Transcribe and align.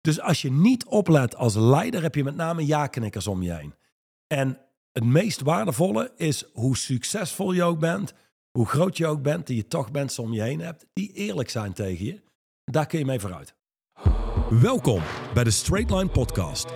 Dus 0.00 0.20
als 0.20 0.42
je 0.42 0.52
niet 0.52 0.84
oplet 0.84 1.36
als 1.36 1.54
leider, 1.54 2.02
heb 2.02 2.14
je 2.14 2.24
met 2.24 2.36
name 2.36 2.66
ja-knikkers 2.66 3.26
om 3.26 3.42
je 3.42 3.52
heen. 3.52 3.74
En 4.26 4.58
het 4.92 5.04
meest 5.04 5.40
waardevolle 5.40 6.12
is 6.16 6.44
hoe 6.52 6.76
succesvol 6.76 7.52
je 7.52 7.62
ook 7.62 7.78
bent, 7.78 8.12
hoe 8.50 8.66
groot 8.66 8.96
je 8.96 9.06
ook 9.06 9.22
bent, 9.22 9.46
die 9.46 9.56
je 9.56 9.66
toch 9.66 9.92
mensen 9.92 10.22
om 10.22 10.32
je 10.32 10.42
heen 10.42 10.60
hebt 10.60 10.86
die 10.92 11.12
eerlijk 11.12 11.50
zijn 11.50 11.72
tegen 11.72 12.04
je. 12.04 12.20
Daar 12.64 12.86
kun 12.86 12.98
je 12.98 13.04
mee 13.04 13.20
vooruit. 13.20 13.54
Welkom 14.50 15.02
bij 15.34 15.44
de 15.44 15.50
Straight 15.50 15.90
Line 15.90 16.08
Podcast. 16.08 16.68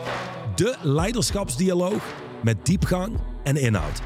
De 0.54 0.76
leiderschapsdialoog 0.82 2.14
met 2.42 2.66
diepgang 2.66 3.20
en 3.44 3.56
inhoud. 3.56 4.02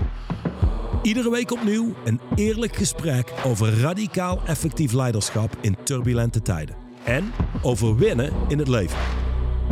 Iedere 1.02 1.30
week 1.30 1.50
opnieuw 1.50 1.94
een 2.04 2.20
eerlijk 2.34 2.76
gesprek 2.76 3.32
over 3.44 3.80
radicaal 3.80 4.40
effectief 4.46 4.92
leiderschap 4.92 5.56
in 5.60 5.76
turbulente 5.84 6.42
tijden. 6.42 6.87
En 7.08 7.32
over 7.62 7.96
winnen 7.96 8.32
in 8.48 8.58
het 8.58 8.68
leven. 8.68 8.98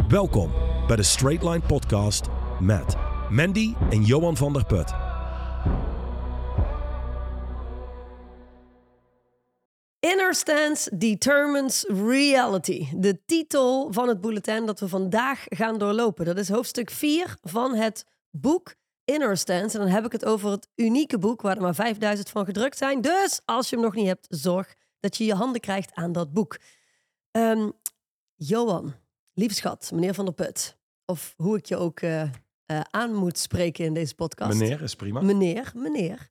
Welkom 0.08 0.52
bij 0.86 0.96
de 0.96 1.02
Straight 1.02 1.42
Line 1.42 1.60
Podcast 1.60 2.26
met 2.60 2.96
Mandy 3.30 3.74
en 3.90 4.02
Johan 4.02 4.36
van 4.36 4.52
der 4.52 4.64
Put. 4.64 4.94
Inner 10.00 10.34
Stance 10.34 10.96
Determines 10.96 11.84
Reality. 11.88 12.86
De 12.94 13.24
titel 13.26 13.92
van 13.92 14.08
het 14.08 14.20
bulletin 14.20 14.66
dat 14.66 14.80
we 14.80 14.88
vandaag 14.88 15.44
gaan 15.44 15.78
doorlopen. 15.78 16.24
Dat 16.24 16.38
is 16.38 16.48
hoofdstuk 16.48 16.90
4 16.90 17.36
van 17.42 17.74
het 17.74 18.04
boek 18.30 18.74
Inner 19.04 19.36
Stance. 19.36 19.78
En 19.78 19.84
dan 19.84 19.94
heb 19.94 20.04
ik 20.04 20.12
het 20.12 20.24
over 20.24 20.50
het 20.50 20.68
unieke 20.74 21.18
boek 21.18 21.42
waar 21.42 21.56
er 21.56 21.62
maar 21.62 21.74
5000 21.74 22.30
van 22.30 22.44
gedrukt 22.44 22.76
zijn. 22.76 23.00
Dus 23.00 23.40
als 23.44 23.70
je 23.70 23.76
hem 23.76 23.84
nog 23.84 23.94
niet 23.94 24.06
hebt, 24.06 24.26
zorg 24.28 24.74
dat 25.00 25.16
je 25.16 25.24
je 25.24 25.34
handen 25.34 25.60
krijgt 25.60 25.94
aan 25.94 26.12
dat 26.12 26.32
boek. 26.32 26.58
Um, 27.36 27.72
Johan, 28.34 28.94
lief 29.34 29.54
schat, 29.54 29.90
meneer 29.92 30.14
Van 30.14 30.24
der 30.24 30.34
Put. 30.34 30.76
Of 31.04 31.34
hoe 31.36 31.56
ik 31.56 31.66
je 31.66 31.76
ook 31.76 32.00
uh, 32.00 32.22
uh, 32.22 32.30
aan 32.90 33.14
moet 33.14 33.38
spreken 33.38 33.84
in 33.84 33.94
deze 33.94 34.14
podcast. 34.14 34.58
Meneer 34.58 34.82
is 34.82 34.94
prima. 34.94 35.20
Meneer, 35.20 35.72
meneer. 35.74 36.30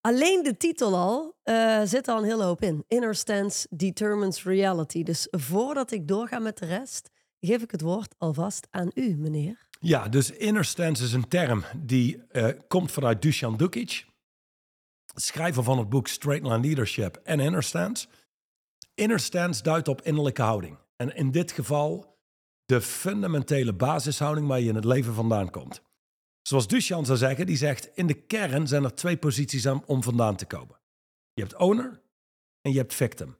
Alleen 0.00 0.42
de 0.42 0.56
titel 0.56 0.96
al 0.96 1.36
uh, 1.44 1.82
zit 1.84 2.08
al 2.08 2.18
een 2.18 2.24
hele 2.24 2.44
hoop 2.44 2.62
in. 2.62 2.84
Inner 2.88 3.14
stance 3.14 3.66
determines 3.70 4.44
reality. 4.44 5.02
Dus 5.02 5.26
voordat 5.30 5.90
ik 5.90 6.08
doorga 6.08 6.38
met 6.38 6.58
de 6.58 6.66
rest, 6.66 7.10
geef 7.40 7.62
ik 7.62 7.70
het 7.70 7.80
woord 7.80 8.14
alvast 8.18 8.66
aan 8.70 8.90
u, 8.94 9.16
meneer. 9.16 9.68
Ja, 9.80 10.08
dus 10.08 10.30
inner 10.30 10.64
stance 10.64 11.04
is 11.04 11.12
een 11.12 11.28
term 11.28 11.64
die 11.76 12.22
komt 12.68 12.92
vanuit 12.92 13.22
Dusan 13.22 13.56
Dukic, 13.56 14.06
schrijver 15.14 15.62
van 15.62 15.78
het 15.78 15.88
boek 15.88 16.08
Straight 16.08 16.46
Line 16.46 16.60
Leadership 16.60 17.20
en 17.24 17.40
Inner 17.40 17.62
Stance. 17.62 18.06
Inner 18.96 19.20
stance 19.20 19.62
duidt 19.62 19.88
op 19.88 20.02
innerlijke 20.02 20.42
houding. 20.42 20.78
En 20.96 21.16
in 21.16 21.30
dit 21.30 21.52
geval 21.52 22.18
de 22.64 22.80
fundamentele 22.80 23.72
basishouding 23.72 24.46
waar 24.46 24.60
je 24.60 24.68
in 24.68 24.74
het 24.74 24.84
leven 24.84 25.14
vandaan 25.14 25.50
komt. 25.50 25.82
Zoals 26.42 26.66
Duchan 26.66 27.06
zou 27.06 27.18
zeggen, 27.18 27.46
die 27.46 27.56
zegt 27.56 27.90
in 27.94 28.06
de 28.06 28.14
kern 28.14 28.66
zijn 28.66 28.84
er 28.84 28.94
twee 28.94 29.16
posities 29.16 29.66
om 29.66 30.02
vandaan 30.02 30.36
te 30.36 30.46
komen. 30.46 30.80
Je 31.32 31.42
hebt 31.42 31.56
owner 31.56 32.02
en 32.60 32.72
je 32.72 32.78
hebt 32.78 32.94
victim. 32.94 33.36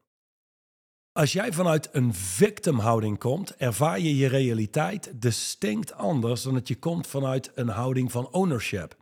Als 1.13 1.33
jij 1.33 1.53
vanuit 1.53 1.89
een 1.95 2.15
victimhouding 2.15 3.19
komt, 3.19 3.57
ervaar 3.57 4.01
je 4.01 4.17
je 4.17 4.27
realiteit 4.27 5.23
distinct 5.23 5.93
anders 5.93 6.43
dan 6.43 6.55
dat 6.55 6.69
je 6.69 6.79
komt 6.79 7.07
vanuit 7.07 7.51
een 7.55 7.69
houding 7.69 8.13
van 8.13 8.33
ownership. 8.33 8.97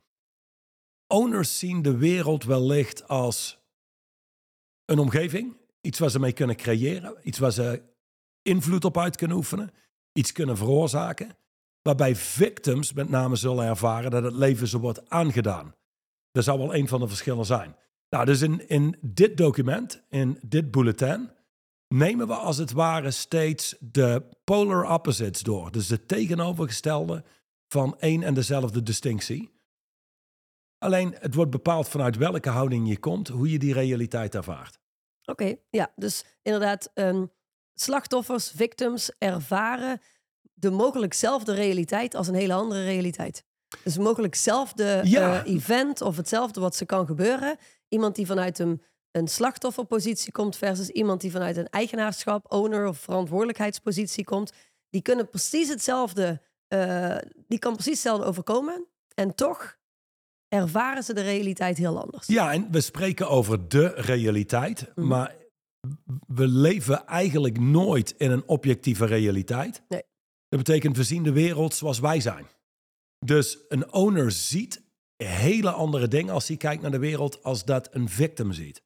Owners 1.07 1.59
zien 1.59 1.83
de 1.83 1.97
wereld 1.97 2.45
wellicht 2.45 3.09
als 3.09 3.59
een 4.85 4.99
omgeving, 4.99 5.57
iets 5.85 5.99
waar 5.99 6.11
ze 6.11 6.21
mee 6.21 6.33
kunnen 6.33 6.57
creëren, 6.57 7.17
iets 7.23 7.39
waar 7.39 7.53
ze 7.53 7.83
invloed 8.43 8.85
op 8.85 8.99
uit 8.99 9.17
kunnen 9.17 9.37
oefenen, 9.37 9.71
iets 10.13 10.33
kunnen 10.33 10.57
veroorzaken. 10.57 11.37
Waarbij 11.83 12.17
victims 12.17 12.93
met 12.93 13.09
name 13.09 13.37
zullen 13.37 13.67
ervaren 13.67 14.11
dat 14.11 14.23
het 14.23 14.35
leven 14.35 14.69
ze 14.69 14.79
wordt 14.79 15.11
aangedaan. 15.11 15.75
Dat 16.31 16.45
zou 16.45 16.59
wel 16.59 16.75
een 16.75 16.89
van 16.89 17.01
de 17.01 17.09
verschillen 17.09 17.47
zijn. 17.47 17.77
Nou, 18.09 18.25
dus 18.25 18.41
in, 18.41 18.69
in 18.69 18.97
dit 19.01 19.37
document, 19.37 20.03
in 20.09 20.39
dit 20.43 20.71
bulletin, 20.71 21.31
nemen 21.89 22.27
we 22.27 22.35
als 22.35 22.57
het 22.57 22.73
ware 22.73 23.11
steeds 23.11 23.77
de 23.81 24.23
polar 24.45 24.93
opposites 24.93 25.43
door. 25.43 25.73
Dus 25.73 25.87
de 25.87 26.07
tegenovergestelde 26.07 27.25
van 27.69 27.99
één 27.99 28.23
en 28.23 28.35
dezelfde 28.35 28.83
distinctie. 28.83 29.53
Alleen 30.79 31.15
het 31.19 31.35
wordt 31.35 31.51
bepaald 31.51 31.89
vanuit 31.89 32.17
welke 32.17 32.51
houding 32.51 32.89
je 32.89 32.99
komt, 32.99 33.29
hoe 33.29 33.51
je 33.51 33.59
die 33.59 33.73
realiteit 33.73 34.35
ervaart. 34.35 34.79
Oké, 35.25 35.55
ja, 35.71 35.93
dus 35.97 36.25
inderdaad, 36.43 36.91
um, 36.95 37.31
slachtoffers, 37.75 38.53
victims 38.55 39.11
ervaren 39.19 40.01
de 40.55 40.71
mogelijk 40.71 41.15
zelfde 41.15 41.55
realiteit 41.55 42.15
als 42.15 42.29
een 42.29 42.35
hele 42.35 42.53
andere 42.53 42.85
realiteit. 42.85 43.45
Dus 43.83 43.99
mogelijk 43.99 44.35
hetzelfde 44.35 45.01
ja. 45.05 45.45
uh, 45.45 45.55
event 45.55 46.01
of 46.01 46.17
hetzelfde 46.17 46.61
wat 46.61 46.77
ze 46.77 46.87
kan 46.87 47.07
gebeuren. 47.07 47.57
Iemand 47.89 48.15
die 48.15 48.27
vanuit 48.27 48.59
een, 48.59 48.83
een 49.11 49.29
slachtofferpositie 49.29 50.33
komt 50.33 50.57
versus 50.57 50.89
iemand 50.89 51.21
die 51.21 51.31
vanuit 51.31 51.57
een 51.57 51.69
eigenaarschap, 51.69 52.53
owner 52.53 52.87
of 52.87 52.99
verantwoordelijkheidspositie 52.99 54.25
komt. 54.25 54.53
Die 54.91 55.03
kunnen 55.03 55.29
precies 55.29 55.69
hetzelfde, 55.69 56.41
uh, 56.69 57.17
die 57.49 57.59
kan 57.59 57.73
precies 57.73 57.93
hetzelfde 57.93 58.27
overkomen. 58.27 58.87
En 59.15 59.35
toch 59.35 59.77
ervaren 60.55 61.03
ze 61.03 61.15
de 61.15 61.23
realiteit 61.23 61.79
heel 61.79 62.01
anders. 62.03 62.27
Ja, 62.27 62.53
en 62.53 62.69
we 62.71 62.81
spreken 62.81 63.29
over 63.29 63.69
de 63.69 63.87
realiteit, 63.87 64.93
mm. 64.95 65.07
maar 65.07 65.35
we 66.27 66.49
leven 66.49 67.07
eigenlijk 67.07 67.61
nooit 67.61 68.15
in 68.17 68.31
een 68.31 68.49
objectieve 68.49 69.05
realiteit. 69.05 69.83
Nee. 69.89 70.03
Dat 70.49 70.59
betekent, 70.65 70.97
we 70.97 71.05
zien 71.05 71.23
de 71.23 71.33
wereld 71.33 71.75
zoals 71.75 71.99
wij 71.99 72.21
zijn. 72.21 72.47
Dus 73.19 73.59
een 73.69 73.93
owner 73.93 74.31
ziet 74.31 74.83
hele 75.17 75.71
andere 75.71 76.09
dingen 76.09 76.35
als 76.35 76.49
hij 76.49 76.57
kijkt 76.57 76.83
naar 76.83 76.91
de 76.91 76.99
wereld 76.99 77.43
als 77.43 77.65
dat 77.65 77.89
een 77.95 78.09
victim 78.09 78.53
ziet. 78.53 78.83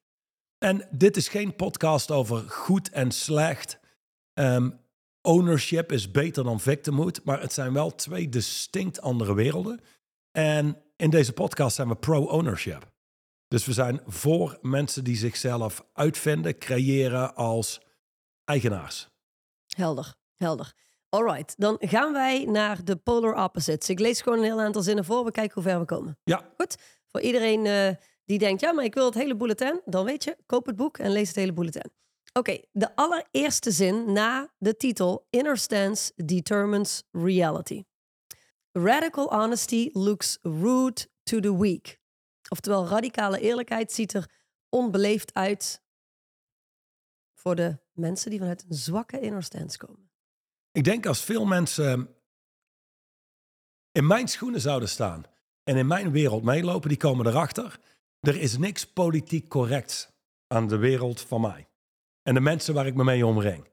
En 0.57 0.87
dit 0.91 1.17
is 1.17 1.27
geen 1.27 1.55
podcast 1.55 2.11
over 2.11 2.37
goed 2.37 2.89
en 2.89 3.11
slecht. 3.11 3.79
Um, 4.33 4.79
ownership 5.21 5.91
is 5.91 6.11
beter 6.11 6.43
dan 6.43 6.59
victimhood, 6.59 7.23
maar 7.23 7.41
het 7.41 7.53
zijn 7.53 7.73
wel 7.73 7.95
twee 7.95 8.29
distinct 8.29 9.01
andere 9.01 9.33
werelden. 9.33 9.79
En 10.31 10.77
in 10.99 11.09
deze 11.09 11.33
podcast 11.33 11.75
zijn 11.75 11.87
we 11.87 11.95
pro-ownership. 11.95 12.91
Dus 13.47 13.65
we 13.65 13.73
zijn 13.73 14.01
voor 14.05 14.57
mensen 14.61 15.03
die 15.03 15.15
zichzelf 15.15 15.85
uitvinden, 15.93 16.57
creëren 16.57 17.35
als 17.35 17.81
eigenaars. 18.43 19.09
Helder, 19.67 20.15
helder. 20.37 20.73
Alright, 21.09 21.53
dan 21.57 21.77
gaan 21.79 22.13
wij 22.13 22.45
naar 22.45 22.83
de 22.83 22.95
polar 22.95 23.43
opposites. 23.43 23.89
Ik 23.89 23.99
lees 23.99 24.21
gewoon 24.21 24.37
een 24.37 24.43
heel 24.43 24.61
aantal 24.61 24.81
zinnen 24.81 25.05
voor. 25.05 25.25
We 25.25 25.31
kijken 25.31 25.53
hoe 25.53 25.71
ver 25.71 25.79
we 25.79 25.85
komen. 25.85 26.17
Ja. 26.23 26.49
Goed. 26.57 26.77
Voor 27.07 27.21
iedereen 27.21 27.65
uh, 27.65 27.89
die 28.25 28.37
denkt, 28.37 28.61
ja, 28.61 28.71
maar 28.71 28.83
ik 28.83 28.93
wil 28.93 29.05
het 29.05 29.13
hele 29.13 29.35
bulletin. 29.35 29.81
Dan 29.85 30.05
weet 30.05 30.23
je, 30.23 30.37
koop 30.45 30.65
het 30.65 30.75
boek 30.75 30.97
en 30.97 31.11
lees 31.11 31.27
het 31.27 31.35
hele 31.35 31.53
bulletin. 31.53 31.91
Oké, 32.33 32.39
okay, 32.39 32.65
de 32.71 32.95
allereerste 32.95 33.71
zin 33.71 34.13
na 34.13 34.53
de 34.57 34.75
titel 34.77 35.27
Inner 35.29 35.57
Stance 35.57 36.11
Determines 36.15 37.03
Reality. 37.11 37.83
Radical 38.71 39.27
honesty 39.29 39.89
looks 39.93 40.37
rude 40.41 41.07
to 41.23 41.39
the 41.39 41.57
weak. 41.57 41.99
Oftewel, 42.49 42.87
radicale 42.87 43.39
eerlijkheid 43.39 43.91
ziet 43.91 44.13
er 44.13 44.29
onbeleefd 44.69 45.33
uit 45.33 45.81
voor 47.33 47.55
de 47.55 47.77
mensen 47.93 48.29
die 48.29 48.39
vanuit 48.39 48.65
een 48.69 48.75
zwakke 48.75 49.19
inner 49.19 49.43
stance 49.43 49.77
komen. 49.77 50.09
Ik 50.71 50.83
denk 50.83 51.05
als 51.05 51.23
veel 51.23 51.45
mensen 51.45 52.15
in 53.91 54.07
mijn 54.07 54.27
schoenen 54.27 54.61
zouden 54.61 54.89
staan 54.89 55.23
en 55.63 55.77
in 55.77 55.87
mijn 55.87 56.11
wereld 56.11 56.43
meelopen, 56.43 56.89
die 56.89 56.97
komen 56.97 57.27
erachter. 57.27 57.79
Er 58.19 58.35
is 58.35 58.57
niks 58.57 58.91
politiek 58.91 59.47
correct 59.47 60.13
aan 60.47 60.67
de 60.67 60.77
wereld 60.77 61.21
van 61.21 61.41
mij. 61.41 61.67
En 62.21 62.33
de 62.33 62.39
mensen 62.39 62.73
waar 62.73 62.87
ik 62.87 62.95
me 62.95 63.03
mee 63.03 63.25
omring. 63.25 63.67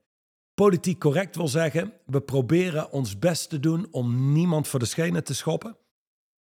Politiek 0.60 0.98
correct 0.98 1.36
wil 1.36 1.48
zeggen, 1.48 1.92
we 2.06 2.20
proberen 2.20 2.90
ons 2.90 3.18
best 3.18 3.48
te 3.48 3.60
doen 3.60 3.86
om 3.90 4.32
niemand 4.32 4.68
voor 4.68 4.78
de 4.78 4.84
schenen 4.84 5.24
te 5.24 5.34
schoppen. 5.34 5.76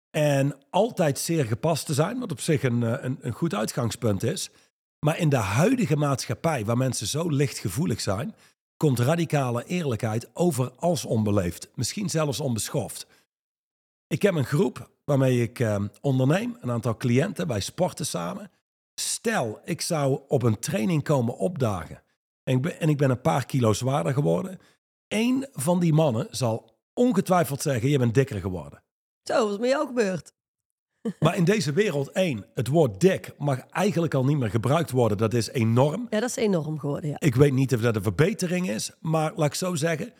En 0.09 0.55
altijd 0.69 1.19
zeer 1.19 1.45
gepast 1.45 1.85
te 1.85 1.93
zijn, 1.93 2.19
wat 2.19 2.31
op 2.31 2.39
zich 2.39 2.63
een, 2.63 2.83
eh, 2.83 3.03
een, 3.03 3.17
een 3.21 3.31
goed 3.31 3.53
uitgangspunt 3.53 4.23
is. 4.23 4.49
Maar 4.99 5.17
in 5.17 5.29
de 5.29 5.35
huidige 5.35 5.95
maatschappij, 5.95 6.65
waar 6.65 6.77
mensen 6.77 7.07
zo 7.07 7.29
lichtgevoelig 7.29 8.01
zijn, 8.01 8.35
komt 8.77 8.99
radicale 8.99 9.65
eerlijkheid 9.65 10.29
over 10.33 10.71
als 10.71 11.05
onbeleefd, 11.05 11.69
misschien 11.75 12.09
zelfs 12.09 12.39
onbeschoft. 12.39 13.07
Ik 14.07 14.21
heb 14.21 14.35
een 14.35 14.45
groep 14.45 14.89
waarmee 15.05 15.41
ik 15.41 15.59
eh, 15.59 15.83
onderneem, 16.01 16.57
een 16.59 16.71
aantal 16.71 16.97
cliënten, 16.97 17.47
wij 17.47 17.59
sporten 17.59 18.05
samen. 18.05 18.51
Stel, 18.95 19.61
ik 19.63 19.81
zou 19.81 20.21
op 20.27 20.43
een 20.43 20.59
training 20.59 21.03
komen 21.03 21.37
opdagen 21.37 22.01
en 22.49 22.55
ik 22.55 22.61
ben, 22.61 22.79
en 22.79 22.89
ik 22.89 22.97
ben 22.97 23.09
een 23.09 23.21
paar 23.21 23.45
kilo 23.45 23.73
zwaarder 23.73 24.13
geworden. 24.13 24.59
Eén 25.07 25.47
van 25.51 25.79
die 25.79 25.93
mannen 25.93 26.27
zal 26.31 26.77
ongetwijfeld 26.93 27.61
zeggen, 27.61 27.89
je 27.89 27.97
bent 27.97 28.13
dikker 28.13 28.39
geworden. 28.39 28.83
Zo, 29.23 29.43
wat 29.43 29.51
is 29.51 29.57
met 29.59 29.69
jou 29.69 29.87
gebeurd? 29.87 30.33
Maar 31.19 31.35
in 31.35 31.43
deze 31.43 31.73
wereld, 31.73 32.09
één, 32.09 32.45
het 32.53 32.67
woord 32.67 32.99
dik 32.99 33.33
mag 33.37 33.59
eigenlijk 33.59 34.13
al 34.13 34.25
niet 34.25 34.37
meer 34.37 34.49
gebruikt 34.49 34.91
worden. 34.91 35.17
Dat 35.17 35.33
is 35.33 35.49
enorm. 35.49 36.07
Ja, 36.09 36.19
dat 36.19 36.29
is 36.29 36.35
enorm 36.35 36.79
geworden, 36.79 37.09
ja. 37.09 37.19
Ik 37.19 37.35
weet 37.35 37.53
niet 37.53 37.73
of 37.73 37.81
dat 37.81 37.95
een 37.95 38.03
verbetering 38.03 38.69
is, 38.69 38.91
maar 38.99 39.31
laat 39.35 39.47
ik 39.47 39.53
zo 39.53 39.75
zeggen. 39.75 40.13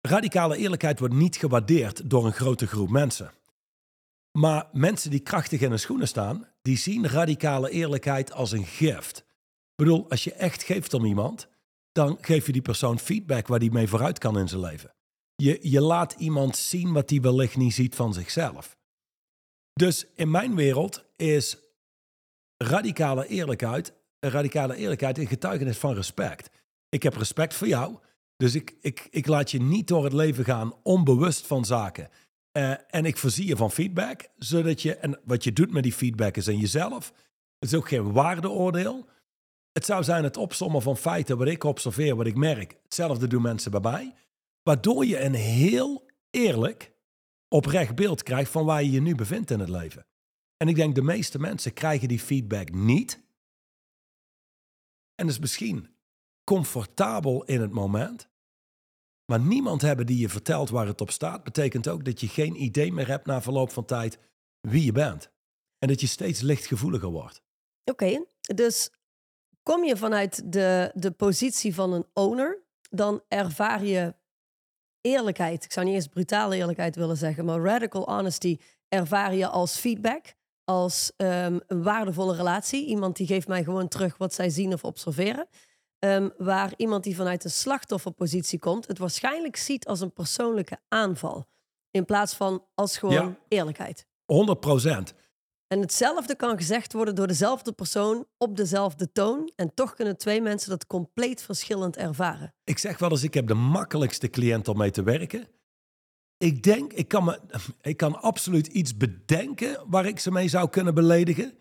Radicale 0.00 0.56
eerlijkheid 0.56 0.98
wordt 0.98 1.14
niet 1.14 1.36
gewaardeerd 1.36 2.10
door 2.10 2.26
een 2.26 2.32
grote 2.32 2.66
groep 2.66 2.90
mensen. 2.90 3.30
Maar 4.32 4.68
mensen 4.72 5.10
die 5.10 5.20
krachtig 5.20 5.60
in 5.60 5.70
hun 5.70 5.78
schoenen 5.78 6.08
staan, 6.08 6.46
die 6.62 6.76
zien 6.76 7.08
radicale 7.08 7.70
eerlijkheid 7.70 8.32
als 8.32 8.52
een 8.52 8.66
gift. 8.66 9.26
Bedoel, 9.78 10.10
als 10.10 10.24
je 10.24 10.32
echt 10.32 10.62
geeft 10.62 10.94
om 10.94 11.04
iemand, 11.04 11.48
dan 11.92 12.18
geef 12.20 12.46
je 12.46 12.52
die 12.52 12.62
persoon 12.62 12.98
feedback 12.98 13.46
waar 13.46 13.58
die 13.58 13.70
mee 13.70 13.88
vooruit 13.88 14.18
kan 14.18 14.38
in 14.38 14.48
zijn 14.48 14.60
leven. 14.60 14.94
Je, 15.34 15.58
je 15.62 15.80
laat 15.80 16.12
iemand 16.12 16.56
zien 16.56 16.92
wat 16.92 17.10
hij 17.10 17.20
wellicht 17.20 17.56
niet 17.56 17.74
ziet 17.74 17.94
van 17.94 18.12
zichzelf. 18.14 18.76
Dus 19.72 20.06
in 20.14 20.30
mijn 20.30 20.54
wereld 20.54 21.04
is 21.16 21.58
radicale 22.56 23.26
eerlijkheid, 23.26 23.92
radicale 24.20 24.76
eerlijkheid 24.76 25.18
een 25.18 25.26
getuigenis 25.26 25.78
van 25.78 25.94
respect. 25.94 26.50
Ik 26.88 27.02
heb 27.02 27.14
respect 27.14 27.54
voor 27.54 27.68
jou, 27.68 27.98
dus 28.36 28.54
ik, 28.54 28.76
ik, 28.80 29.08
ik 29.10 29.26
laat 29.26 29.50
je 29.50 29.60
niet 29.60 29.88
door 29.88 30.04
het 30.04 30.12
leven 30.12 30.44
gaan 30.44 30.72
onbewust 30.82 31.46
van 31.46 31.64
zaken. 31.64 32.08
Uh, 32.52 32.74
en 32.88 33.04
ik 33.04 33.16
voorzie 33.16 33.46
je 33.46 33.56
van 33.56 33.70
feedback, 33.70 34.28
zodat 34.38 34.82
je, 34.82 34.96
en 34.96 35.20
wat 35.24 35.44
je 35.44 35.52
doet 35.52 35.72
met 35.72 35.82
die 35.82 35.92
feedback 35.92 36.36
is 36.36 36.48
in 36.48 36.58
jezelf. 36.58 37.12
Het 37.58 37.68
is 37.68 37.74
ook 37.74 37.88
geen 37.88 38.12
waardeoordeel. 38.12 39.06
Het 39.78 39.86
zou 39.86 40.04
zijn 40.04 40.24
het 40.24 40.36
opsommen 40.36 40.82
van 40.82 40.96
feiten 40.96 41.38
wat 41.38 41.48
ik 41.48 41.64
observeer, 41.64 42.16
wat 42.16 42.26
ik 42.26 42.36
merk. 42.36 42.78
Hetzelfde 42.82 43.26
doen 43.26 43.42
mensen 43.42 43.70
bij 43.70 43.80
mij. 43.80 44.14
Waardoor 44.62 45.06
je 45.06 45.20
een 45.20 45.34
heel 45.34 46.10
eerlijk, 46.30 46.92
oprecht 47.48 47.94
beeld 47.94 48.22
krijgt 48.22 48.50
van 48.50 48.64
waar 48.64 48.82
je 48.82 48.90
je 48.90 49.00
nu 49.00 49.14
bevindt 49.14 49.50
in 49.50 49.60
het 49.60 49.68
leven. 49.68 50.06
En 50.56 50.68
ik 50.68 50.74
denk 50.74 50.94
de 50.94 51.02
meeste 51.02 51.38
mensen 51.38 51.72
krijgen 51.72 52.08
die 52.08 52.18
feedback 52.18 52.72
niet. 52.72 53.24
En 55.14 55.28
is 55.28 55.38
misschien 55.38 55.94
comfortabel 56.44 57.44
in 57.44 57.60
het 57.60 57.72
moment. 57.72 58.28
Maar 59.24 59.40
niemand 59.40 59.82
hebben 59.82 60.06
die 60.06 60.18
je 60.18 60.28
vertelt 60.28 60.70
waar 60.70 60.86
het 60.86 61.00
op 61.00 61.10
staat, 61.10 61.44
betekent 61.44 61.88
ook 61.88 62.04
dat 62.04 62.20
je 62.20 62.28
geen 62.28 62.62
idee 62.62 62.92
meer 62.92 63.08
hebt 63.08 63.26
na 63.26 63.42
verloop 63.42 63.70
van 63.70 63.84
tijd 63.84 64.18
wie 64.60 64.84
je 64.84 64.92
bent. 64.92 65.30
En 65.78 65.88
dat 65.88 66.00
je 66.00 66.06
steeds 66.06 66.40
lichtgevoeliger 66.40 67.10
wordt. 67.10 67.42
Oké, 67.84 68.24
dus 68.40 68.90
kom 69.68 69.84
je 69.84 69.96
vanuit 69.96 70.52
de, 70.52 70.90
de 70.94 71.10
positie 71.10 71.74
van 71.74 71.92
een 71.92 72.06
owner, 72.12 72.62
dan 72.90 73.22
ervaar 73.28 73.84
je 73.84 74.14
eerlijkheid. 75.00 75.64
Ik 75.64 75.72
zou 75.72 75.86
niet 75.86 75.94
eens 75.94 76.06
brutale 76.06 76.56
eerlijkheid 76.56 76.96
willen 76.96 77.16
zeggen, 77.16 77.44
maar 77.44 77.60
radical 77.60 78.04
honesty 78.04 78.58
ervaar 78.88 79.34
je 79.34 79.48
als 79.48 79.76
feedback, 79.76 80.34
als 80.64 81.12
um, 81.16 81.60
een 81.66 81.82
waardevolle 81.82 82.36
relatie. 82.36 82.86
Iemand 82.86 83.16
die 83.16 83.26
geeft 83.26 83.48
mij 83.48 83.64
gewoon 83.64 83.88
terug 83.88 84.16
wat 84.16 84.34
zij 84.34 84.50
zien 84.50 84.72
of 84.72 84.84
observeren. 84.84 85.48
Um, 85.98 86.32
waar 86.36 86.72
iemand 86.76 87.04
die 87.04 87.16
vanuit 87.16 87.44
een 87.44 87.50
slachtofferpositie 87.50 88.58
komt, 88.58 88.86
het 88.86 88.98
waarschijnlijk 88.98 89.56
ziet 89.56 89.86
als 89.86 90.00
een 90.00 90.12
persoonlijke 90.12 90.78
aanval. 90.88 91.46
In 91.90 92.04
plaats 92.04 92.34
van 92.34 92.64
als 92.74 92.98
gewoon 92.98 93.14
ja, 93.14 93.38
eerlijkheid. 93.48 94.06
100 94.24 94.60
procent. 94.60 95.14
En 95.68 95.80
hetzelfde 95.80 96.36
kan 96.36 96.56
gezegd 96.56 96.92
worden 96.92 97.14
door 97.14 97.26
dezelfde 97.26 97.72
persoon 97.72 98.26
op 98.38 98.56
dezelfde 98.56 99.12
toon. 99.12 99.52
En 99.56 99.74
toch 99.74 99.94
kunnen 99.94 100.16
twee 100.16 100.40
mensen 100.40 100.70
dat 100.70 100.86
compleet 100.86 101.42
verschillend 101.42 101.96
ervaren. 101.96 102.54
Ik 102.64 102.78
zeg 102.78 102.98
wel 102.98 103.10
eens, 103.10 103.22
ik 103.22 103.34
heb 103.34 103.46
de 103.46 103.54
makkelijkste 103.54 104.28
cliënt 104.28 104.68
om 104.68 104.76
mee 104.76 104.90
te 104.90 105.02
werken. 105.02 105.48
Ik 106.38 106.62
denk, 106.62 106.92
ik 106.92 107.08
kan, 107.08 107.24
me, 107.24 107.40
ik 107.80 107.96
kan 107.96 108.20
absoluut 108.20 108.66
iets 108.66 108.96
bedenken 108.96 109.84
waar 109.86 110.06
ik 110.06 110.18
ze 110.18 110.30
mee 110.30 110.48
zou 110.48 110.68
kunnen 110.68 110.94
beledigen. 110.94 111.58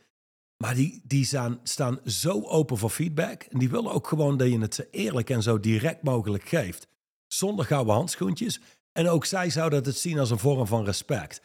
Maar 0.58 0.76
die, 0.76 1.02
die 1.04 1.26
staan, 1.26 1.60
staan 1.64 2.00
zo 2.06 2.42
open 2.44 2.78
voor 2.78 2.90
feedback. 2.90 3.44
En 3.44 3.60
die 3.60 3.70
willen 3.70 3.92
ook 3.92 4.08
gewoon 4.08 4.38
dat 4.38 4.48
je 4.48 4.60
het 4.60 4.76
ze 4.76 4.88
eerlijk 4.92 5.30
en 5.30 5.42
zo 5.42 5.60
direct 5.60 6.04
mogelijk 6.04 6.44
geeft. 6.44 6.88
Zonder 7.28 7.66
gouden 7.66 7.94
handschoentjes. 7.94 8.62
En 8.92 9.10
ook 9.10 9.26
zij 9.26 9.50
zouden 9.50 9.84
het 9.84 9.98
zien 9.98 10.20
als 10.20 10.30
een 10.30 10.40
vorm 10.40 10.68
van 10.68 10.86
respect. 10.86 11.42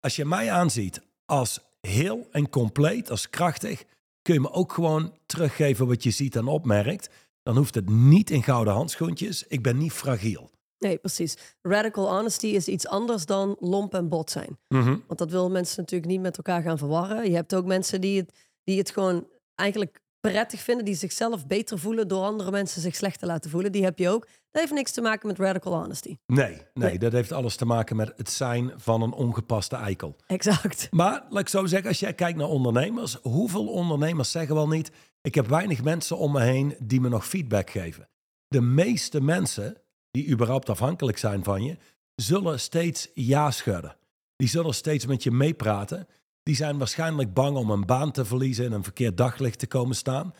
Als 0.00 0.16
je 0.16 0.24
mij 0.24 0.50
aanziet 0.50 1.00
als 1.24 1.65
heel 1.86 2.28
en 2.30 2.48
compleet, 2.48 3.10
als 3.10 3.30
krachtig, 3.30 3.84
kun 4.22 4.34
je 4.34 4.40
me 4.40 4.50
ook 4.50 4.72
gewoon 4.72 5.12
teruggeven 5.26 5.86
wat 5.86 6.02
je 6.02 6.10
ziet 6.10 6.36
en 6.36 6.46
opmerkt. 6.46 7.10
Dan 7.42 7.56
hoeft 7.56 7.74
het 7.74 7.88
niet 7.88 8.30
in 8.30 8.42
gouden 8.42 8.74
handschoentjes. 8.74 9.44
Ik 9.46 9.62
ben 9.62 9.76
niet 9.76 9.92
fragiel. 9.92 10.50
Nee, 10.78 10.98
precies. 10.98 11.36
Radical 11.62 12.08
honesty 12.08 12.46
is 12.46 12.68
iets 12.68 12.86
anders 12.86 13.26
dan 13.26 13.56
lomp 13.60 13.94
en 13.94 14.08
bot 14.08 14.30
zijn. 14.30 14.58
Mhm. 14.68 14.96
Want 15.06 15.18
dat 15.18 15.30
willen 15.30 15.52
mensen 15.52 15.80
natuurlijk 15.80 16.10
niet 16.10 16.20
met 16.20 16.36
elkaar 16.36 16.62
gaan 16.62 16.78
verwarren. 16.78 17.30
Je 17.30 17.34
hebt 17.34 17.54
ook 17.54 17.64
mensen 17.64 18.00
die 18.00 18.16
het, 18.16 18.32
die 18.64 18.78
het 18.78 18.90
gewoon 18.90 19.26
eigenlijk 19.54 20.00
prettig 20.30 20.60
vinden, 20.60 20.84
die 20.84 20.94
zichzelf 20.94 21.46
beter 21.46 21.78
voelen 21.78 22.08
door 22.08 22.24
andere 22.24 22.50
mensen 22.50 22.82
zich 22.82 22.94
slecht 22.94 23.18
te 23.18 23.26
laten 23.26 23.50
voelen. 23.50 23.72
Die 23.72 23.84
heb 23.84 23.98
je 23.98 24.08
ook. 24.08 24.26
Dat 24.50 24.64
heeft 24.64 24.72
niks 24.72 24.92
te 24.92 25.00
maken 25.00 25.26
met 25.26 25.38
radical 25.38 25.72
honesty. 25.72 26.16
Nee, 26.26 26.46
nee, 26.46 26.62
nee, 26.74 26.98
dat 26.98 27.12
heeft 27.12 27.32
alles 27.32 27.56
te 27.56 27.64
maken 27.64 27.96
met 27.96 28.12
het 28.16 28.30
zijn 28.30 28.72
van 28.76 29.02
een 29.02 29.12
ongepaste 29.12 29.76
eikel. 29.76 30.16
Exact. 30.26 30.88
Maar 30.90 31.24
laat 31.30 31.40
ik 31.40 31.48
zo 31.48 31.66
zeggen, 31.66 31.88
als 31.88 32.00
jij 32.00 32.14
kijkt 32.14 32.38
naar 32.38 32.48
ondernemers, 32.48 33.18
hoeveel 33.22 33.66
ondernemers 33.66 34.30
zeggen 34.30 34.54
wel 34.54 34.68
niet: 34.68 34.90
ik 35.20 35.34
heb 35.34 35.46
weinig 35.46 35.82
mensen 35.82 36.18
om 36.18 36.32
me 36.32 36.40
heen 36.40 36.76
die 36.78 37.00
me 37.00 37.08
nog 37.08 37.26
feedback 37.26 37.70
geven. 37.70 38.08
De 38.48 38.60
meeste 38.60 39.20
mensen 39.20 39.76
die 40.10 40.28
überhaupt 40.28 40.68
afhankelijk 40.68 41.18
zijn 41.18 41.44
van 41.44 41.64
je, 41.64 41.76
zullen 42.14 42.60
steeds 42.60 43.08
ja 43.14 43.50
schudden. 43.50 43.96
Die 44.36 44.48
zullen 44.48 44.74
steeds 44.74 45.06
met 45.06 45.22
je 45.22 45.30
meepraten. 45.30 46.08
Die 46.46 46.54
zijn 46.54 46.78
waarschijnlijk 46.78 47.34
bang 47.34 47.56
om 47.56 47.70
een 47.70 47.86
baan 47.86 48.12
te 48.12 48.24
verliezen 48.24 48.64
en 48.64 48.72
een 48.72 48.82
verkeerd 48.82 49.16
daglicht 49.16 49.58
te 49.58 49.66
komen 49.66 49.96
staan. 49.96 50.34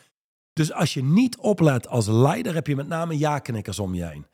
Dus 0.52 0.72
als 0.72 0.94
je 0.94 1.04
niet 1.04 1.36
oplet 1.36 1.88
als 1.88 2.06
leider, 2.06 2.54
heb 2.54 2.66
je 2.66 2.76
met 2.76 2.88
name 2.88 3.18
ja-knikkers 3.18 3.78
om 3.78 3.94
je 3.94 4.04
heen. 4.04 4.26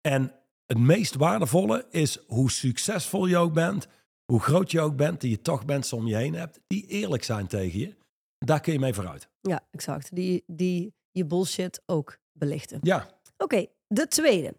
En 0.00 0.34
het 0.66 0.78
meest 0.78 1.14
waardevolle 1.14 1.86
is 1.90 2.18
hoe 2.26 2.50
succesvol 2.50 3.26
je 3.26 3.36
ook 3.36 3.52
bent, 3.52 3.88
hoe 4.24 4.40
groot 4.40 4.70
je 4.70 4.80
ook 4.80 4.96
bent, 4.96 5.20
die 5.20 5.30
je 5.30 5.40
toch 5.40 5.66
mensen 5.66 5.96
om 5.96 6.06
je 6.06 6.16
heen 6.16 6.34
hebt, 6.34 6.60
die 6.66 6.86
eerlijk 6.86 7.24
zijn 7.24 7.46
tegen 7.46 7.78
je. 7.78 7.96
Daar 8.38 8.60
kun 8.60 8.72
je 8.72 8.78
mee 8.78 8.94
vooruit. 8.94 9.28
Ja, 9.40 9.66
exact. 9.70 10.14
Die, 10.14 10.44
die 10.46 10.94
je 11.10 11.26
bullshit 11.26 11.82
ook 11.86 12.18
belichten. 12.32 12.78
Ja. 12.82 13.08
Oké, 13.36 13.66
de 13.86 14.06
tweede. 14.06 14.54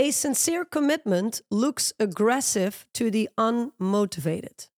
A 0.00 0.10
sincere 0.10 0.66
commitment 0.68 1.42
looks 1.48 1.92
aggressive 1.96 2.86
to 2.90 3.08
the 3.08 3.30
unmotivated. 3.34 4.70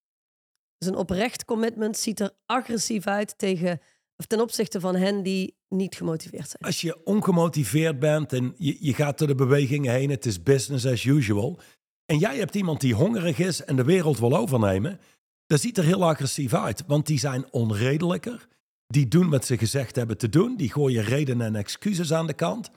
Dus 0.80 0.88
een 0.88 0.96
oprecht 0.96 1.44
commitment 1.44 1.96
ziet 1.96 2.20
er 2.20 2.30
agressief 2.46 3.06
uit 3.06 3.38
tegen, 3.38 3.80
of 4.16 4.26
ten 4.26 4.40
opzichte 4.40 4.80
van 4.80 4.96
hen 4.96 5.22
die 5.22 5.56
niet 5.68 5.94
gemotiveerd 5.94 6.48
zijn. 6.48 6.62
Als 6.62 6.80
je 6.80 7.04
ongemotiveerd 7.04 7.98
bent 7.98 8.32
en 8.32 8.54
je, 8.58 8.76
je 8.80 8.94
gaat 8.94 9.18
door 9.18 9.28
de 9.28 9.34
bewegingen 9.34 9.92
heen, 9.92 10.10
het 10.10 10.26
is 10.26 10.42
business 10.42 10.86
as 10.86 11.04
usual. 11.04 11.60
En 12.06 12.18
jij 12.18 12.36
hebt 12.36 12.54
iemand 12.54 12.80
die 12.80 12.94
hongerig 12.94 13.38
is 13.38 13.64
en 13.64 13.76
de 13.76 13.84
wereld 13.84 14.18
wil 14.18 14.36
overnemen, 14.36 15.00
dat 15.46 15.60
ziet 15.60 15.78
er 15.78 15.84
heel 15.84 16.04
agressief 16.04 16.54
uit. 16.54 16.84
Want 16.86 17.06
die 17.06 17.18
zijn 17.18 17.52
onredelijker. 17.52 18.48
Die 18.86 19.08
doen 19.08 19.30
wat 19.30 19.44
ze 19.44 19.58
gezegd 19.58 19.96
hebben 19.96 20.18
te 20.18 20.28
doen. 20.28 20.56
Die 20.56 20.72
gooien 20.72 21.04
redenen 21.04 21.46
en 21.46 21.56
excuses 21.56 22.12
aan 22.12 22.26
de 22.26 22.34
kant. 22.34 22.70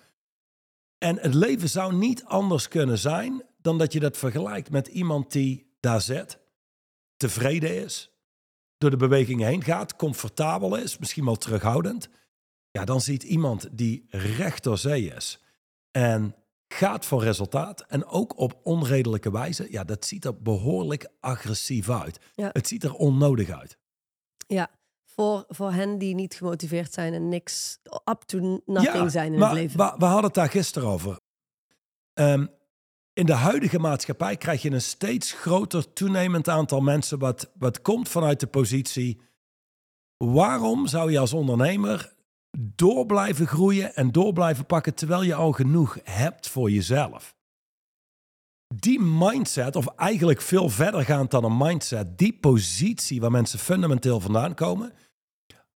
En 0.97 1.17
het 1.19 1.33
leven 1.33 1.69
zou 1.69 1.95
niet 1.95 2.23
anders 2.23 2.67
kunnen 2.67 2.97
zijn 2.97 3.43
dan 3.61 3.77
dat 3.77 3.93
je 3.93 3.99
dat 3.99 4.17
vergelijkt 4.17 4.71
met 4.71 4.87
iemand 4.87 5.31
die 5.31 5.75
daar 5.79 6.01
zit, 6.01 6.39
tevreden 7.29 7.83
is, 7.83 8.11
door 8.77 8.89
de 8.89 8.97
beweging 8.97 9.41
heen 9.41 9.63
gaat, 9.63 9.95
comfortabel 9.95 10.75
is, 10.75 10.97
misschien 10.97 11.25
wel 11.25 11.35
terughoudend. 11.35 12.09
Ja, 12.71 12.85
dan 12.85 13.01
ziet 13.01 13.23
iemand 13.23 13.67
die 13.71 14.05
recht 14.09 14.63
door 14.63 14.77
zee 14.77 15.13
is 15.13 15.43
en 15.91 16.35
gaat 16.67 17.05
voor 17.05 17.23
resultaat 17.23 17.81
en 17.81 18.05
ook 18.05 18.37
op 18.37 18.59
onredelijke 18.63 19.31
wijze. 19.31 19.67
Ja, 19.71 19.83
dat 19.83 20.05
ziet 20.05 20.25
er 20.25 20.41
behoorlijk 20.41 21.09
agressief 21.19 21.89
uit. 21.89 22.19
Ja. 22.35 22.49
Het 22.53 22.67
ziet 22.67 22.83
er 22.83 22.93
onnodig 22.93 23.49
uit. 23.49 23.77
Ja, 24.47 24.69
voor, 25.05 25.45
voor 25.47 25.71
hen 25.71 25.97
die 25.97 26.15
niet 26.15 26.33
gemotiveerd 26.33 26.93
zijn 26.93 27.13
en 27.13 27.29
niks 27.29 27.79
up 28.05 28.21
to 28.21 28.61
nothing 28.65 29.11
zijn 29.11 29.33
in 29.33 29.39
maar 29.39 29.49
het 29.49 29.57
leven. 29.57 29.77
We, 29.77 29.95
we 29.97 30.05
hadden 30.05 30.25
het 30.25 30.33
daar 30.33 30.49
gisteren 30.49 30.89
over. 30.89 31.19
Ehm, 32.13 32.45
in 33.13 33.25
de 33.25 33.33
huidige 33.33 33.79
maatschappij 33.79 34.37
krijg 34.37 34.61
je 34.61 34.71
een 34.71 34.81
steeds 34.81 35.31
groter 35.31 35.93
toenemend 35.93 36.49
aantal 36.49 36.81
mensen 36.81 37.19
wat, 37.19 37.51
wat 37.57 37.81
komt 37.81 38.09
vanuit 38.09 38.39
de 38.39 38.47
positie. 38.47 39.21
Waarom 40.17 40.87
zou 40.87 41.11
je 41.11 41.19
als 41.19 41.33
ondernemer 41.33 42.13
door 42.57 43.05
blijven 43.05 43.47
groeien 43.47 43.95
en 43.95 44.11
door 44.11 44.33
blijven 44.33 44.65
pakken 44.65 44.93
terwijl 44.93 45.23
je 45.23 45.35
al 45.35 45.51
genoeg 45.51 45.97
hebt 46.03 46.49
voor 46.49 46.71
jezelf? 46.71 47.35
Die 48.75 48.99
mindset, 48.99 49.75
of 49.75 49.87
eigenlijk 49.87 50.41
veel 50.41 50.69
verder 50.69 51.05
gaand 51.05 51.31
dan 51.31 51.43
een 51.43 51.57
mindset, 51.57 52.17
die 52.17 52.37
positie 52.39 53.21
waar 53.21 53.31
mensen 53.31 53.59
fundamenteel 53.59 54.19
vandaan 54.19 54.53
komen, 54.53 54.93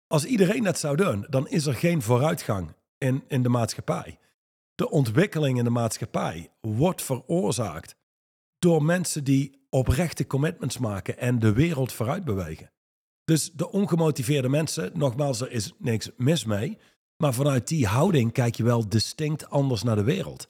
als 0.07 0.25
iedereen 0.25 0.63
dat 0.63 0.79
zou 0.79 0.97
doen, 0.97 1.27
dan 1.29 1.49
is 1.49 1.67
er 1.67 1.75
geen 1.75 2.03
vooruitgang 2.03 2.75
in, 2.99 3.25
in 3.29 3.43
de 3.43 3.49
maatschappij. 3.49 4.19
De 4.77 4.91
ontwikkeling 4.91 5.59
in 5.59 5.65
de 5.65 5.71
maatschappij 5.71 6.53
wordt 6.61 7.03
veroorzaakt 7.03 7.97
door 8.59 8.85
mensen 8.85 9.25
die 9.25 9.67
oprechte 9.71 10.27
commitments 10.27 10.79
maken 10.79 11.19
en 11.19 11.39
de 11.39 11.53
wereld 11.53 11.93
vooruit 11.93 12.25
bewegen. 12.25 12.71
Dus 13.25 13.53
de 13.53 13.71
ongemotiveerde 13.71 14.49
mensen, 14.49 14.91
nogmaals, 14.95 15.41
er 15.41 15.51
is 15.51 15.73
niks 15.79 16.11
mis 16.17 16.45
mee. 16.45 16.79
Maar 17.17 17.35
vanuit 17.35 17.69
die 17.69 17.87
houding 17.87 18.33
kijk 18.33 18.55
je 18.55 18.63
wel 18.63 18.89
distinct 18.89 19.51
anders 19.51 19.83
naar 19.83 19.97
de 19.97 20.05
wereld. 20.05 20.49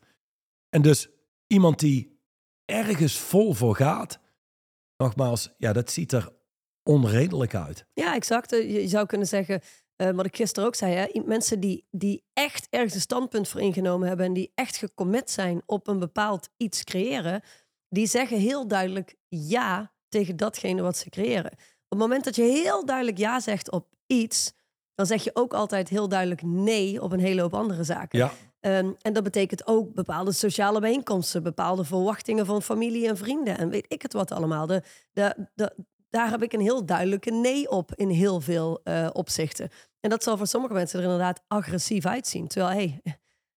En 0.68 0.82
dus 0.82 1.08
iemand 1.46 1.78
die 1.78 2.20
ergens 2.64 3.18
vol 3.18 3.52
voor 3.52 3.76
gaat, 3.76 4.20
nogmaals, 4.96 5.54
ja, 5.58 5.72
dat 5.72 5.90
ziet 5.90 6.12
er 6.12 6.32
onredelijk 6.82 7.54
uit. 7.54 7.86
Ja, 7.94 8.14
exact. 8.14 8.50
Je 8.50 8.88
zou 8.88 9.06
kunnen 9.06 9.26
zeggen, 9.26 9.60
uh, 9.96 10.10
wat 10.10 10.26
ik 10.26 10.36
gisteren 10.36 10.68
ook 10.68 10.74
zei, 10.74 10.94
hè, 10.94 11.20
mensen 11.24 11.60
die, 11.60 11.86
die 11.90 12.24
echt 12.32 12.66
ergens 12.70 12.94
een 12.94 13.00
standpunt 13.00 13.48
voor 13.48 13.60
ingenomen 13.60 14.08
hebben 14.08 14.26
en 14.26 14.32
die 14.32 14.52
echt 14.54 14.76
gecommit 14.76 15.30
zijn 15.30 15.62
op 15.66 15.88
een 15.88 15.98
bepaald 15.98 16.48
iets 16.56 16.84
creëren, 16.84 17.42
die 17.88 18.06
zeggen 18.06 18.38
heel 18.38 18.68
duidelijk 18.68 19.16
ja 19.28 19.92
tegen 20.08 20.36
datgene 20.36 20.82
wat 20.82 20.96
ze 20.96 21.10
creëren. 21.10 21.52
Op 21.52 21.88
het 21.88 21.98
moment 21.98 22.24
dat 22.24 22.36
je 22.36 22.42
heel 22.42 22.86
duidelijk 22.86 23.18
ja 23.18 23.40
zegt 23.40 23.70
op 23.70 23.86
iets, 24.06 24.52
dan 24.94 25.06
zeg 25.06 25.24
je 25.24 25.30
ook 25.34 25.54
altijd 25.54 25.88
heel 25.88 26.08
duidelijk 26.08 26.42
nee 26.42 27.02
op 27.02 27.12
een 27.12 27.20
hele 27.20 27.40
hoop 27.40 27.54
andere 27.54 27.84
zaken. 27.84 28.18
Ja. 28.18 28.32
Um, 28.60 28.96
en 29.00 29.12
dat 29.12 29.22
betekent 29.22 29.66
ook 29.66 29.94
bepaalde 29.94 30.32
sociale 30.32 30.80
bijeenkomsten, 30.80 31.42
bepaalde 31.42 31.84
verwachtingen 31.84 32.46
van 32.46 32.62
familie 32.62 33.08
en 33.08 33.16
vrienden 33.16 33.58
en 33.58 33.68
weet 33.68 33.84
ik 33.88 34.02
het 34.02 34.12
wat 34.12 34.32
allemaal. 34.32 34.66
De, 34.66 34.82
de, 35.12 35.46
de, 35.54 35.74
daar 36.10 36.30
heb 36.30 36.42
ik 36.42 36.52
een 36.52 36.60
heel 36.60 36.86
duidelijke 36.86 37.30
nee 37.30 37.70
op 37.70 37.94
in 37.94 38.08
heel 38.08 38.40
veel 38.40 38.80
uh, 38.84 39.08
opzichten. 39.12 39.70
En 40.00 40.10
dat 40.10 40.22
zal 40.22 40.36
voor 40.36 40.46
sommige 40.46 40.74
mensen 40.74 40.98
er 40.98 41.04
inderdaad 41.04 41.42
agressief 41.48 42.06
uitzien. 42.06 42.48
Terwijl, 42.48 42.76
hey, 42.76 43.00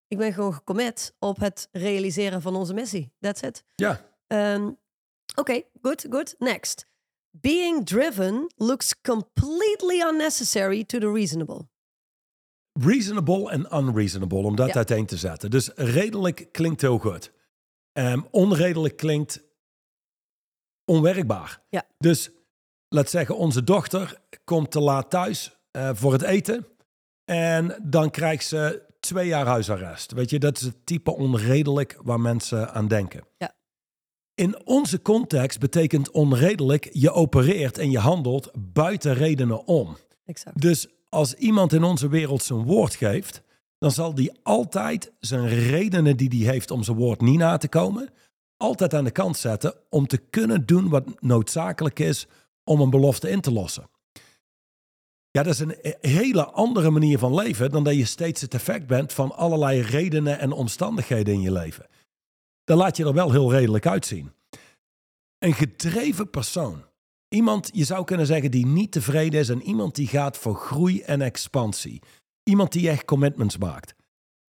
ik 0.07 0.17
ben 0.17 0.33
gewoon 0.33 0.53
gecommit 0.53 1.15
op 1.19 1.39
het 1.39 1.67
realiseren 1.71 2.41
van 2.41 2.55
onze 2.55 2.73
missie. 2.73 3.13
That's 3.19 3.41
it. 3.41 3.63
Ja. 3.75 4.05
Um, 4.27 4.77
Oké, 5.35 5.51
okay, 5.51 5.69
good, 5.81 6.05
good. 6.09 6.35
Next. 6.37 6.87
Being 7.31 7.85
driven 7.85 8.53
looks 8.55 9.01
completely 9.01 10.01
unnecessary 10.01 10.83
to 10.83 10.99
the 10.99 11.11
reasonable. 11.11 11.67
Reasonable 12.79 13.51
en 13.51 13.67
unreasonable, 13.71 14.37
om 14.37 14.55
dat 14.55 14.67
ja. 14.67 14.73
uiteen 14.73 15.05
te 15.05 15.17
zetten. 15.17 15.49
Dus 15.49 15.67
redelijk 15.75 16.47
klinkt 16.51 16.81
heel 16.81 16.97
goed. 16.97 17.31
Um, 17.93 18.27
onredelijk 18.31 18.97
klinkt 18.97 19.43
onwerkbaar. 20.85 21.61
Ja. 21.69 21.85
Dus 21.97 22.31
laat 22.89 23.09
zeggen, 23.09 23.37
onze 23.37 23.63
dochter 23.63 24.21
komt 24.43 24.71
te 24.71 24.79
laat 24.79 25.09
thuis 25.09 25.57
uh, 25.71 25.89
voor 25.93 26.11
het 26.13 26.21
eten. 26.21 26.67
En 27.25 27.75
dan 27.83 28.09
krijgt 28.09 28.45
ze 28.45 28.81
twee 28.99 29.27
jaar 29.27 29.45
huisarrest. 29.45 30.11
Weet 30.11 30.29
je, 30.29 30.39
dat 30.39 30.57
is 30.57 30.63
het 30.63 30.85
type 30.85 31.15
onredelijk 31.15 31.99
waar 32.03 32.19
mensen 32.19 32.73
aan 32.73 32.87
denken. 32.87 33.23
Ja. 33.37 33.53
In 34.33 34.65
onze 34.65 35.01
context 35.01 35.59
betekent 35.59 36.11
onredelijk, 36.11 36.89
je 36.91 37.11
opereert 37.11 37.77
en 37.77 37.91
je 37.91 37.99
handelt 37.99 38.51
buiten 38.57 39.13
redenen 39.13 39.65
om. 39.65 39.97
Exact. 40.25 40.61
Dus 40.61 40.87
als 41.09 41.33
iemand 41.33 41.73
in 41.73 41.83
onze 41.83 42.07
wereld 42.07 42.43
zijn 42.43 42.63
woord 42.63 42.95
geeft, 42.95 43.41
dan 43.77 43.91
zal 43.91 44.15
die 44.15 44.31
altijd 44.43 45.11
zijn 45.19 45.47
redenen 45.47 46.17
die 46.17 46.29
hij 46.29 46.53
heeft 46.53 46.71
om 46.71 46.83
zijn 46.83 46.97
woord 46.97 47.21
niet 47.21 47.37
na 47.37 47.57
te 47.57 47.67
komen, 47.67 48.09
altijd 48.57 48.93
aan 48.93 49.03
de 49.03 49.11
kant 49.11 49.37
zetten 49.37 49.73
om 49.89 50.07
te 50.07 50.17
kunnen 50.17 50.65
doen 50.65 50.89
wat 50.89 51.21
noodzakelijk 51.21 51.99
is 51.99 52.27
om 52.69 52.81
een 52.81 52.89
belofte 52.89 53.29
in 53.29 53.41
te 53.41 53.51
lossen. 53.51 53.89
Ja, 55.31 55.43
dat 55.43 55.53
is 55.53 55.59
een 55.59 55.77
hele 56.01 56.45
andere 56.45 56.89
manier 56.89 57.17
van 57.19 57.35
leven 57.35 57.69
dan 57.69 57.83
dat 57.83 57.95
je 57.95 58.05
steeds 58.05 58.41
het 58.41 58.53
effect 58.53 58.87
bent 58.87 59.13
van 59.13 59.35
allerlei 59.35 59.81
redenen 59.81 60.39
en 60.39 60.51
omstandigheden 60.51 61.33
in 61.33 61.41
je 61.41 61.51
leven. 61.51 61.87
Dan 62.63 62.77
laat 62.77 62.97
je 62.97 63.05
er 63.05 63.13
wel 63.13 63.31
heel 63.31 63.51
redelijk 63.51 63.87
uitzien. 63.87 64.31
Een 65.37 65.53
gedreven 65.53 66.29
persoon, 66.29 66.83
iemand 67.27 67.69
je 67.73 67.83
zou 67.83 68.03
kunnen 68.03 68.25
zeggen 68.25 68.51
die 68.51 68.65
niet 68.65 68.91
tevreden 68.91 69.39
is 69.39 69.49
en 69.49 69.61
iemand 69.61 69.95
die 69.95 70.07
gaat 70.07 70.37
voor 70.37 70.55
groei 70.55 71.01
en 71.01 71.21
expansie. 71.21 72.01
Iemand 72.43 72.71
die 72.71 72.89
echt 72.89 73.05
commitments 73.05 73.57
maakt. 73.57 73.95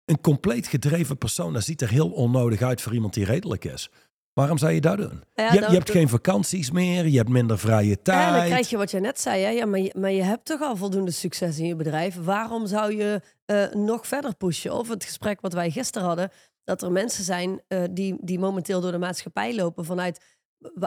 Een 0.06 0.22
compleet 0.22 0.68
gedreven 0.68 1.18
persoon, 1.18 1.54
dat 1.54 1.64
ziet 1.64 1.82
er 1.82 1.90
heel 1.90 2.10
onnodig 2.10 2.62
uit 2.62 2.82
voor 2.82 2.94
iemand 2.94 3.14
die 3.14 3.26
redelijk 3.26 3.66
is. 3.66 3.90
Waarom 4.38 4.58
zou 4.58 4.72
je 4.72 4.82
dat 4.82 4.98
doen? 4.98 5.24
je, 5.36 5.44
je, 5.51 5.60
hebt 5.60 5.91
geen 5.91 6.10
vakanties 6.10 6.72
meer, 6.72 7.08
je 7.08 7.17
hebt 7.17 7.29
minder 7.29 7.60
vrije 7.60 8.01
tijd. 8.01 8.29
Ja, 8.29 8.38
dan 8.38 8.46
krijg 8.46 8.70
je 8.70 8.77
wat 8.77 8.91
je 8.91 9.00
net 9.00 9.20
zei. 9.20 9.44
Hè? 9.44 9.50
Ja, 9.50 9.65
maar, 9.65 9.79
je, 9.79 9.94
maar 9.98 10.12
je 10.12 10.24
hebt 10.24 10.46
toch 10.46 10.62
al 10.62 10.75
voldoende 10.75 11.12
succes 11.12 11.60
in 11.60 11.65
je 11.65 11.75
bedrijf. 11.75 12.15
Waarom 12.24 12.67
zou 12.67 12.96
je 12.96 13.22
uh, 13.46 13.84
nog 13.84 14.08
verder 14.08 14.36
pushen? 14.36 14.74
Of 14.74 14.89
het 14.89 15.03
gesprek 15.03 15.41
wat 15.41 15.53
wij 15.53 15.72
gisteren 15.72 16.08
hadden, 16.08 16.32
dat 16.63 16.82
er 16.82 16.91
mensen 16.91 17.24
zijn 17.24 17.62
uh, 17.67 17.84
die, 17.91 18.15
die 18.20 18.39
momenteel 18.39 18.82
door 18.82 18.91
de 18.91 18.98
maatschappij 18.98 19.56
lopen 19.56 19.86
vanuit... 19.86 20.20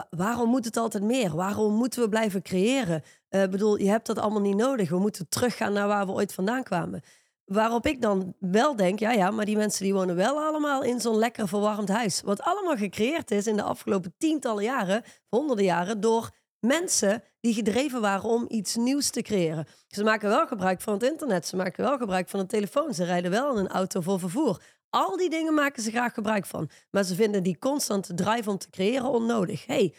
waarom 0.09 0.49
moet 0.49 0.65
het 0.65 0.77
altijd 0.77 1.03
meer? 1.03 1.35
Waarom 1.35 1.73
moeten 1.73 2.01
we 2.01 2.09
blijven 2.09 2.41
creëren? 2.41 3.03
Ik 3.29 3.39
uh, 3.39 3.47
bedoel, 3.47 3.77
je 3.77 3.89
hebt 3.89 4.07
dat 4.07 4.19
allemaal 4.19 4.41
niet 4.41 4.57
nodig. 4.57 4.89
We 4.89 4.99
moeten 4.99 5.29
teruggaan 5.29 5.73
naar 5.73 5.87
waar 5.87 6.05
we 6.05 6.11
ooit 6.11 6.33
vandaan 6.33 6.63
kwamen. 6.63 7.01
Waarop 7.45 7.85
ik 7.85 8.01
dan 8.01 8.35
wel 8.39 8.75
denk, 8.75 8.99
ja, 8.99 9.11
ja, 9.11 9.31
maar 9.31 9.45
die 9.45 9.57
mensen 9.57 9.83
die 9.83 9.93
wonen 9.93 10.15
wel 10.15 10.39
allemaal 10.39 10.83
in 10.83 10.99
zo'n 10.99 11.17
lekker 11.17 11.47
verwarmd 11.47 11.89
huis. 11.89 12.21
Wat 12.21 12.41
allemaal 12.41 12.75
gecreëerd 12.75 13.31
is 13.31 13.47
in 13.47 13.55
de 13.55 13.63
afgelopen 13.63 14.13
tientallen 14.17 14.63
jaren, 14.63 15.03
honderden 15.29 15.65
jaren, 15.65 16.01
door 16.01 16.29
mensen 16.59 17.23
die 17.39 17.53
gedreven 17.53 18.01
waren 18.01 18.29
om 18.29 18.45
iets 18.47 18.75
nieuws 18.75 19.09
te 19.09 19.21
creëren. 19.21 19.67
Ze 19.87 20.03
maken 20.03 20.29
wel 20.29 20.47
gebruik 20.47 20.81
van 20.81 20.93
het 20.93 21.03
internet, 21.03 21.47
ze 21.47 21.55
maken 21.55 21.83
wel 21.83 21.97
gebruik 21.97 22.29
van 22.29 22.39
een 22.39 22.47
telefoon, 22.47 22.93
ze 22.93 23.03
rijden 23.03 23.31
wel 23.31 23.51
in 23.51 23.57
een 23.57 23.71
auto 23.71 24.01
voor 24.01 24.19
vervoer. 24.19 24.61
Al 24.89 25.17
die 25.17 25.29
dingen 25.29 25.53
maken 25.53 25.83
ze 25.83 25.91
graag 25.91 26.13
gebruik 26.13 26.45
van. 26.45 26.69
Maar 26.89 27.03
ze 27.03 27.15
vinden 27.15 27.43
die 27.43 27.59
constante 27.59 28.13
drive 28.13 28.49
om 28.49 28.57
te 28.57 28.69
creëren 28.69 29.09
onnodig. 29.09 29.65
hey, 29.65 29.95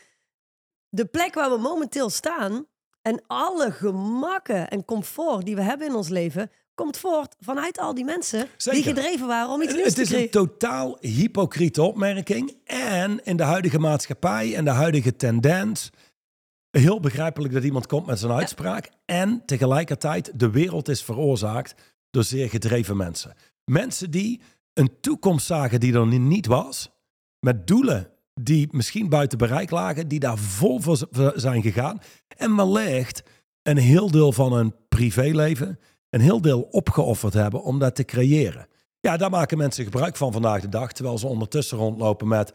de 0.89 1.07
plek 1.07 1.35
waar 1.35 1.51
we 1.51 1.59
momenteel 1.59 2.11
staan 2.11 2.67
en 3.03 3.23
alle 3.27 3.71
gemakken 3.71 4.69
en 4.69 4.85
comfort 4.85 5.45
die 5.45 5.55
we 5.55 5.63
hebben 5.63 5.87
in 5.87 5.95
ons 5.95 6.09
leven 6.09 6.51
komt 6.75 6.99
voort 6.99 7.35
vanuit 7.41 7.79
al 7.79 7.95
die 7.95 8.05
mensen 8.05 8.49
die 8.57 8.83
gedreven 8.83 9.27
waren 9.27 9.51
om 9.51 9.63
iets 9.63 9.75
nieuws 9.75 9.93
te 9.93 10.03
creëren. 10.03 10.21
Het 10.21 10.31
is 10.35 10.35
een 10.35 10.49
totaal 10.49 10.97
hypocriete 11.01 11.83
opmerking. 11.83 12.57
En 12.65 13.25
in 13.25 13.37
de 13.37 13.43
huidige 13.43 13.79
maatschappij 13.79 14.55
en 14.55 14.65
de 14.65 14.71
huidige 14.71 15.17
tendens... 15.17 15.91
heel 16.71 17.01
begrijpelijk 17.01 17.55
dat 17.55 17.65
iemand 17.65 17.87
komt 17.87 18.07
met 18.07 18.19
zijn 18.19 18.33
uitspraak. 18.33 18.91
En 19.05 19.43
tegelijkertijd, 19.47 20.39
de 20.39 20.51
wereld 20.51 20.89
is 20.89 21.03
veroorzaakt 21.03 21.75
door 22.11 22.25
zeer 22.25 22.49
gedreven 22.49 22.97
mensen. 22.97 23.35
Mensen 23.65 24.11
die 24.11 24.41
een 24.73 25.01
toekomst 25.01 25.47
zagen 25.47 25.81
die 25.81 25.95
er 25.95 26.07
niet 26.07 26.47
was... 26.47 26.91
met 27.41 27.67
doelen 27.67 28.11
die 28.35 28.69
misschien 28.71 29.09
buiten 29.09 29.39
bereik 29.39 29.71
lagen... 29.71 30.09
die 30.09 30.21
daar 30.21 30.39
vol 30.39 30.81
voor 30.81 30.99
zijn 31.35 31.63
gegaan. 31.63 32.01
En 32.37 32.57
wellicht 32.57 33.23
een 33.63 33.79
heel 33.79 34.11
deel 34.11 34.33
van 34.33 34.53
hun 34.53 34.75
privéleven 34.89 35.79
een 36.13 36.21
heel 36.21 36.41
deel 36.41 36.63
opgeofferd 36.63 37.33
hebben 37.33 37.63
om 37.63 37.79
dat 37.79 37.95
te 37.95 38.05
creëren. 38.05 38.67
Ja, 39.01 39.17
daar 39.17 39.31
maken 39.31 39.59
mensen 39.59 39.85
gebruik 39.85 40.17
van 40.17 40.33
vandaag 40.33 40.61
de 40.61 40.69
dag, 40.69 40.93
terwijl 40.93 41.19
ze 41.19 41.27
ondertussen 41.27 41.79
rondlopen 41.79 42.29
met 42.29 42.53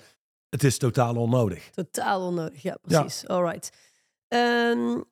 het 0.50 0.64
is 0.64 0.78
totaal 0.78 1.16
onnodig. 1.16 1.70
Totaal 1.70 2.22
onnodig, 2.22 2.62
ja, 2.62 2.78
precies. 2.82 3.22
Ja. 3.22 3.28
All 3.28 3.44
right. 3.44 3.70
Um, 4.28 5.04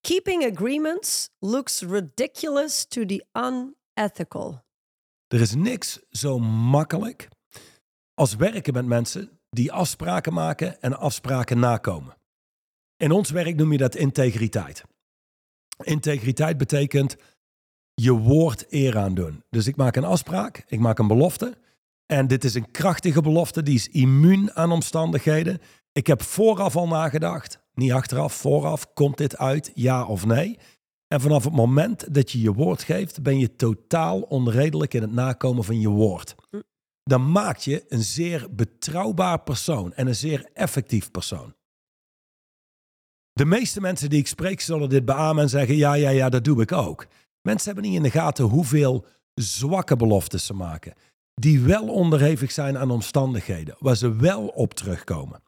keeping 0.00 0.52
agreements 0.52 1.28
looks 1.38 1.82
ridiculous 1.82 2.84
to 2.84 3.04
the 3.04 3.24
unethical. 3.32 4.64
Er 5.26 5.40
is 5.40 5.54
niks 5.54 6.00
zo 6.10 6.38
makkelijk 6.38 7.28
als 8.14 8.34
werken 8.34 8.72
met 8.72 8.86
mensen 8.86 9.40
die 9.50 9.72
afspraken 9.72 10.32
maken 10.32 10.80
en 10.80 10.98
afspraken 10.98 11.58
nakomen. 11.58 12.16
In 12.96 13.10
ons 13.10 13.30
werk 13.30 13.56
noem 13.56 13.72
je 13.72 13.78
dat 13.78 13.94
integriteit. 13.94 14.84
Integriteit 15.82 16.56
betekent 16.56 17.16
je 18.02 18.12
woord 18.12 18.66
eer 18.68 18.98
aan 18.98 19.14
doen. 19.14 19.42
Dus 19.50 19.66
ik 19.66 19.76
maak 19.76 19.96
een 19.96 20.04
afspraak, 20.04 20.64
ik 20.68 20.80
maak 20.80 20.98
een 20.98 21.06
belofte. 21.06 21.58
En 22.06 22.26
dit 22.26 22.44
is 22.44 22.54
een 22.54 22.70
krachtige 22.70 23.20
belofte, 23.20 23.62
die 23.62 23.74
is 23.74 23.88
immuun 23.88 24.52
aan 24.54 24.72
omstandigheden. 24.72 25.58
Ik 25.92 26.06
heb 26.06 26.22
vooraf 26.22 26.76
al 26.76 26.88
nagedacht, 26.88 27.60
niet 27.74 27.92
achteraf, 27.92 28.34
vooraf, 28.34 28.92
komt 28.92 29.18
dit 29.18 29.36
uit, 29.36 29.70
ja 29.74 30.04
of 30.04 30.26
nee? 30.26 30.58
En 31.08 31.20
vanaf 31.20 31.44
het 31.44 31.52
moment 31.52 32.14
dat 32.14 32.30
je 32.30 32.40
je 32.40 32.52
woord 32.52 32.82
geeft, 32.82 33.22
ben 33.22 33.38
je 33.38 33.56
totaal 33.56 34.20
onredelijk 34.20 34.94
in 34.94 35.02
het 35.02 35.12
nakomen 35.12 35.64
van 35.64 35.80
je 35.80 35.88
woord. 35.88 36.34
Dan 37.02 37.30
maak 37.30 37.56
je 37.56 37.84
een 37.88 38.02
zeer 38.02 38.46
betrouwbaar 38.50 39.40
persoon 39.40 39.94
en 39.94 40.06
een 40.06 40.14
zeer 40.14 40.50
effectief 40.52 41.10
persoon. 41.10 41.54
De 43.32 43.44
meeste 43.44 43.80
mensen 43.80 44.10
die 44.10 44.18
ik 44.18 44.26
spreek 44.26 44.60
zullen 44.60 44.88
dit 44.88 45.04
beamen 45.04 45.42
en 45.42 45.48
zeggen: 45.48 45.76
ja, 45.76 45.94
ja, 45.94 46.10
ja, 46.10 46.28
dat 46.28 46.44
doe 46.44 46.62
ik 46.62 46.72
ook. 46.72 47.06
Mensen 47.46 47.72
hebben 47.72 47.90
niet 47.90 47.96
in 47.96 48.02
de 48.02 48.18
gaten 48.18 48.44
hoeveel 48.44 49.04
zwakke 49.34 49.96
beloftes 49.96 50.46
ze 50.46 50.54
maken. 50.54 50.94
Die 51.34 51.60
wel 51.60 51.88
onderhevig 51.88 52.52
zijn 52.52 52.78
aan 52.78 52.90
omstandigheden, 52.90 53.76
waar 53.78 53.96
ze 53.96 54.16
wel 54.16 54.46
op 54.46 54.74
terugkomen. 54.74 55.42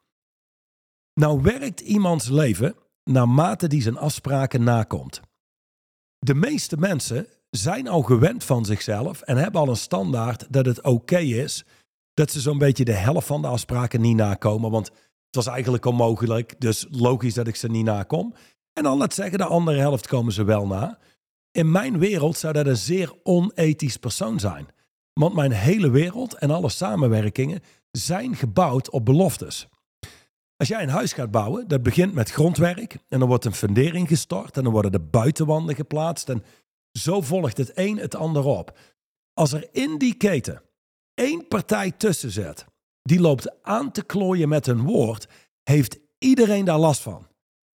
Nou 1.13 1.41
werkt 1.41 1.79
iemands 1.79 2.27
leven 2.27 2.75
naarmate 3.03 3.67
die 3.67 3.81
zijn 3.81 3.97
afspraken 3.97 4.63
nakomt. 4.63 5.21
De 6.19 6.33
meeste 6.33 6.77
mensen 6.77 7.27
zijn 7.49 7.87
al 7.87 8.01
gewend 8.01 8.43
van 8.43 8.65
zichzelf 8.65 9.21
en 9.21 9.37
hebben 9.37 9.61
al 9.61 9.69
een 9.69 9.75
standaard 9.75 10.53
dat 10.53 10.65
het 10.65 10.81
oké 10.81 11.19
is 11.19 11.65
dat 12.13 12.31
ze 12.31 12.39
zo'n 12.39 12.57
beetje 12.57 12.85
de 12.85 12.93
helft 12.93 13.27
van 13.27 13.41
de 13.41 13.47
afspraken 13.47 14.01
niet 14.01 14.15
nakomen. 14.15 14.71
Want 14.71 14.87
het 15.25 15.35
was 15.35 15.47
eigenlijk 15.47 15.85
onmogelijk, 15.85 16.59
dus 16.59 16.85
logisch 16.89 17.33
dat 17.33 17.47
ik 17.47 17.55
ze 17.55 17.67
niet 17.67 17.85
nakom. 17.85 18.33
En 18.73 18.83
dan 18.83 18.97
laat 18.97 19.13
zeggen, 19.13 19.37
de 19.37 19.45
andere 19.45 19.79
helft 19.79 20.07
komen 20.07 20.33
ze 20.33 20.43
wel 20.43 20.67
na. 20.67 20.99
In 21.51 21.71
mijn 21.71 21.99
wereld 21.99 22.37
zou 22.37 22.53
dat 22.53 22.65
een 22.65 22.77
zeer 22.77 23.13
onethisch 23.23 23.97
persoon 23.97 24.39
zijn. 24.39 24.67
Want 25.13 25.33
mijn 25.33 25.51
hele 25.51 25.89
wereld 25.89 26.33
en 26.33 26.51
alle 26.51 26.69
samenwerkingen 26.69 27.61
zijn 27.91 28.35
gebouwd 28.35 28.89
op 28.89 29.05
beloftes. 29.05 29.67
Als 30.55 30.67
jij 30.67 30.83
een 30.83 30.89
huis 30.89 31.13
gaat 31.13 31.31
bouwen, 31.31 31.67
dat 31.67 31.83
begint 31.83 32.13
met 32.13 32.31
grondwerk 32.31 32.97
en 33.07 33.19
dan 33.19 33.27
wordt 33.27 33.45
een 33.45 33.53
fundering 33.53 34.07
gestort 34.07 34.57
en 34.57 34.63
dan 34.63 34.71
worden 34.71 34.91
de 34.91 34.99
buitenwanden 34.99 35.75
geplaatst 35.75 36.29
en 36.29 36.43
zo 36.91 37.21
volgt 37.21 37.57
het 37.57 37.71
een 37.77 37.97
het 37.97 38.15
ander 38.15 38.45
op. 38.45 38.77
Als 39.33 39.51
er 39.51 39.67
in 39.71 39.97
die 39.97 40.13
keten 40.13 40.61
één 41.13 41.47
partij 41.47 41.91
tussen 41.91 42.31
zet, 42.31 42.65
die 43.01 43.19
loopt 43.19 43.63
aan 43.63 43.91
te 43.91 44.03
klooien 44.03 44.49
met 44.49 44.67
een 44.67 44.81
woord, 44.81 45.27
heeft 45.63 45.99
iedereen 46.17 46.65
daar 46.65 46.79
last 46.79 47.01
van. 47.01 47.27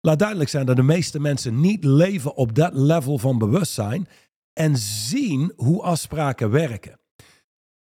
Laat 0.05 0.19
duidelijk 0.19 0.49
zijn 0.49 0.65
dat 0.65 0.75
de 0.75 0.83
meeste 0.83 1.19
mensen 1.19 1.59
niet 1.59 1.83
leven 1.83 2.35
op 2.35 2.55
dat 2.55 2.73
level 2.73 3.17
van 3.17 3.37
bewustzijn 3.37 4.07
en 4.53 4.77
zien 4.77 5.53
hoe 5.55 5.81
afspraken 5.81 6.51
werken. 6.51 6.99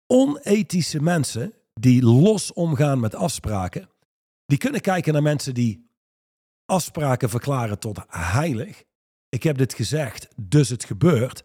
Onethische 0.07 1.01
mensen 1.01 1.53
die 1.73 2.03
los 2.03 2.53
omgaan 2.53 2.99
met 2.99 3.15
afspraken, 3.15 3.89
die 4.45 4.57
kunnen 4.57 4.81
kijken 4.81 5.13
naar 5.13 5.21
mensen 5.21 5.53
die 5.53 5.89
afspraken 6.65 7.29
verklaren 7.29 7.79
tot 7.79 7.99
heilig. 8.07 8.83
Ik 9.29 9.43
heb 9.43 9.57
dit 9.57 9.73
gezegd, 9.73 10.27
dus 10.35 10.69
het 10.69 10.83
gebeurt. 10.83 11.43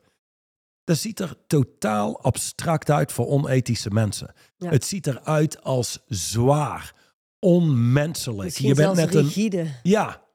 Dat 0.85 0.99
ziet 0.99 1.21
er 1.21 1.37
totaal 1.47 2.23
abstract 2.23 2.91
uit 2.91 3.13
voor 3.13 3.27
onethische 3.27 3.91
mensen. 3.91 4.35
Het 4.57 4.85
ziet 4.85 5.07
eruit 5.07 5.63
als 5.63 6.05
zwaar, 6.07 6.95
onmenselijk. 7.39 8.43
Misschien 8.43 8.69
je 8.69 8.75
bent 8.75 8.95
net 8.95 9.15
rigide. 9.15 9.59
een. 9.59 9.73
Ja, 9.83 10.27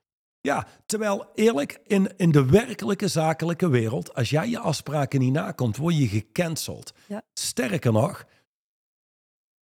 ja, 0.44 0.68
terwijl 0.86 1.30
eerlijk, 1.36 1.80
in, 1.84 2.18
in 2.18 2.32
de 2.32 2.46
werkelijke 2.46 3.08
zakelijke 3.08 3.70
wereld, 3.70 4.14
als 4.14 4.30
jij 4.30 4.50
je 4.50 4.60
afspraken 4.60 5.20
niet 5.20 5.34
nakomt, 5.34 5.78
word 5.78 5.98
je 5.98 6.08
gecanceld. 6.08 6.94
Ja. 7.08 7.22
Sterker 7.34 7.92
nog, 7.92 8.26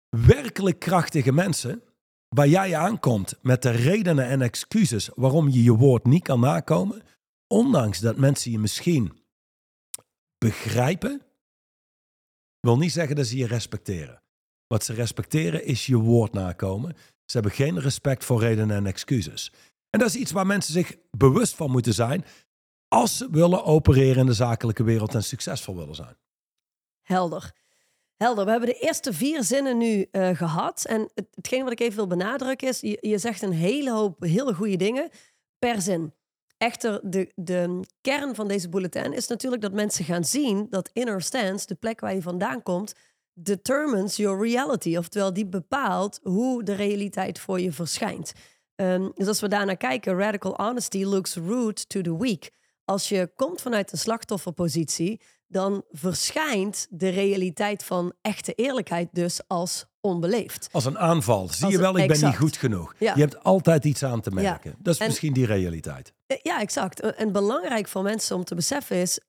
werkelijk 0.10 0.79
krachtige 0.79 1.31
mensen, 1.31 1.84
waar 2.27 2.48
jij 2.48 2.75
aankomt 2.75 3.36
met 3.41 3.62
de 3.62 3.69
redenen 3.69 4.27
en 4.27 4.41
excuses 4.41 5.10
waarom 5.15 5.50
je 5.50 5.63
je 5.63 5.74
woord 5.74 6.05
niet 6.05 6.24
kan 6.24 6.39
nakomen, 6.39 7.03
ondanks 7.48 8.00
dat 8.00 8.17
mensen 8.17 8.51
je 8.51 8.60
misschien 8.60 9.22
begrijpen, 10.38 11.22
wil 12.60 12.77
niet 12.77 12.91
zeggen 12.91 13.15
dat 13.15 13.25
ze 13.25 13.38
je 13.38 13.48
respecteren. 13.48 14.22
Wat 14.67 14.84
ze 14.84 14.93
respecteren 14.93 15.65
is 15.65 15.86
je 15.86 15.98
woord 15.98 16.34
nakomen. 16.34 16.96
Ze 17.25 17.38
hebben 17.38 17.51
geen 17.51 17.79
respect 17.79 18.25
voor 18.25 18.39
redenen 18.39 18.75
en 18.75 18.86
excuses. 18.86 19.51
En 19.89 20.00
dat 20.00 20.08
is 20.08 20.15
iets 20.15 20.32
waar 20.32 20.46
mensen 20.46 20.74
zich 20.74 20.96
bewust 21.12 21.56
van 21.56 21.72
moeten 21.72 21.94
zijn 21.94 22.25
als 22.88 23.17
ze 23.17 23.27
willen 23.32 23.63
opereren 23.63 24.17
in 24.17 24.25
de 24.25 24.34
zakelijke 24.34 24.84
wereld 24.84 25.13
en 25.13 25.24
succesvol 25.24 25.75
willen 25.75 25.96
zijn. 25.96 26.17
Helder. 27.01 27.53
Helder. 28.15 28.46
We 28.46 28.51
hebben 28.51 28.70
de 28.70 28.79
eerste 28.79 29.13
vier 29.13 29.44
zinnen 29.44 29.77
nu 29.77 30.08
uh, 30.12 30.29
gehad. 30.36 30.86
En 30.86 31.01
het, 31.13 31.27
hetgeen 31.32 31.63
wat 31.63 31.72
ik 31.72 31.79
even 31.79 31.96
wil 31.96 32.08
benadrukken 32.08 32.67
is, 32.67 32.79
je, 32.79 32.98
je 33.01 33.17
zegt 33.17 33.41
een 33.41 33.51
hele 33.51 33.91
hoop 33.91 34.22
hele 34.22 34.53
goede 34.53 34.75
dingen 34.75 35.10
per 35.60 35.82
zin. 35.82 36.13
Echter, 36.58 37.00
de, 37.03 37.32
de 37.36 37.79
kern 38.01 38.36
van 38.36 38.48
deze 38.48 38.70
bulletin 38.70 39.13
is 39.13 39.27
natuurlijk 39.27 39.62
dat 39.62 39.74
mensen 39.74 40.06
gaan 40.06 40.24
zien 40.24 40.67
dat 40.70 40.89
inner 40.94 41.22
stance, 41.22 41.67
de 41.67 41.75
plek 41.75 42.00
waar 42.00 42.13
je 42.13 42.22
vandaan 42.22 42.63
komt, 42.63 42.94
determines 43.34 44.15
your 44.15 44.48
reality. 44.48 44.98
Oftewel, 44.98 45.34
die 45.34 45.46
bepaalt 45.46 46.20
hoe 46.24 46.63
de 46.63 46.74
realiteit 46.74 47.39
voor 47.39 47.60
je 47.60 47.72
verschijnt. 47.72 48.34
Um, 48.81 49.12
dus 49.15 49.27
als 49.27 49.39
we 49.39 49.48
daarnaar 49.48 49.77
kijken, 49.77 50.17
radical 50.17 50.53
honesty 50.55 51.03
looks 51.03 51.36
rude 51.36 51.86
to 51.88 52.01
the 52.01 52.17
weak. 52.17 52.50
Als 52.86 53.10
je 53.10 53.31
komt 53.36 53.62
vanuit 53.62 53.91
een 53.91 53.98
slachtofferpositie, 53.98 55.22
dan 55.48 55.84
verschijnt 55.91 56.88
de 56.89 57.10
realiteit 57.10 57.84
van 57.84 58.13
echte 58.22 58.53
eerlijkheid 58.53 59.10
dus 59.12 59.41
als 59.48 59.86
onbeleefd. 60.01 60.69
Als 60.72 60.86
een 60.86 60.98
aanval. 60.98 61.48
Zie 61.50 61.69
je 61.69 61.77
wel, 61.77 61.98
ik 61.98 62.07
ben 62.07 62.25
niet 62.25 62.38
goed 62.38 62.57
genoeg. 62.57 62.96
Je 63.00 63.07
hebt 63.07 63.43
altijd 63.43 63.86
iets 63.86 64.03
aan 64.03 64.22
te 64.22 64.31
merken. 64.31 64.75
Dat 64.79 64.93
is 64.93 65.08
misschien 65.08 65.34
die 65.34 65.45
realiteit. 65.45 66.13
Eh, 66.28 66.38
ja, 66.41 66.62
exact. 66.62 66.99
En 66.99 67.32
belangrijk 67.32 67.88
voor 67.88 68.04
mensen 68.04 68.36
om 68.36 68.43
te 68.43 68.56
beseffen 68.56 68.97
is... 68.97 69.19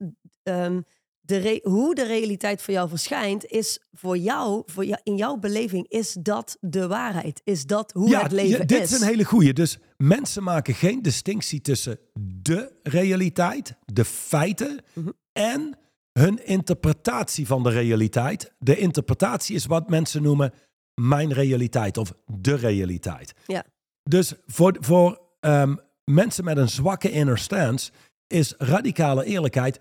Um, 0.42 0.84
de 1.28 1.60
hoe 1.62 1.94
de 1.94 2.04
realiteit 2.04 2.62
voor 2.62 2.74
jou 2.74 2.88
verschijnt, 2.88 3.46
is 3.46 3.80
voor 3.92 4.18
jou, 4.18 4.62
voor 4.66 4.84
jou, 4.84 5.00
in 5.02 5.16
jouw 5.16 5.36
beleving, 5.36 5.88
is 5.88 6.12
dat 6.12 6.56
de 6.60 6.86
waarheid. 6.86 7.40
Is 7.44 7.64
dat 7.64 7.92
hoe 7.92 8.16
het 8.16 8.32
leven 8.32 8.60
is. 8.60 8.66
Dit 8.66 8.82
is 8.82 9.00
een 9.00 9.06
hele 9.06 9.24
goeie. 9.24 9.52
Dus 9.52 9.78
mensen 9.96 10.42
maken 10.42 10.74
geen 10.74 11.02
distinctie 11.02 11.60
tussen 11.60 11.98
de 12.20 12.72
realiteit, 12.82 13.74
de 13.84 14.04
feiten 14.04 14.84
mhm. 14.92 15.08
en 15.32 15.78
hun 16.12 16.46
interpretatie 16.46 17.46
van 17.46 17.62
de 17.62 17.70
realiteit. 17.70 18.52
De 18.58 18.76
interpretatie 18.76 19.54
is 19.54 19.66
wat 19.66 19.88
mensen 19.88 20.22
noemen 20.22 20.52
mijn 20.94 21.32
realiteit 21.32 21.96
of 21.96 22.12
de 22.26 22.54
realiteit. 22.54 23.34
Ja. 23.46 23.64
Dus 24.02 24.34
voor, 24.46 24.76
voor 24.80 25.20
ehm, 25.40 25.76
mensen 26.04 26.44
met 26.44 26.56
een 26.56 26.68
zwakke 26.68 27.10
inner 27.10 27.38
stance 27.38 27.90
is 28.26 28.54
radicale 28.58 29.24
eerlijkheid 29.24 29.80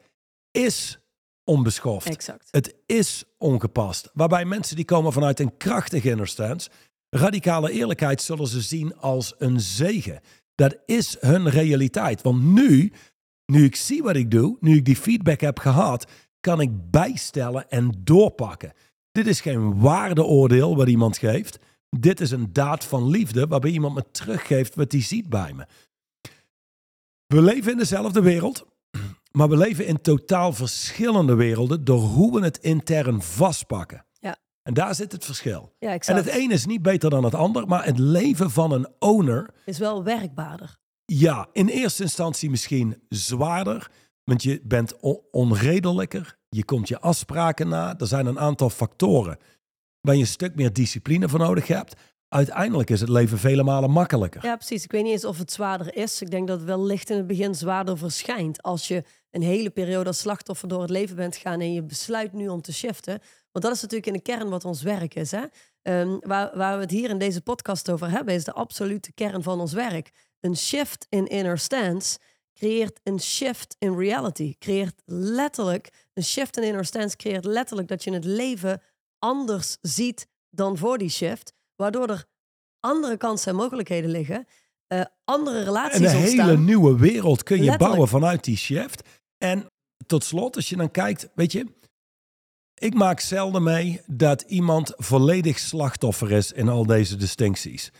is 0.51 0.99
onbeschoft. 1.47 2.07
Exact. 2.07 2.47
Het 2.51 2.75
is 2.85 3.23
ongepast. 3.37 4.09
Waarbij 4.13 4.45
mensen 4.45 4.75
die 4.75 4.85
komen 4.85 5.13
vanuit 5.13 5.39
een 5.39 5.57
krachtige 5.57 6.09
inner 6.09 6.27
stance, 6.27 6.69
radicale 7.09 7.71
eerlijkheid 7.71 8.21
zullen 8.21 8.47
ze 8.47 8.61
zien 8.61 8.97
als 8.97 9.33
een 9.37 9.59
zegen. 9.59 10.19
Dat 10.55 10.77
is 10.85 11.17
hun 11.19 11.49
realiteit. 11.49 12.21
Want 12.21 12.43
nu, 12.43 12.91
nu 13.45 13.63
ik 13.63 13.75
zie 13.75 14.03
wat 14.03 14.15
ik 14.15 14.31
doe, 14.31 14.57
nu 14.59 14.75
ik 14.75 14.85
die 14.85 14.95
feedback 14.95 15.39
heb 15.41 15.59
gehad, 15.59 16.11
kan 16.39 16.61
ik 16.61 16.91
bijstellen 16.91 17.69
en 17.69 17.91
doorpakken. 18.03 18.73
Dit 19.11 19.27
is 19.27 19.41
geen 19.41 19.79
waardeoordeel 19.79 20.75
wat 20.75 20.87
iemand 20.87 21.17
geeft. 21.17 21.59
Dit 21.89 22.21
is 22.21 22.31
een 22.31 22.53
daad 22.53 22.83
van 22.83 23.09
liefde 23.09 23.47
waarbij 23.47 23.71
iemand 23.71 23.95
me 23.95 24.03
teruggeeft 24.11 24.75
wat 24.75 24.91
hij 24.91 25.01
ziet 25.01 25.29
bij 25.29 25.53
me. 25.53 25.65
We 27.27 27.41
leven 27.41 27.71
in 27.71 27.77
dezelfde 27.77 28.21
wereld, 28.21 28.65
maar 29.37 29.49
we 29.49 29.57
leven 29.57 29.85
in 29.85 30.01
totaal 30.01 30.53
verschillende 30.53 31.35
werelden 31.35 31.83
door 31.83 31.99
hoe 31.99 32.39
we 32.39 32.45
het 32.45 32.57
intern 32.57 33.21
vastpakken. 33.21 34.05
Ja. 34.19 34.37
En 34.63 34.73
daar 34.73 34.95
zit 34.95 35.11
het 35.11 35.25
verschil. 35.25 35.75
Ja, 35.79 35.97
en 35.97 36.15
het 36.15 36.35
een 36.35 36.51
is 36.51 36.65
niet 36.65 36.81
beter 36.81 37.09
dan 37.09 37.23
het 37.23 37.35
ander, 37.35 37.67
maar 37.67 37.85
het 37.85 37.99
leven 37.99 38.51
van 38.51 38.71
een 38.71 38.87
owner 38.99 39.49
is 39.65 39.77
wel 39.77 40.03
werkbaarder. 40.03 40.77
Ja, 41.05 41.47
in 41.51 41.67
eerste 41.67 42.03
instantie 42.03 42.49
misschien 42.49 43.01
zwaarder, 43.09 43.91
want 44.23 44.43
je 44.43 44.61
bent 44.63 44.93
onredelijker, 45.31 46.37
je 46.49 46.65
komt 46.65 46.87
je 46.87 46.99
afspraken 46.99 47.67
na. 47.67 47.97
Er 47.97 48.07
zijn 48.07 48.25
een 48.25 48.39
aantal 48.39 48.69
factoren 48.69 49.37
waar 50.01 50.15
je 50.15 50.21
een 50.21 50.27
stuk 50.27 50.55
meer 50.55 50.73
discipline 50.73 51.29
voor 51.29 51.39
nodig 51.39 51.67
hebt. 51.67 52.01
Uiteindelijk 52.29 52.89
is 52.89 52.99
het 52.99 53.09
leven 53.09 53.37
vele 53.37 53.63
malen 53.63 53.91
makkelijker. 53.91 54.45
Ja, 54.45 54.55
precies. 54.55 54.83
Ik 54.83 54.91
weet 54.91 55.03
niet 55.03 55.11
eens 55.11 55.25
of 55.25 55.37
het 55.37 55.51
zwaarder 55.51 55.95
is. 55.95 56.21
Ik 56.21 56.31
denk 56.31 56.47
dat 56.47 56.57
het 56.57 56.67
wellicht 56.67 57.09
in 57.09 57.17
het 57.17 57.27
begin 57.27 57.55
zwaarder 57.55 57.97
verschijnt. 57.97 58.61
Als 58.61 58.87
je 58.87 59.03
een 59.31 59.41
hele 59.41 59.69
periode 59.69 60.07
als 60.07 60.17
slachtoffer 60.17 60.67
door 60.67 60.81
het 60.81 60.89
leven 60.89 61.15
bent 61.15 61.35
gegaan 61.35 61.59
en 61.59 61.73
je 61.73 61.83
besluit 61.83 62.33
nu 62.33 62.47
om 62.47 62.61
te 62.61 62.73
shiften. 62.73 63.19
Want 63.51 63.65
dat 63.65 63.75
is 63.75 63.81
natuurlijk 63.81 64.07
in 64.07 64.13
de 64.13 64.21
kern 64.21 64.49
wat 64.49 64.65
ons 64.65 64.81
werk 64.81 65.15
is. 65.15 65.31
Hè? 65.31 65.43
Um, 65.81 66.19
waar, 66.19 66.57
waar 66.57 66.75
we 66.75 66.81
het 66.81 66.91
hier 66.91 67.09
in 67.09 67.17
deze 67.17 67.41
podcast 67.41 67.89
over 67.91 68.09
hebben, 68.09 68.33
is 68.33 68.43
de 68.43 68.53
absolute 68.53 69.13
kern 69.13 69.43
van 69.43 69.59
ons 69.59 69.73
werk. 69.73 70.11
Een 70.39 70.57
shift 70.57 71.05
in 71.09 71.27
inner 71.27 71.57
stance 71.57 72.19
creëert 72.53 72.99
een 73.03 73.19
shift 73.19 73.75
in 73.79 73.97
reality. 73.97 74.55
Creëert 74.59 75.01
letterlijk, 75.05 75.89
een 76.13 76.23
shift 76.23 76.57
in 76.57 76.63
inner 76.63 76.85
stance 76.85 77.15
creëert 77.15 77.45
letterlijk 77.45 77.87
dat 77.87 78.03
je 78.03 78.13
het 78.13 78.25
leven 78.25 78.81
anders 79.19 79.77
ziet 79.81 80.27
dan 80.49 80.77
voor 80.77 80.97
die 80.97 81.09
shift. 81.09 81.53
Waardoor 81.77 82.09
er 82.09 82.25
andere 82.79 83.17
kansen 83.17 83.51
en 83.51 83.57
mogelijkheden 83.57 84.09
liggen. 84.09 84.47
Uh, 84.87 85.01
andere 85.23 85.63
relaties 85.63 85.99
en 85.99 86.15
een 86.15 86.21
hele 86.21 86.57
nieuwe 86.57 86.97
wereld 86.97 87.43
kun 87.43 87.63
je 87.63 87.77
bouwen 87.77 88.07
vanuit 88.07 88.43
die 88.43 88.57
shift. 88.57 89.07
En 89.37 89.65
tot 90.05 90.23
slot, 90.23 90.55
als 90.55 90.69
je 90.69 90.75
dan 90.75 90.91
kijkt, 90.91 91.29
weet 91.35 91.51
je, 91.51 91.65
ik 92.73 92.93
maak 92.93 93.19
zelden 93.19 93.63
mee 93.63 94.01
dat 94.05 94.41
iemand 94.41 94.93
volledig 94.95 95.59
slachtoffer 95.59 96.31
is 96.31 96.51
in 96.51 96.69
al 96.69 96.85
deze 96.85 97.15
distincties. 97.15 97.91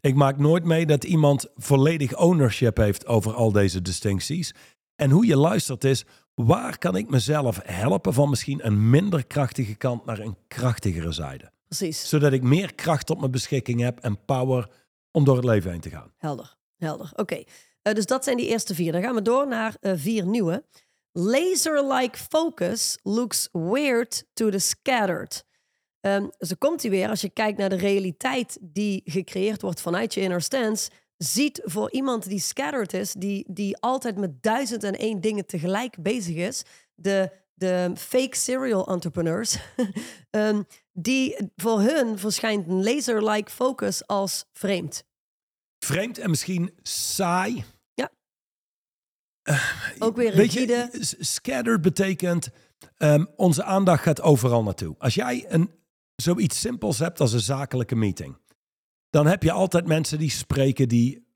Ik 0.00 0.14
maak 0.14 0.38
nooit 0.38 0.64
mee 0.64 0.86
dat 0.86 1.04
iemand 1.04 1.46
volledig 1.56 2.16
ownership 2.16 2.76
heeft 2.76 3.06
over 3.06 3.34
al 3.34 3.52
deze 3.52 3.82
distincties. 3.82 4.54
En 4.96 5.10
hoe 5.10 5.26
je 5.26 5.36
luistert 5.36 5.84
is, 5.84 6.04
waar 6.34 6.78
kan 6.78 6.96
ik 6.96 7.10
mezelf 7.10 7.60
helpen 7.62 8.12
van 8.14 8.30
misschien 8.30 8.66
een 8.66 8.90
minder 8.90 9.26
krachtige 9.26 9.74
kant 9.74 10.04
naar 10.04 10.18
een 10.18 10.36
krachtigere 10.48 11.12
zijde? 11.12 11.53
Precies. 11.76 12.08
Zodat 12.08 12.32
ik 12.32 12.42
meer 12.42 12.74
kracht 12.74 13.10
op 13.10 13.18
mijn 13.18 13.30
beschikking 13.30 13.80
heb 13.80 14.00
en 14.00 14.24
power 14.24 14.68
om 15.10 15.24
door 15.24 15.36
het 15.36 15.44
leven 15.44 15.70
heen 15.70 15.80
te 15.80 15.90
gaan. 15.90 16.12
Helder, 16.16 16.56
helder. 16.76 17.12
Oké, 17.16 17.42
eh, 17.82 17.94
dus 17.94 18.06
dat 18.06 18.24
zijn 18.24 18.36
die 18.36 18.48
eerste 18.48 18.74
vier. 18.74 18.92
Dan 18.92 19.02
gaan 19.02 19.14
we 19.14 19.22
door 19.22 19.48
naar 19.48 19.76
uh, 19.80 19.92
vier 19.96 20.26
nieuwe. 20.26 20.64
Laser-like 21.12 22.18
focus 22.18 22.98
looks 23.02 23.48
weird 23.52 24.24
to 24.32 24.50
the 24.50 24.58
scattered. 24.58 25.44
Um, 26.00 26.30
zo 26.38 26.54
komt 26.58 26.82
hij 26.82 26.90
weer, 26.90 27.08
als 27.08 27.20
je 27.20 27.30
kijkt 27.30 27.58
naar 27.58 27.68
de 27.68 27.76
realiteit 27.76 28.58
die 28.60 29.02
gecreëerd 29.04 29.62
wordt 29.62 29.80
vanuit 29.80 30.14
je 30.14 30.20
inner 30.20 30.42
stance, 30.42 30.90
ziet 31.16 31.60
voor 31.64 31.90
iemand 31.90 32.28
die 32.28 32.40
scattered 32.40 32.92
is, 32.92 33.12
die, 33.12 33.44
die 33.50 33.76
altijd 33.76 34.16
met 34.16 34.42
duizend 34.42 34.82
en 34.82 34.98
één 34.98 35.20
dingen 35.20 35.46
tegelijk 35.46 36.02
bezig 36.02 36.36
is, 36.36 36.62
de, 36.94 37.30
de 37.54 37.92
fake 37.96 38.36
serial 38.36 38.86
entrepreneurs, 38.86 39.58
um, 40.30 40.66
die 40.94 41.50
voor 41.56 41.80
hun 41.80 42.18
verschijnt 42.18 42.68
een 42.68 42.82
laser-like 42.82 43.50
focus 43.50 44.06
als 44.06 44.44
vreemd. 44.52 45.04
Vreemd 45.84 46.18
en 46.18 46.30
misschien 46.30 46.78
saai. 46.82 47.64
Ja. 47.94 48.10
Ook 49.98 50.16
weer 50.16 50.32
rigide. 50.34 50.88
Je, 50.92 51.16
scattered 51.18 51.82
betekent 51.82 52.50
um, 52.98 53.28
onze 53.36 53.64
aandacht 53.64 54.02
gaat 54.02 54.20
overal 54.20 54.62
naartoe. 54.62 54.94
Als 54.98 55.14
jij 55.14 55.44
een, 55.48 55.70
zoiets 56.16 56.60
simpels 56.60 56.98
hebt 56.98 57.20
als 57.20 57.32
een 57.32 57.40
zakelijke 57.40 57.96
meeting, 57.96 58.36
dan 59.10 59.26
heb 59.26 59.42
je 59.42 59.52
altijd 59.52 59.86
mensen 59.86 60.18
die 60.18 60.30
spreken 60.30 60.88
die 60.88 61.26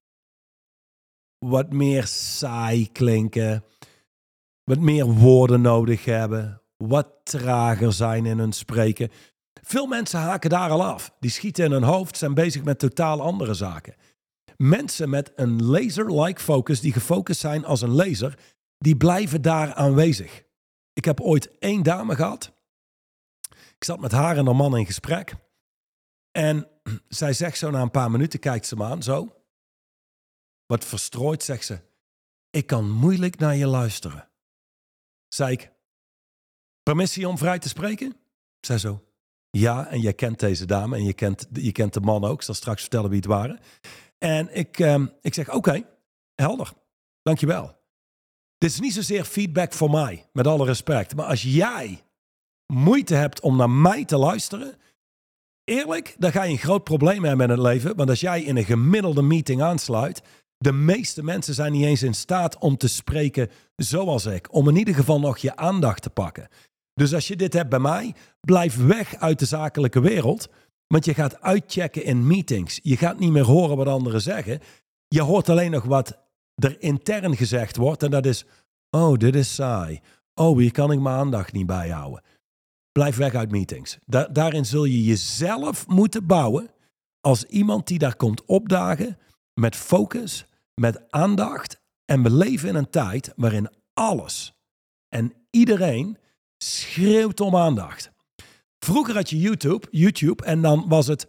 wat 1.38 1.72
meer 1.72 2.06
saai 2.06 2.92
klinken, 2.92 3.64
wat 4.64 4.78
meer 4.78 5.06
woorden 5.06 5.60
nodig 5.60 6.04
hebben, 6.04 6.62
wat 6.76 7.08
trager 7.22 7.92
zijn 7.92 8.26
in 8.26 8.38
hun 8.38 8.52
spreken. 8.52 9.10
Veel 9.68 9.86
mensen 9.86 10.20
haken 10.20 10.50
daar 10.50 10.70
al 10.70 10.84
af. 10.84 11.14
Die 11.20 11.30
schieten 11.30 11.64
in 11.64 11.72
hun 11.72 11.82
hoofd, 11.82 12.16
zijn 12.16 12.34
bezig 12.34 12.64
met 12.64 12.78
totaal 12.78 13.20
andere 13.20 13.54
zaken. 13.54 13.94
Mensen 14.56 15.10
met 15.10 15.32
een 15.36 15.64
laser-like 15.64 16.40
focus, 16.40 16.80
die 16.80 16.92
gefocust 16.92 17.40
zijn 17.40 17.64
als 17.64 17.80
een 17.80 17.90
laser, 17.90 18.38
die 18.78 18.96
blijven 18.96 19.42
daar 19.42 19.74
aanwezig. 19.74 20.44
Ik 20.92 21.04
heb 21.04 21.20
ooit 21.20 21.58
één 21.58 21.82
dame 21.82 22.14
gehad. 22.14 22.52
Ik 23.50 23.84
zat 23.84 24.00
met 24.00 24.12
haar 24.12 24.36
en 24.36 24.46
haar 24.46 24.56
man 24.56 24.76
in 24.76 24.86
gesprek. 24.86 25.34
En 26.30 26.68
zij 27.08 27.32
zegt 27.32 27.58
zo 27.58 27.70
na 27.70 27.80
een 27.82 27.90
paar 27.90 28.10
minuten, 28.10 28.40
kijkt 28.40 28.66
ze 28.66 28.76
me 28.76 28.84
aan, 28.84 29.02
zo. 29.02 29.42
Wat 30.66 30.84
verstrooid, 30.84 31.42
zegt 31.42 31.64
ze. 31.64 31.80
Ik 32.50 32.66
kan 32.66 32.90
moeilijk 32.90 33.38
naar 33.38 33.56
je 33.56 33.66
luisteren. 33.66 34.28
Zei 35.28 35.52
ik, 35.52 35.72
permissie 36.82 37.28
om 37.28 37.38
vrij 37.38 37.58
te 37.58 37.68
spreken? 37.68 38.16
Zij 38.60 38.78
zo, 38.78 39.07
ja, 39.50 39.86
en 39.86 40.00
jij 40.00 40.12
kent 40.12 40.40
deze 40.40 40.66
dame 40.66 40.96
en 40.96 41.04
je 41.04 41.12
kent, 41.12 41.46
je 41.52 41.72
kent 41.72 41.94
de 41.94 42.00
man 42.00 42.24
ook. 42.24 42.34
Ik 42.34 42.42
zal 42.42 42.54
straks 42.54 42.80
vertellen 42.80 43.10
wie 43.10 43.18
het 43.18 43.28
waren. 43.28 43.58
En 44.18 44.56
ik, 44.56 44.78
ehm, 44.78 45.06
ik 45.20 45.34
zeg, 45.34 45.54
oké, 45.54 45.82
helder, 46.34 46.72
dankjewel. 47.22 47.76
Dit 48.58 48.70
is 48.70 48.80
niet 48.80 48.94
zozeer 48.94 49.24
feedback 49.24 49.72
voor 49.72 49.90
mij, 49.90 50.28
met 50.32 50.46
alle 50.46 50.64
respect. 50.64 51.14
Maar 51.14 51.26
als 51.26 51.42
jij 51.42 52.02
moeite 52.72 53.14
hebt 53.14 53.40
om 53.40 53.56
naar 53.56 53.70
mij 53.70 54.04
te 54.04 54.16
luisteren, 54.16 54.76
eerlijk, 55.64 56.16
dan 56.18 56.32
ga 56.32 56.42
je 56.42 56.52
een 56.52 56.58
groot 56.58 56.84
probleem 56.84 57.24
hebben 57.24 57.46
in 57.46 57.52
het 57.52 57.62
leven. 57.62 57.96
Want 57.96 58.08
als 58.08 58.20
jij 58.20 58.42
in 58.42 58.56
een 58.56 58.64
gemiddelde 58.64 59.22
meeting 59.22 59.62
aansluit, 59.62 60.22
de 60.58 60.72
meeste 60.72 61.22
mensen 61.22 61.54
zijn 61.54 61.72
niet 61.72 61.84
eens 61.84 62.02
in 62.02 62.14
staat 62.14 62.58
om 62.58 62.76
te 62.76 62.88
spreken 62.88 63.50
zoals 63.76 64.26
ik. 64.26 64.54
Om 64.54 64.68
in 64.68 64.76
ieder 64.76 64.94
geval 64.94 65.20
nog 65.20 65.38
je 65.38 65.56
aandacht 65.56 66.02
te 66.02 66.10
pakken. 66.10 66.48
Dus 66.98 67.14
als 67.14 67.28
je 67.28 67.36
dit 67.36 67.52
hebt 67.52 67.68
bij 67.68 67.78
mij, 67.78 68.14
blijf 68.40 68.86
weg 68.86 69.16
uit 69.16 69.38
de 69.38 69.44
zakelijke 69.44 70.00
wereld. 70.00 70.48
Want 70.86 71.04
je 71.04 71.14
gaat 71.14 71.40
uitchecken 71.40 72.04
in 72.04 72.26
meetings. 72.26 72.80
Je 72.82 72.96
gaat 72.96 73.18
niet 73.18 73.32
meer 73.32 73.44
horen 73.44 73.76
wat 73.76 73.86
anderen 73.86 74.20
zeggen. 74.20 74.60
Je 75.08 75.22
hoort 75.22 75.48
alleen 75.48 75.70
nog 75.70 75.84
wat 75.84 76.18
er 76.54 76.82
intern 76.82 77.36
gezegd 77.36 77.76
wordt. 77.76 78.02
En 78.02 78.10
dat 78.10 78.26
is, 78.26 78.44
oh, 78.90 79.16
dit 79.16 79.34
is 79.34 79.54
saai. 79.54 80.00
Oh, 80.34 80.58
hier 80.58 80.72
kan 80.72 80.92
ik 80.92 81.00
mijn 81.00 81.16
aandacht 81.16 81.52
niet 81.52 81.66
bij 81.66 81.88
houden. 81.88 82.22
Blijf 82.92 83.16
weg 83.16 83.34
uit 83.34 83.50
meetings. 83.50 83.98
daarin 84.30 84.66
zul 84.66 84.84
je 84.84 85.04
jezelf 85.04 85.86
moeten 85.86 86.26
bouwen 86.26 86.70
als 87.20 87.44
iemand 87.44 87.86
die 87.86 87.98
daar 87.98 88.16
komt 88.16 88.44
opdagen 88.44 89.18
met 89.54 89.76
focus, 89.76 90.46
met 90.74 91.10
aandacht. 91.10 91.80
En 92.04 92.22
we 92.22 92.30
leven 92.30 92.68
in 92.68 92.74
een 92.74 92.90
tijd 92.90 93.32
waarin 93.36 93.70
alles 93.94 94.52
en 95.08 95.32
iedereen 95.50 96.18
schreeuwt 96.58 97.40
om 97.40 97.56
aandacht. 97.56 98.10
Vroeger 98.78 99.14
had 99.14 99.30
je 99.30 99.38
YouTube, 99.38 99.86
YouTube 99.90 100.44
en 100.44 100.62
dan 100.62 100.88
was 100.88 101.06
het, 101.06 101.28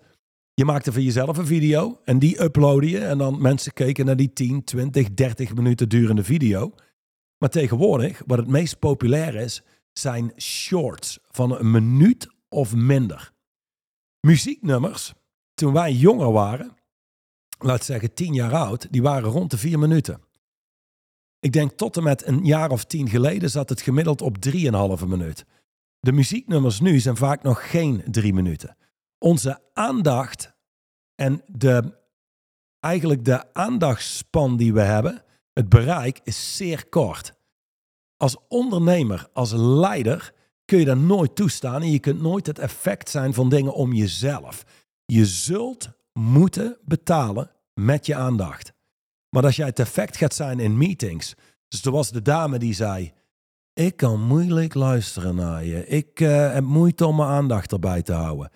je 0.53 0.65
maakte 0.65 0.91
voor 0.91 1.01
jezelf 1.01 1.37
een 1.37 1.45
video 1.45 1.99
en 2.03 2.19
die 2.19 2.43
uploadde 2.43 2.89
je 2.89 3.05
en 3.05 3.17
dan 3.17 3.41
mensen 3.41 3.73
keken 3.73 4.05
naar 4.05 4.15
die 4.15 4.33
10, 4.33 4.63
20, 4.63 5.13
30 5.13 5.55
minuten 5.55 5.89
durende 5.89 6.23
video. 6.23 6.73
Maar 7.37 7.49
tegenwoordig, 7.49 8.21
wat 8.25 8.37
het 8.37 8.47
meest 8.47 8.79
populair 8.79 9.35
is, 9.35 9.61
zijn 9.93 10.33
shorts 10.37 11.19
van 11.27 11.59
een 11.59 11.71
minuut 11.71 12.27
of 12.49 12.75
minder. 12.75 13.31
Muzieknummers, 14.19 15.13
toen 15.53 15.73
wij 15.73 15.93
jonger 15.93 16.31
waren, 16.31 16.77
laat 17.59 17.85
zeggen 17.85 18.13
tien 18.13 18.33
jaar 18.33 18.53
oud, 18.53 18.87
die 18.91 19.01
waren 19.01 19.29
rond 19.29 19.51
de 19.51 19.57
vier 19.57 19.79
minuten. 19.79 20.21
Ik 21.39 21.52
denk 21.52 21.71
tot 21.71 21.97
en 21.97 22.04
met 22.04 22.28
een 22.28 22.45
jaar 22.45 22.71
of 22.71 22.86
tien 22.86 23.10
geleden 23.10 23.49
zat 23.49 23.69
het 23.69 23.82
gemiddeld 23.82 24.21
op 24.21 24.38
3,5 24.49 25.08
minuut. 25.08 25.45
De 25.99 26.12
muzieknummers 26.12 26.80
nu 26.80 26.99
zijn 26.99 27.17
vaak 27.17 27.43
nog 27.43 27.69
geen 27.69 28.04
drie 28.06 28.34
minuten. 28.34 28.78
Onze 29.17 29.62
aandacht 29.73 30.54
en 31.15 31.41
de, 31.47 31.97
eigenlijk 32.80 33.25
de 33.25 33.54
aandachtspan 33.54 34.58
die 34.58 34.73
we 34.73 34.82
hebben, 34.82 35.23
het 35.54 35.69
bereik, 35.69 36.19
is 36.23 36.56
zeer 36.56 36.89
kort. 36.89 37.34
Als 38.17 38.38
ondernemer, 38.47 39.30
als 39.34 39.52
leider, 39.56 40.34
kun 40.65 40.80
je 40.80 40.86
dat 40.86 40.97
nooit 40.97 41.36
toestaan 41.36 41.82
en 41.82 41.91
je 41.91 41.99
kunt 41.99 42.21
nooit 42.21 42.47
het 42.47 42.60
effect 42.60 43.10
zijn 43.10 43.34
van 43.34 43.49
dingen 43.49 43.73
om 43.73 43.93
jezelf. 43.93 44.65
Je 45.06 45.25
zult 45.25 45.89
moeten 46.13 46.78
betalen 46.86 47.52
met 47.73 48.06
je 48.06 48.15
aandacht. 48.15 48.73
Maar 49.29 49.43
als 49.43 49.55
jij 49.55 49.71
effect 49.73 50.17
gaat 50.17 50.33
zijn 50.33 50.59
in 50.59 50.77
meetings, 50.77 51.35
dus 51.67 51.83
er 51.83 51.91
was 51.91 52.11
de 52.11 52.21
dame 52.21 52.59
die 52.59 52.73
zei, 52.73 53.13
ik 53.73 53.95
kan 53.95 54.21
moeilijk 54.21 54.73
luisteren 54.73 55.35
naar 55.35 55.65
je. 55.65 55.87
Ik 55.87 56.19
uh, 56.19 56.53
heb 56.53 56.63
moeite 56.63 57.05
om 57.05 57.15
mijn 57.15 57.29
aandacht 57.29 57.71
erbij 57.71 58.01
te 58.01 58.13
houden. 58.13 58.51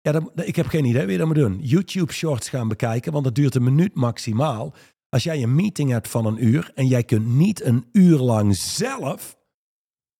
Ja, 0.00 0.20
ik 0.34 0.56
heb 0.56 0.66
geen 0.66 0.84
idee 0.84 1.06
wie 1.06 1.18
dat 1.18 1.26
moet 1.26 1.36
doen. 1.36 1.58
YouTube 1.60 2.12
shorts 2.12 2.48
gaan 2.48 2.68
bekijken, 2.68 3.12
want 3.12 3.24
dat 3.24 3.34
duurt 3.34 3.54
een 3.54 3.62
minuut 3.62 3.94
maximaal. 3.94 4.74
Als 5.08 5.22
jij 5.22 5.42
een 5.42 5.54
meeting 5.54 5.90
hebt 5.90 6.08
van 6.08 6.26
een 6.26 6.44
uur 6.44 6.70
en 6.74 6.86
jij 6.86 7.04
kunt 7.04 7.26
niet 7.26 7.62
een 7.62 7.88
uur 7.92 8.18
lang 8.18 8.56
zelf 8.56 9.36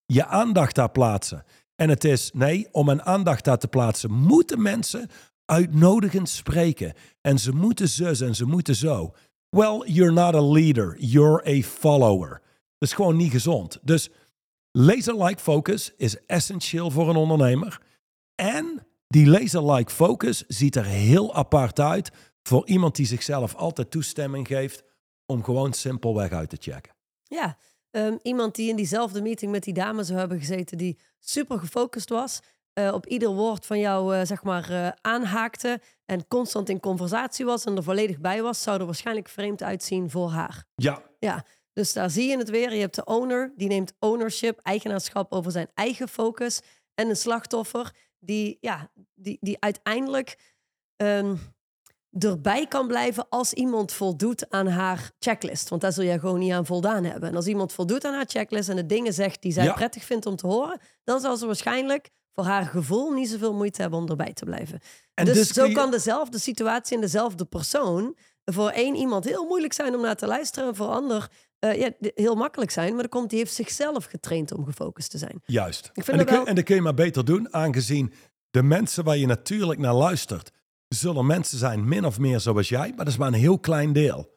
je 0.07 0.27
aandacht 0.27 0.75
daar 0.75 0.91
plaatsen. 0.91 1.45
En 1.77 1.89
het 1.89 2.05
is, 2.05 2.31
nee, 2.33 2.69
om 2.73 2.89
een 2.89 3.03
aandacht 3.03 3.45
daar 3.45 3.59
te 3.59 3.69
plaatsen, 3.69 4.13
moeten 4.13 4.63
mensen 4.63 5.09
uitnodigend 5.45 6.29
spreken. 6.29 6.93
En 7.21 7.39
ze 7.39 7.53
moeten 7.53 7.89
zus 7.89 8.21
en 8.21 8.35
ze 8.35 8.45
moeten 8.45 8.77
zo. 8.77 9.15
Well, 9.57 9.83
you're 9.85 10.13
not 10.13 10.35
a 10.35 10.41
leader, 10.41 10.97
you're 10.99 11.43
a 11.47 11.63
follower. 11.63 12.41
Dat 12.79 12.89
is 12.89 12.93
gewoon 12.93 13.17
niet 13.17 13.31
gezond. 13.31 13.79
Dus 13.83 14.11
laser-like 14.71 15.41
focus 15.41 15.93
is 15.97 16.27
essentieel 16.27 16.91
voor 16.91 17.09
een 17.09 17.17
ondernemer. 17.17 17.81
En 18.35 18.87
die 19.07 19.27
laser-like 19.27 19.91
focus 19.91 20.45
ziet 20.47 20.77
er 20.77 20.85
heel 20.85 21.35
apart 21.35 21.81
uit 21.81 22.11
voor 22.43 22.67
iemand 22.67 22.97
die 22.97 23.07
zichzelf 23.07 23.55
altijd 23.55 23.91
toestemming 23.91 24.47
geeft 24.47 24.85
om 25.27 25.45
gewoon 25.45 25.73
simpelweg 25.73 26.31
uit 26.31 26.51
te 26.51 26.57
checken. 26.61 26.95
Ja, 27.23 27.57
um, 27.91 28.19
iemand 28.23 28.55
die 28.55 28.69
in 28.69 28.77
diezelfde 28.77 29.23
meeting 29.23 29.53
met 29.53 29.63
die 29.63 29.75
dames 29.75 30.07
zou 30.07 30.19
hebben 30.19 30.39
gezeten, 30.39 30.79
die 30.79 30.99
super 31.19 31.59
gefocust 31.59 32.09
was, 32.09 32.41
uh, 32.75 32.93
op 32.95 33.07
ieder 33.07 33.35
woord 33.35 33.67
van 33.67 33.79
jou 33.79 34.17
uh, 34.17 34.25
zeg 34.25 34.43
maar 34.43 34.71
uh, 34.71 34.89
aanhaakte 35.01 35.81
en 36.13 36.29
constant 36.29 36.69
in 36.69 36.81
conversatie 36.81 37.45
was 37.45 37.65
en 37.65 37.77
er 37.77 37.83
volledig 37.83 38.19
bij 38.19 38.43
was, 38.43 38.63
zou 38.63 38.81
er 38.81 38.85
waarschijnlijk 38.85 39.29
vreemd 39.29 39.63
uitzien 39.63 40.11
voor 40.11 40.31
haar. 40.31 40.65
Ja. 40.75 41.03
Ja, 41.19 41.45
dus 41.73 41.93
daar 41.93 42.11
zie 42.11 42.29
je 42.29 42.39
het 42.39 42.51
weer. 42.51 42.75
Je 42.75 42.81
hebt 42.81 42.95
de 42.95 43.05
owner, 43.05 43.53
die 43.57 43.69
neemt 43.69 43.93
ownership, 43.99 44.59
eigenaarschap 44.59 45.33
over 45.33 45.53
zijn 45.53 45.71
eigen 45.75 46.09
focus. 46.09 46.61
En 46.95 47.09
een 47.09 47.17
slachtoffer 47.17 47.95
die, 48.19 48.59
ja, 48.61 48.91
die, 49.15 49.39
die 49.41 49.57
uiteindelijk 49.61 50.39
um, 50.97 51.39
erbij 52.19 52.67
kan 52.67 52.87
blijven 52.87 53.29
als 53.29 53.53
iemand 53.53 53.93
voldoet 53.93 54.51
aan 54.51 54.67
haar 54.67 55.11
checklist. 55.19 55.69
Want 55.69 55.81
daar 55.81 55.93
zul 55.93 56.05
je 56.05 56.19
gewoon 56.19 56.39
niet 56.39 56.53
aan 56.53 56.67
voldaan 56.67 57.05
hebben. 57.05 57.29
En 57.29 57.37
als 57.37 57.47
iemand 57.47 57.73
voldoet 57.73 58.05
aan 58.05 58.15
haar 58.15 58.29
checklist 58.29 58.69
en 58.69 58.77
de 58.77 58.87
dingen 58.87 59.13
zegt 59.13 59.43
die 59.43 59.53
zij 59.53 59.73
prettig 59.73 60.05
vindt 60.05 60.27
om 60.27 60.37
te 60.37 60.47
horen, 60.47 60.81
dan 61.05 61.21
zal 61.21 61.37
ze 61.37 61.47
waarschijnlijk 61.47 62.11
voor 62.33 62.45
haar 62.45 62.65
gevoel 62.65 63.11
niet 63.11 63.29
zoveel 63.29 63.55
moeite 63.55 63.81
hebben 63.81 63.99
om 63.99 64.09
erbij 64.09 64.33
te 64.33 64.45
blijven. 64.45 64.81
En 65.15 65.25
dus, 65.25 65.35
dus 65.35 65.49
zo 65.49 65.73
kan 65.73 65.91
dezelfde 65.91 66.39
situatie 66.39 66.95
en 66.95 67.01
dezelfde 67.01 67.45
persoon 67.45 68.17
voor 68.45 68.69
één 68.69 68.95
iemand 68.95 69.25
heel 69.25 69.47
moeilijk 69.47 69.73
zijn 69.73 69.95
om 69.95 70.01
naar 70.01 70.17
te 70.17 70.27
luisteren 70.27 70.69
en 70.69 70.75
voor 70.75 70.87
ander 70.87 71.31
uh, 71.61 71.79
ja, 71.79 71.91
heel 71.99 72.35
makkelijk 72.35 72.71
zijn. 72.71 72.93
Maar 72.93 73.01
dan 73.01 73.09
komt, 73.09 73.31
die 73.31 73.39
heeft 73.39 73.55
zichzelf 73.55 74.05
getraind 74.05 74.53
om 74.53 74.65
gefocust 74.65 75.11
te 75.11 75.19
zijn. 75.19 75.43
Juist. 75.45 75.91
Ik 75.93 76.05
vind 76.05 76.19
en, 76.19 76.27
dat 76.27 76.35
wel... 76.35 76.47
en 76.47 76.55
dat 76.55 76.65
kun 76.65 76.75
je 76.75 76.83
maar 76.83 76.95
beter 76.95 77.25
doen, 77.25 77.55
aangezien 77.55 78.13
de 78.51 78.63
mensen 78.63 79.05
waar 79.05 79.17
je 79.17 79.27
natuurlijk 79.27 79.81
naar 79.81 79.95
luistert, 79.95 80.51
zullen 80.89 81.27
mensen 81.27 81.59
zijn 81.59 81.89
min 81.89 82.05
of 82.05 82.19
meer 82.19 82.41
zoals 82.41 82.69
jij, 82.69 82.89
maar 82.89 83.05
dat 83.05 83.07
is 83.07 83.17
maar 83.17 83.29
een 83.29 83.35
heel 83.35 83.59
klein 83.59 83.93
deel. 83.93 84.31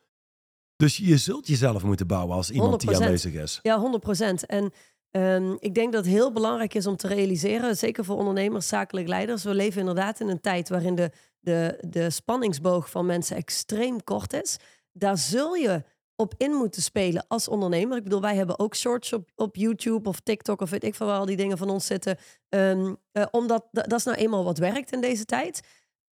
Dus 0.75 0.97
je 0.97 1.17
zult 1.17 1.47
jezelf 1.47 1.83
moeten 1.83 2.07
bouwen 2.07 2.35
als 2.35 2.51
iemand 2.51 2.81
die 2.81 2.95
aanwezig 2.95 3.33
is. 3.33 3.59
Ja, 3.61 3.79
100 3.79 4.03
procent. 4.03 4.45
En 4.45 4.73
Ehm, 5.15 5.55
ik 5.59 5.75
denk 5.75 5.93
dat 5.93 6.05
het 6.05 6.13
heel 6.13 6.31
belangrijk 6.31 6.73
is 6.73 6.87
om 6.87 6.95
te 6.95 7.07
realiseren, 7.07 7.77
zeker 7.77 8.05
voor 8.05 8.17
ondernemers, 8.17 8.67
zakelijk 8.67 9.07
leiders. 9.07 9.43
We 9.43 9.53
leven 9.53 9.79
inderdaad 9.79 10.19
in 10.19 10.27
een 10.27 10.41
tijd 10.41 10.69
waarin 10.69 10.95
de, 10.95 11.11
de, 11.39 11.77
de 11.87 12.09
spanningsboog 12.09 12.89
van 12.89 13.05
mensen 13.05 13.35
extreem 13.35 14.03
kort 14.03 14.33
is. 14.33 14.57
Daar 14.91 15.17
zul 15.17 15.53
je 15.53 15.83
op 16.15 16.33
in 16.37 16.51
moeten 16.51 16.81
spelen 16.81 17.25
als 17.27 17.47
ondernemer. 17.47 17.97
Ik 17.97 18.03
bedoel, 18.03 18.21
wij 18.21 18.35
hebben 18.35 18.59
ook 18.59 18.75
shorts 18.75 19.13
op, 19.13 19.31
op 19.35 19.55
YouTube 19.55 20.09
of 20.09 20.19
TikTok 20.19 20.61
of 20.61 20.69
weet 20.69 20.83
ik 20.83 20.95
van 20.95 21.07
waar 21.07 21.19
al 21.19 21.25
die 21.25 21.37
dingen 21.37 21.57
van 21.57 21.69
ons 21.69 21.85
zitten. 21.85 22.17
Ehm, 22.49 22.93
eh, 23.11 23.25
omdat 23.31 23.67
dat 23.71 23.93
is 23.93 24.03
nou 24.03 24.17
eenmaal 24.17 24.43
wat 24.43 24.57
werkt 24.57 24.91
in 24.91 25.01
deze 25.01 25.25
tijd. 25.25 25.61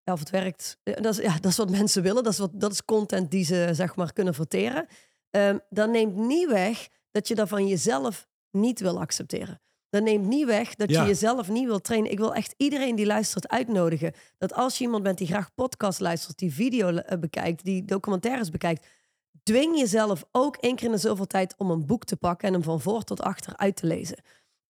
of 0.04 0.20
het 0.20 0.30
werkt, 0.30 0.78
eh, 0.84 1.02
dat, 1.02 1.18
is, 1.18 1.24
ja, 1.26 1.34
dat 1.42 1.52
is 1.52 1.58
wat 1.58 1.70
mensen 1.70 2.04
willen. 2.04 2.24
Dat 2.24 2.34
is, 2.34 2.39
wat, 2.39 2.52
dat 2.54 2.72
is 2.72 2.86
content 2.86 3.32
die 3.32 3.46
ze 3.46 3.70
zeg 3.72 3.96
maar 3.96 4.13
kunnen 4.13 4.34
verteren. 4.34 4.88
Um, 5.30 5.60
dat 5.70 5.89
neemt 5.89 6.16
niet 6.16 6.50
weg 6.50 6.88
dat 7.12 7.28
je 7.28 7.36
dat 7.36 7.48
van 7.50 7.68
jezelf 7.68 8.28
niet 8.54 8.80
wil 8.80 9.00
accepteren. 9.00 9.62
Dat 9.89 10.04
neemt 10.04 10.28
niet 10.28 10.46
weg 10.46 10.76
dat 10.76 10.89
je 10.89 11.02
jezelf 11.02 11.50
niet 11.50 11.66
wil 11.66 11.82
trainen. 11.82 12.12
Ik 12.12 12.18
wil 12.18 12.34
echt 12.34 12.54
iedereen 12.58 12.96
die 12.96 13.06
luistert 13.06 13.48
uitnodigen. 13.48 14.13
Dat 14.38 14.54
als 14.54 14.78
je 14.78 14.84
iemand 14.84 15.04
bent 15.04 15.18
die 15.18 15.28
graag 15.28 15.54
podcast 15.54 16.00
luistert, 16.00 16.38
die 16.38 16.54
video 16.54 16.88
eh, 16.88 17.20
bekijkt, 17.20 17.63
die 17.63 17.86
documentaires 17.86 18.50
bekijkt, 18.50 18.88
dwing 19.44 19.78
jezelf 19.78 20.24
ook 20.32 20.58
één 20.58 20.76
keer 20.76 20.86
in 20.86 20.92
de 20.92 20.98
zoveel 20.98 21.28
tijd 21.28 21.56
om 21.58 21.72
een 21.72 21.86
boek 21.86 22.04
te 22.04 22.16
pakken 22.16 22.48
en 22.48 22.54
hem 22.54 22.63
van 22.63 22.82
voor 22.82 23.04
tot 23.04 23.22
achter 23.22 23.58
uit 23.58 23.76
te 23.76 23.88
lezen. 23.88 24.18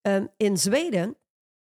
Um, 0.02 0.30
in 0.38 0.58
Zweden, 0.58 1.18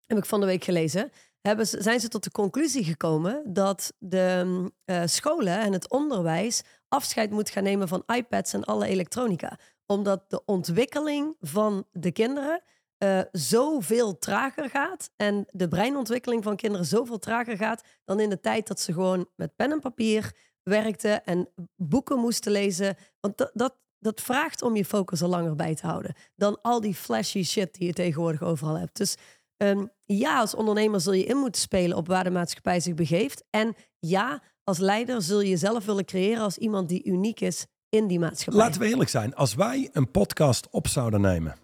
heb 0.05 0.17
ik 0.17 0.25
van 0.25 0.39
de 0.39 0.45
week 0.45 0.63
gelezen, 0.63 1.11
hebben 1.41 1.67
zijn 1.67 1.99
ze 1.99 2.07
tot 2.07 2.23
de 2.23 2.31
conclusie 2.31 2.83
gekomen 2.83 3.53
dat 3.53 3.93
de 3.97 4.65
uh, 4.85 5.01
scholen 5.05 5.59
en 5.59 5.73
het 5.73 5.89
onderwijs 5.89 6.61
afscheid 6.87 7.31
moet 7.31 7.49
gaan 7.49 7.63
nemen 7.63 7.87
van 7.87 8.03
iPads 8.05 8.53
en 8.53 8.63
alle 8.63 8.87
elektronica. 8.87 9.59
Omdat 9.91 10.29
de 10.29 10.45
ontwikkeling 10.45 11.35
van 11.39 11.85
de 11.91 12.11
kinderen 12.11 12.61
uh, 13.03 13.21
zoveel 13.31 14.17
trager 14.17 14.69
gaat 14.69 15.11
en 15.15 15.45
de 15.51 15.67
breinontwikkeling 15.67 16.43
van 16.43 16.55
kinderen 16.55 16.85
zoveel 16.85 17.19
trager 17.19 17.57
gaat 17.57 17.83
dan 18.05 18.19
in 18.19 18.29
de 18.29 18.39
tijd 18.39 18.67
dat 18.67 18.79
ze 18.79 18.93
gewoon 18.93 19.29
met 19.35 19.55
pen 19.55 19.71
en 19.71 19.79
papier 19.79 20.35
werkten 20.63 21.23
en 21.23 21.49
boeken 21.75 22.19
moesten 22.19 22.51
lezen. 22.51 22.97
Want 23.19 23.37
dat, 23.37 23.51
dat, 23.53 23.75
dat 23.99 24.21
vraagt 24.21 24.61
om 24.61 24.75
je 24.75 24.85
focus 24.85 25.21
er 25.21 25.27
langer 25.27 25.55
bij 25.55 25.75
te 25.75 25.87
houden 25.87 26.15
dan 26.35 26.61
al 26.61 26.81
die 26.81 26.95
flashy 26.95 27.43
shit 27.43 27.73
die 27.73 27.87
je 27.87 27.93
tegenwoordig 27.93 28.43
overal 28.43 28.77
hebt. 28.77 28.97
Dus 28.97 29.15
ehm, 29.57 29.85
ja, 30.05 30.39
als 30.39 30.55
ondernemer 30.55 31.01
zul 31.01 31.13
je 31.13 31.23
in 31.23 31.37
moeten 31.37 31.61
spelen 31.61 31.97
op 31.97 32.07
waar 32.07 32.23
de 32.23 32.31
maatschappij 32.31 32.79
zich 32.79 32.93
begeeft. 32.93 33.43
En 33.49 33.75
ja, 33.99 34.43
als 34.63 34.77
leider 34.77 35.21
zul 35.21 35.41
je 35.41 35.49
jezelf 35.49 35.85
willen 35.85 36.05
creëren 36.05 36.43
als 36.43 36.57
iemand 36.57 36.89
die 36.89 37.03
uniek 37.03 37.39
is 37.39 37.65
in 37.89 38.07
die 38.07 38.19
maatschappij. 38.19 38.63
Laten 38.63 38.81
we 38.81 38.87
eerlijk 38.87 39.09
zijn. 39.09 39.35
Als 39.35 39.53
wij 39.53 39.89
een 39.91 40.11
podcast 40.11 40.69
op 40.69 40.87
zouden 40.87 41.21
nemen, 41.21 41.55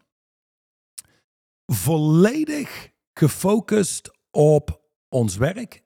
volledig 1.66 2.92
gefocust 3.14 4.12
op 4.32 4.82
ons 5.10 5.36
werk, 5.36 5.84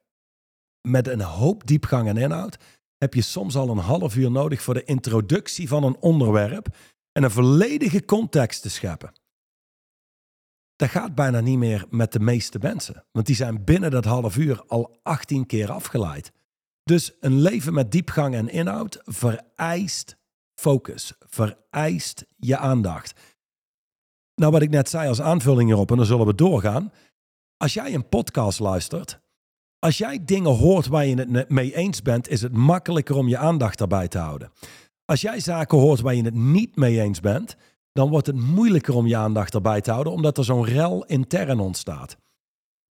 met 0.88 1.08
een 1.08 1.20
hoop 1.20 1.66
diepgang 1.66 2.08
en 2.08 2.16
inhoud, 2.16 2.56
heb 2.98 3.14
je 3.14 3.22
soms 3.22 3.56
al 3.56 3.68
een 3.68 3.78
half 3.78 4.16
uur 4.16 4.30
nodig 4.30 4.62
voor 4.62 4.74
de 4.74 4.84
introductie 4.84 5.68
van 5.68 5.84
een 5.84 5.96
onderwerp 6.00 6.76
en 7.12 7.22
een 7.22 7.30
volledige 7.30 8.04
context 8.04 8.62
te 8.62 8.70
scheppen. 8.70 9.12
Dat 10.76 10.88
gaat 10.88 11.14
bijna 11.14 11.40
niet 11.40 11.58
meer 11.58 11.86
met 11.90 12.12
de 12.12 12.20
meeste 12.20 12.58
mensen, 12.58 13.04
want 13.12 13.26
die 13.26 13.36
zijn 13.36 13.64
binnen 13.64 13.90
dat 13.90 14.04
half 14.04 14.36
uur 14.36 14.64
al 14.66 14.98
18 15.02 15.46
keer 15.46 15.70
afgeleid. 15.70 16.32
Dus 16.82 17.12
een 17.20 17.40
leven 17.40 17.74
met 17.74 17.92
diepgang 17.92 18.34
en 18.34 18.48
inhoud 18.48 19.00
vereist 19.04 20.16
focus, 20.60 21.12
vereist 21.28 22.26
je 22.36 22.56
aandacht. 22.56 23.20
Nou, 24.34 24.52
wat 24.52 24.62
ik 24.62 24.70
net 24.70 24.88
zei 24.88 25.08
als 25.08 25.20
aanvulling 25.20 25.68
hierop, 25.68 25.90
en 25.90 25.96
dan 25.96 26.06
zullen 26.06 26.26
we 26.26 26.34
doorgaan. 26.34 26.92
Als 27.56 27.74
jij 27.74 27.94
een 27.94 28.08
podcast 28.08 28.58
luistert, 28.58 29.20
als 29.78 29.98
jij 29.98 30.24
dingen 30.24 30.56
hoort 30.56 30.86
waar 30.86 31.06
je 31.06 31.14
het 31.14 31.48
mee 31.48 31.74
eens 31.74 32.02
bent, 32.02 32.28
is 32.28 32.42
het 32.42 32.52
makkelijker 32.52 33.16
om 33.16 33.28
je 33.28 33.38
aandacht 33.38 33.78
daarbij 33.78 34.08
te 34.08 34.18
houden. 34.18 34.52
Als 35.04 35.20
jij 35.20 35.40
zaken 35.40 35.78
hoort 35.78 36.00
waar 36.00 36.14
je 36.14 36.24
het 36.24 36.34
niet 36.34 36.76
mee 36.76 37.00
eens 37.00 37.20
bent, 37.20 37.56
dan 37.92 38.10
wordt 38.10 38.26
het 38.26 38.36
moeilijker 38.36 38.94
om 38.94 39.06
je 39.06 39.16
aandacht 39.16 39.54
erbij 39.54 39.80
te 39.80 39.90
houden, 39.90 40.12
omdat 40.12 40.38
er 40.38 40.44
zo'n 40.44 40.64
rel 40.64 41.04
intern 41.04 41.60
ontstaat. 41.60 42.16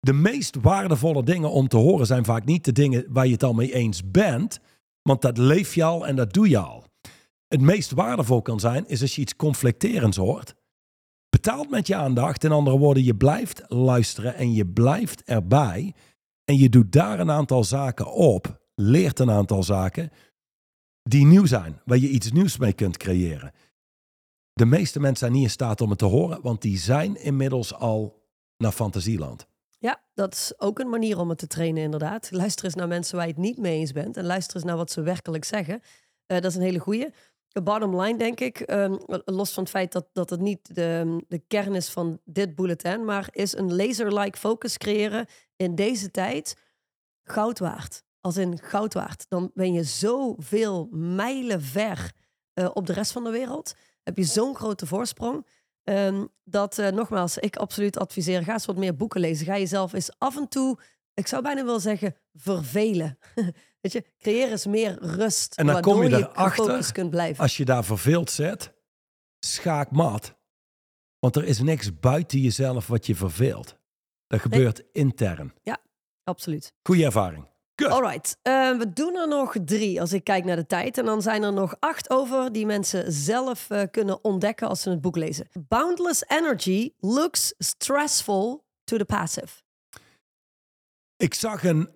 De 0.00 0.12
meest 0.12 0.56
waardevolle 0.60 1.22
dingen 1.22 1.50
om 1.50 1.68
te 1.68 1.76
horen 1.76 2.06
zijn 2.06 2.24
vaak 2.24 2.44
niet 2.44 2.64
de 2.64 2.72
dingen 2.72 3.06
waar 3.08 3.26
je 3.26 3.32
het 3.32 3.42
al 3.42 3.52
mee 3.52 3.74
eens 3.74 4.10
bent, 4.10 4.60
want 5.02 5.22
dat 5.22 5.38
leef 5.38 5.74
je 5.74 5.84
al 5.84 6.06
en 6.06 6.16
dat 6.16 6.32
doe 6.32 6.48
je 6.48 6.58
al. 6.58 6.87
Het 7.48 7.60
meest 7.60 7.90
waardevol 7.90 8.42
kan 8.42 8.60
zijn, 8.60 8.88
is 8.88 9.00
als 9.00 9.14
je 9.14 9.20
iets 9.20 9.36
conflicterends 9.36 10.16
hoort. 10.16 10.54
Betaalt 11.28 11.70
met 11.70 11.86
je 11.86 11.94
aandacht, 11.94 12.44
in 12.44 12.52
andere 12.52 12.78
woorden, 12.78 13.04
je 13.04 13.16
blijft 13.16 13.62
luisteren 13.66 14.34
en 14.34 14.54
je 14.54 14.66
blijft 14.66 15.22
erbij. 15.22 15.94
En 16.44 16.58
je 16.58 16.68
doet 16.68 16.92
daar 16.92 17.20
een 17.20 17.30
aantal 17.30 17.64
zaken 17.64 18.12
op, 18.12 18.60
leert 18.74 19.18
een 19.18 19.30
aantal 19.30 19.62
zaken 19.62 20.10
die 21.08 21.26
nieuw 21.26 21.46
zijn, 21.46 21.80
waar 21.84 21.98
je 21.98 22.08
iets 22.08 22.32
nieuws 22.32 22.58
mee 22.58 22.72
kunt 22.72 22.96
creëren. 22.96 23.52
De 24.52 24.66
meeste 24.66 25.00
mensen 25.00 25.18
zijn 25.18 25.32
niet 25.32 25.42
in 25.42 25.50
staat 25.50 25.80
om 25.80 25.90
het 25.90 25.98
te 25.98 26.04
horen, 26.04 26.42
want 26.42 26.62
die 26.62 26.78
zijn 26.78 27.22
inmiddels 27.22 27.74
al 27.74 28.26
naar 28.56 28.72
fantasieland. 28.72 29.46
Ja, 29.78 30.00
dat 30.14 30.34
is 30.34 30.52
ook 30.56 30.78
een 30.78 30.88
manier 30.88 31.18
om 31.18 31.28
het 31.28 31.38
te 31.38 31.46
trainen, 31.46 31.82
inderdaad. 31.82 32.30
Luister 32.30 32.64
eens 32.64 32.74
naar 32.74 32.88
mensen 32.88 33.16
waar 33.16 33.26
je 33.26 33.32
het 33.32 33.40
niet 33.40 33.58
mee 33.58 33.78
eens 33.78 33.92
bent 33.92 34.16
en 34.16 34.24
luister 34.24 34.56
eens 34.56 34.64
naar 34.64 34.76
wat 34.76 34.90
ze 34.90 35.00
werkelijk 35.00 35.44
zeggen. 35.44 35.74
Uh, 35.74 35.80
dat 36.26 36.44
is 36.44 36.54
een 36.54 36.62
hele 36.62 36.78
goeie. 36.78 37.10
De 37.48 37.62
bottom 37.62 38.00
line, 38.00 38.18
denk 38.18 38.40
ik, 38.40 38.70
um, 38.70 38.98
los 39.24 39.52
van 39.52 39.62
het 39.62 39.72
feit 39.72 39.92
dat, 39.92 40.08
dat 40.12 40.30
het 40.30 40.40
niet 40.40 40.74
de, 40.74 41.24
de 41.28 41.38
kern 41.38 41.74
is 41.74 41.88
van 41.88 42.20
dit 42.24 42.54
bulletin, 42.54 43.04
maar 43.04 43.28
is 43.30 43.56
een 43.56 43.74
laser-like 43.76 44.38
focus 44.38 44.78
creëren 44.78 45.26
in 45.56 45.74
deze 45.74 46.10
tijd 46.10 46.56
goud 47.22 47.58
waard. 47.58 48.02
Als 48.20 48.36
in 48.36 48.58
goud 48.62 48.94
waard. 48.94 49.26
Dan 49.28 49.50
ben 49.54 49.72
je 49.72 49.84
zoveel 49.84 50.88
mijlen 50.90 51.62
ver 51.62 52.12
uh, 52.54 52.70
op 52.72 52.86
de 52.86 52.92
rest 52.92 53.12
van 53.12 53.24
de 53.24 53.30
wereld. 53.30 53.74
Heb 54.02 54.16
je 54.16 54.24
zo'n 54.24 54.56
grote 54.56 54.86
voorsprong. 54.86 55.46
Um, 55.84 56.28
dat, 56.44 56.78
uh, 56.78 56.88
nogmaals, 56.88 57.38
ik 57.38 57.56
absoluut 57.56 57.98
adviseer, 57.98 58.42
ga 58.42 58.52
eens 58.52 58.66
wat 58.66 58.76
meer 58.76 58.96
boeken 58.96 59.20
lezen. 59.20 59.46
Ga 59.46 59.58
jezelf 59.58 59.92
eens 59.92 60.10
af 60.18 60.36
en 60.36 60.48
toe, 60.48 60.78
ik 61.14 61.26
zou 61.26 61.42
bijna 61.42 61.64
willen 61.64 61.80
zeggen, 61.80 62.16
vervelen. 62.34 63.18
Weet 63.80 63.92
je, 63.92 64.04
creëer 64.18 64.50
eens 64.50 64.66
meer 64.66 64.98
rust. 65.00 65.54
En 65.54 65.66
dan 65.66 65.80
kom 65.80 66.02
je 66.02 66.16
erachter, 66.16 66.92
kunt 66.92 67.10
blijven. 67.10 67.42
als 67.42 67.56
je 67.56 67.64
daar 67.64 67.84
verveeld 67.84 68.30
zet, 68.30 68.72
schaakmat. 69.38 70.36
Want 71.18 71.36
er 71.36 71.44
is 71.44 71.60
niks 71.60 71.98
buiten 71.98 72.38
jezelf 72.40 72.86
wat 72.86 73.06
je 73.06 73.14
verveelt. 73.14 73.76
Dat 74.26 74.40
gebeurt 74.40 74.82
intern. 74.92 75.54
Ja, 75.62 75.78
absoluut. 76.24 76.72
Goeie 76.82 77.04
ervaring. 77.04 77.46
Good. 77.74 77.90
Alright, 77.90 78.36
uh, 78.42 78.78
we 78.78 78.92
doen 78.92 79.16
er 79.16 79.28
nog 79.28 79.56
drie 79.64 80.00
als 80.00 80.12
ik 80.12 80.24
kijk 80.24 80.44
naar 80.44 80.56
de 80.56 80.66
tijd. 80.66 80.98
En 80.98 81.04
dan 81.04 81.22
zijn 81.22 81.42
er 81.42 81.52
nog 81.52 81.76
acht 81.78 82.10
over 82.10 82.52
die 82.52 82.66
mensen 82.66 83.12
zelf 83.12 83.70
uh, 83.70 83.82
kunnen 83.90 84.24
ontdekken 84.24 84.68
als 84.68 84.82
ze 84.82 84.90
het 84.90 85.00
boek 85.00 85.16
lezen. 85.16 85.48
Boundless 85.68 86.24
energy 86.26 86.92
looks 86.98 87.54
stressful 87.58 88.64
to 88.84 88.96
the 88.96 89.04
passive. 89.04 89.62
Ik 91.16 91.34
zag 91.34 91.64
een 91.64 91.90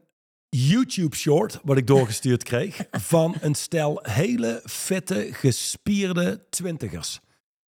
YouTube 0.56 1.16
short, 1.16 1.60
wat 1.62 1.76
ik 1.76 1.86
doorgestuurd 1.86 2.42
kreeg, 2.42 2.84
van 3.12 3.34
een 3.40 3.54
stel 3.54 3.98
hele 4.02 4.62
fitte, 4.64 5.28
gespierde 5.30 6.46
twintigers. 6.50 7.20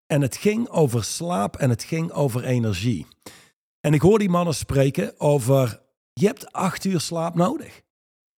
En 0.08 0.22
het 0.22 0.38
ging 0.38 0.70
over 0.70 1.04
slaap 1.04 1.56
en 1.56 1.70
het 1.70 1.84
ging 1.84 2.12
over 2.12 2.44
energie. 2.44 3.06
En 3.80 3.94
ik 3.94 4.02
hoor 4.02 4.20
die 4.20 4.30
mannen 4.30 4.56
spreken 4.56 5.20
over, 5.20 5.82
je 6.14 6.26
hebt 6.26 6.52
acht 6.52 6.86
uur 6.86 7.00
slaap 7.00 7.36
nodig. 7.36 7.82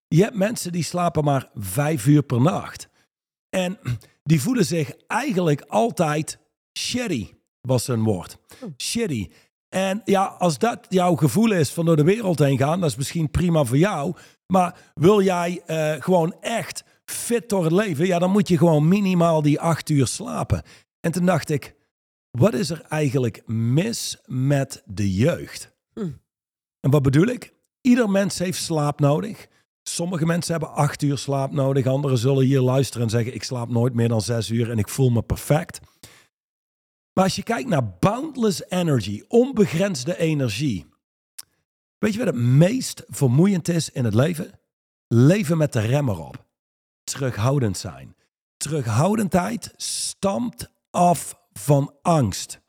Je 0.08 0.24
hebt 0.24 0.36
mensen 0.36 0.72
die 0.72 0.84
slapen 0.84 1.24
maar 1.24 1.50
vijf 1.56 2.06
uur 2.06 2.24
per 2.24 2.42
nacht. 2.42 2.90
En 3.50 3.80
die 4.24 4.42
voelen 4.42 4.66
zich 4.66 4.92
eigenlijk 5.08 5.62
altijd 5.62 6.40
shitty, 6.80 7.34
was 7.62 7.88
een 7.88 8.04
woord. 8.04 8.38
Oh. 8.62 8.74
En 9.78 10.02
ja, 10.06 10.26
als 10.26 10.58
dat 10.58 10.86
jouw 10.90 11.16
gevoel 11.16 11.52
is 11.52 11.70
van 11.70 11.86
door 11.86 11.96
de 11.96 12.04
wereld 12.04 12.40
heen 12.40 12.58
gaan, 12.58 12.80
dat 12.80 12.90
is 12.90 12.96
misschien 12.96 13.32
prima 13.32 13.64
voor 13.64 13.78
jou. 13.78 14.16
Maar 14.48 14.92
wil 14.94 15.22
jij 15.22 15.62
uh, 15.68 16.02
gewoon 16.04 16.36
echt 16.42 16.84
fit 17.06 17.50
door 17.50 17.64
het 17.64 17.74
leven, 17.74 18.06
ja, 18.06 18.20
dan 18.20 18.32
moet 18.32 18.48
je 18.48 18.58
gewoon 18.58 18.88
minimaal 18.88 19.42
die 19.42 19.60
acht 19.60 19.90
uur 19.90 20.08
slapen. 20.08 20.64
En 21.00 21.12
toen 21.12 21.26
dacht 21.26 21.50
ik, 21.50 21.76
wat 22.32 22.54
is 22.54 22.70
er 22.70 22.82
eigenlijk 22.90 23.42
mis 23.46 24.18
met 24.26 24.84
de 24.86 25.14
jeugd? 25.14 25.72
Hm. 25.94 26.12
En 26.80 26.92
wat 26.92 27.02
bedoel 27.02 27.28
ik? 27.28 27.54
Ieder 27.82 28.10
mens 28.10 28.40
heeft 28.40 28.64
slaap 28.64 29.00
nodig. 29.00 29.48
Sommige 29.84 30.26
mensen 30.26 30.52
hebben 30.52 30.74
acht 30.74 31.02
uur 31.02 31.18
slaap 31.18 31.52
nodig. 31.52 31.86
Anderen 31.86 32.18
zullen 32.18 32.46
hier 32.46 32.62
luisteren 32.62 33.04
en 33.04 33.10
zeggen: 33.10 33.34
Ik 33.34 33.44
slaap 33.44 33.70
nooit 33.70 33.94
meer 33.94 34.08
dan 34.08 34.22
zes 34.22 34.50
uur 34.50 34.72
en 34.72 34.78
ik 34.78 34.90
voel 34.90 35.10
me 35.10 35.22
perfect. 35.22 35.80
Maar 37.18 37.26
als 37.26 37.36
je 37.36 37.44
kijkt 37.44 37.70
naar 37.70 37.98
boundless 38.00 38.70
energy, 38.70 39.24
onbegrensde 39.28 40.18
energie. 40.18 40.86
Weet 41.98 42.14
je 42.14 42.18
wat 42.18 42.28
het 42.28 42.44
meest 42.44 43.04
vermoeiend 43.08 43.68
is 43.68 43.90
in 43.90 44.06
het 44.06 44.14
leven? 44.14 44.60
Leven 45.08 45.58
met 45.58 45.74
de 45.74 45.80
rem 45.80 46.10
erop. 46.10 46.46
Terughoudend 47.04 47.78
zijn. 47.78 48.16
Terughoudendheid 48.58 49.74
stamt 49.76 50.72
af 50.90 51.40
van 51.54 51.96
angst. 52.02 52.60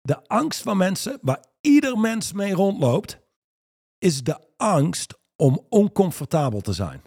De 0.00 0.26
angst 0.26 0.62
van 0.62 0.76
mensen, 0.76 1.18
waar 1.22 1.44
ieder 1.60 1.98
mens 1.98 2.32
mee 2.32 2.54
rondloopt, 2.54 3.18
is 3.98 4.22
de 4.22 4.40
angst 4.56 5.18
om 5.36 5.66
oncomfortabel 5.68 6.60
te 6.60 6.72
zijn. 6.72 7.02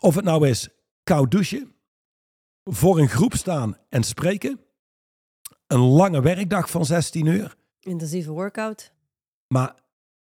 Of 0.00 0.14
het 0.14 0.24
nou 0.24 0.48
is 0.48 0.68
koud 1.02 1.30
douchen, 1.30 1.74
voor 2.64 2.98
een 2.98 3.08
groep 3.08 3.34
staan 3.34 3.76
en 3.88 4.02
spreken, 4.02 4.65
een 5.66 5.80
lange 5.80 6.20
werkdag 6.20 6.70
van 6.70 6.84
16 6.84 7.26
uur. 7.26 7.56
Intensieve 7.80 8.30
workout. 8.30 8.92
Maar 9.48 9.74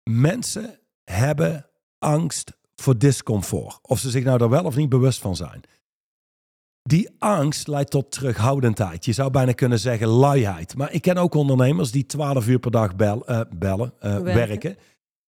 mensen 0.04 0.80
hebben 1.04 1.66
angst 1.98 2.58
voor 2.76 2.98
discomfort. 2.98 3.80
Of 3.82 4.00
ze 4.00 4.10
zich 4.10 4.24
nou 4.24 4.44
er 4.44 4.50
wel 4.50 4.64
of 4.64 4.76
niet 4.76 4.90
bewust 4.90 5.20
van 5.20 5.36
zijn. 5.36 5.62
Die 6.82 7.10
angst 7.18 7.68
leidt 7.68 7.92
tot 7.92 8.12
terughoudendheid. 8.12 9.06
Je 9.06 9.12
zou 9.12 9.32
bijna 9.32 9.52
kunnen 9.52 9.80
zeggen 9.80 10.08
luiheid. 10.08 10.76
Maar 10.76 10.92
ik 10.92 11.02
ken 11.02 11.18
ook 11.18 11.34
ondernemers 11.34 11.92
die 11.92 12.06
12 12.06 12.48
uur 12.48 12.60
per 12.60 12.72
dag 12.72 12.96
bel, 12.96 13.30
uh, 13.30 13.42
bellen, 13.56 13.94
uh, 13.96 14.02
werken. 14.02 14.34
werken. 14.34 14.78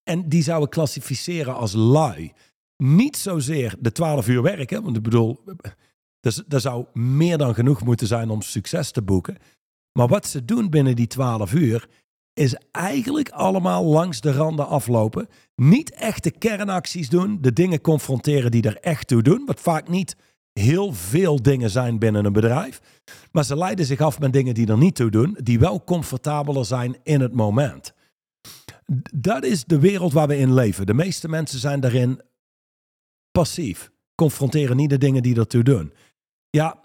En 0.04 0.30
die 0.30 0.44
zouden 0.44 0.70
klassificeren 0.70 1.56
als 1.56 1.74
lui. 1.74 2.34
Niet 2.78 3.18
zozeer 3.18 3.76
de 3.80 3.92
12 3.92 4.28
uur 4.28 4.42
werken. 4.42 4.84
Want 4.84 4.98
ik 4.98 5.04
bedoel, 5.04 5.44
dus, 6.20 6.44
er 6.50 6.62
zou 6.62 6.86
meer 6.94 7.38
dan 7.38 7.54
genoeg 7.54 7.84
moeten 7.84 8.08
zijn 8.08 8.30
om 8.30 8.42
succes 8.42 8.92
te 8.92 9.02
boeken. 9.02 9.38
Maar 9.94 10.08
wat 10.08 10.28
ze 10.28 10.46
doen 10.46 10.70
binnen 10.70 10.96
die 10.96 11.08
12 11.08 11.54
uur 11.54 11.88
is 12.34 12.56
eigenlijk 12.72 13.30
allemaal 13.30 13.84
langs 13.84 14.22
de 14.22 14.32
randen 14.32 14.68
aflopen. 14.68 15.28
Niet 15.56 15.92
echte 15.92 16.32
kernacties 16.32 17.10
doen, 17.10 17.38
de 17.42 17.54
dingen 17.54 17.82
confronteren 17.82 18.52
die 18.52 18.64
er 18.64 18.78
echt 18.78 19.08
toe 19.08 19.22
doen. 19.22 19.46
Wat 19.46 19.60
vaak 19.60 19.88
niet 19.88 20.16
heel 20.54 20.94
veel 20.94 21.42
dingen 21.42 21.70
zijn 21.70 22.00
binnen 22.00 22.26
een 22.26 22.34
bedrijf. 22.34 22.82
Maar 23.32 23.46
ze 23.46 23.58
leiden 23.58 23.86
zich 23.86 24.02
af 24.02 24.20
met 24.20 24.34
dingen 24.34 24.54
die 24.54 24.68
er 24.68 24.78
niet 24.78 24.96
toe 24.96 25.10
doen, 25.10 25.38
die 25.44 25.60
wel 25.60 25.84
comfortabeler 25.84 26.66
zijn 26.66 26.98
in 27.04 27.22
het 27.22 27.34
moment. 27.34 27.94
Dat 29.14 29.44
is 29.44 29.64
de 29.64 29.80
wereld 29.80 30.14
waar 30.14 30.28
we 30.28 30.38
in 30.38 30.54
leven. 30.54 30.86
De 30.86 30.94
meeste 30.94 31.30
mensen 31.30 31.60
zijn 31.60 31.80
daarin 31.80 32.22
passief. 33.32 33.92
Confronteren 34.16 34.76
niet 34.76 34.90
de 34.90 34.98
dingen 34.98 35.24
die 35.24 35.36
ertoe 35.36 35.64
doen. 35.64 35.94
Ja, 36.50 36.80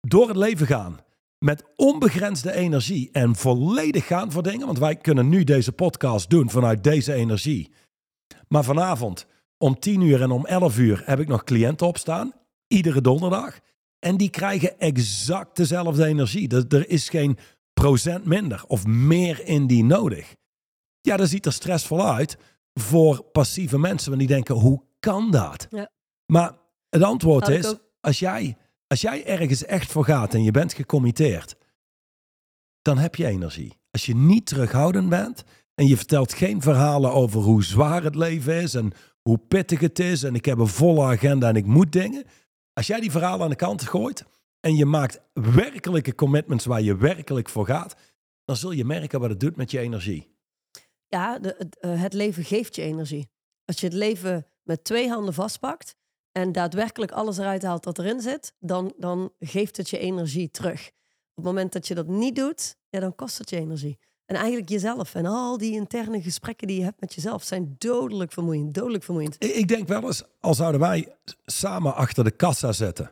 door 0.00 0.28
het 0.28 0.36
leven 0.36 0.66
gaan 0.66 0.98
met 1.44 1.64
onbegrensde 1.76 2.52
energie 2.52 3.08
en 3.12 3.36
volledig 3.36 4.06
gaan 4.06 4.32
voor 4.32 4.42
dingen. 4.42 4.66
Want 4.66 4.78
wij 4.78 4.96
kunnen 4.96 5.28
nu 5.28 5.44
deze 5.44 5.72
podcast 5.72 6.30
doen 6.30 6.50
vanuit 6.50 6.84
deze 6.84 7.12
energie. 7.12 7.72
Maar 8.48 8.64
vanavond 8.64 9.26
om 9.58 9.78
10 9.78 10.00
uur 10.00 10.22
en 10.22 10.30
om 10.30 10.46
11 10.46 10.78
uur 10.78 11.02
heb 11.04 11.20
ik 11.20 11.28
nog 11.28 11.44
cliënten 11.44 11.86
opstaan. 11.86 12.32
Iedere 12.66 13.00
donderdag. 13.00 13.58
En 13.98 14.16
die 14.16 14.30
krijgen 14.30 14.78
exact 14.78 15.56
dezelfde 15.56 16.04
energie. 16.04 16.48
Er, 16.48 16.64
er 16.68 16.88
is 16.88 17.08
geen 17.08 17.38
procent 17.72 18.24
minder 18.24 18.64
of 18.66 18.86
meer 18.86 19.46
in 19.46 19.66
die 19.66 19.84
nodig. 19.84 20.34
Ja, 21.00 21.16
dat 21.16 21.28
ziet 21.28 21.46
er 21.46 21.52
stressvol 21.52 22.06
uit 22.06 22.36
voor 22.74 23.22
passieve 23.22 23.78
mensen. 23.78 24.08
Want 24.08 24.20
die 24.20 24.34
denken, 24.34 24.54
hoe 24.54 24.82
kan 25.00 25.30
dat? 25.30 25.66
Ja. 25.70 25.90
Maar 26.26 26.52
het 26.88 27.02
antwoord 27.02 27.48
is, 27.48 27.74
als 28.00 28.18
jij 28.18 28.56
als 28.86 29.00
jij 29.00 29.26
ergens 29.26 29.64
echt 29.64 29.92
voor 29.92 30.04
gaat 30.04 30.34
en 30.34 30.42
je 30.42 30.50
bent 30.50 30.72
gecommitteerd, 30.72 31.56
dan 32.82 32.98
heb 32.98 33.14
je 33.14 33.26
energie. 33.26 33.78
Als 33.90 34.06
je 34.06 34.14
niet 34.14 34.46
terughoudend 34.46 35.08
bent 35.08 35.44
en 35.74 35.86
je 35.86 35.96
vertelt 35.96 36.32
geen 36.32 36.62
verhalen 36.62 37.12
over 37.12 37.40
hoe 37.40 37.64
zwaar 37.64 38.02
het 38.02 38.14
leven 38.14 38.54
is 38.54 38.74
en 38.74 38.92
hoe 39.22 39.38
pittig 39.38 39.80
het 39.80 39.98
is 39.98 40.22
en 40.22 40.34
ik 40.34 40.44
heb 40.44 40.58
een 40.58 40.66
volle 40.66 41.04
agenda 41.04 41.48
en 41.48 41.56
ik 41.56 41.66
moet 41.66 41.92
dingen. 41.92 42.24
Als 42.72 42.86
jij 42.86 43.00
die 43.00 43.10
verhalen 43.10 43.42
aan 43.42 43.50
de 43.50 43.56
kant 43.56 43.82
gooit 43.82 44.24
en 44.60 44.76
je 44.76 44.86
maakt 44.86 45.20
werkelijke 45.32 46.14
commitments 46.14 46.64
waar 46.64 46.82
je 46.82 46.96
werkelijk 46.96 47.48
voor 47.48 47.66
gaat, 47.66 47.96
dan 48.44 48.56
zul 48.56 48.70
je 48.70 48.84
merken 48.84 49.20
wat 49.20 49.30
het 49.30 49.40
doet 49.40 49.56
met 49.56 49.70
je 49.70 49.78
energie. 49.78 50.32
Ja, 51.08 51.38
de, 51.38 51.54
het, 51.58 51.78
eh, 51.78 52.00
het 52.00 52.12
leven 52.12 52.44
geeft 52.44 52.76
je 52.76 52.82
energie. 52.82 53.28
Als 53.64 53.80
je 53.80 53.86
het 53.86 53.94
leven 53.94 54.46
met 54.62 54.84
twee 54.84 55.08
handen 55.08 55.34
vastpakt 55.34 55.96
en 56.36 56.52
daadwerkelijk 56.52 57.12
alles 57.12 57.38
eruit 57.38 57.62
haalt 57.62 57.84
wat 57.84 57.98
erin 57.98 58.20
zit, 58.20 58.54
dan, 58.58 58.92
dan 58.96 59.32
geeft 59.40 59.76
het 59.76 59.90
je 59.90 59.98
energie 59.98 60.50
terug. 60.50 60.90
Op 61.34 61.34
het 61.34 61.44
moment 61.44 61.72
dat 61.72 61.86
je 61.88 61.94
dat 61.94 62.06
niet 62.06 62.36
doet, 62.36 62.76
ja, 62.88 63.00
dan 63.00 63.14
kost 63.14 63.38
het 63.38 63.50
je 63.50 63.56
energie. 63.56 63.98
En 64.26 64.36
eigenlijk 64.36 64.68
jezelf 64.68 65.14
en 65.14 65.26
al 65.26 65.58
die 65.58 65.72
interne 65.72 66.22
gesprekken 66.22 66.66
die 66.66 66.76
je 66.76 66.82
hebt 66.82 67.00
met 67.00 67.14
jezelf 67.14 67.42
zijn 67.42 67.74
dodelijk 67.78 68.32
vermoeiend. 68.32 68.74
Dodelijk 68.74 69.04
vermoeiend. 69.04 69.44
Ik 69.44 69.68
denk 69.68 69.88
wel 69.88 70.02
eens, 70.02 70.22
al 70.40 70.54
zouden 70.54 70.80
wij 70.80 71.16
samen 71.44 71.94
achter 71.94 72.24
de 72.24 72.30
kassa 72.30 72.72
zetten 72.72 73.10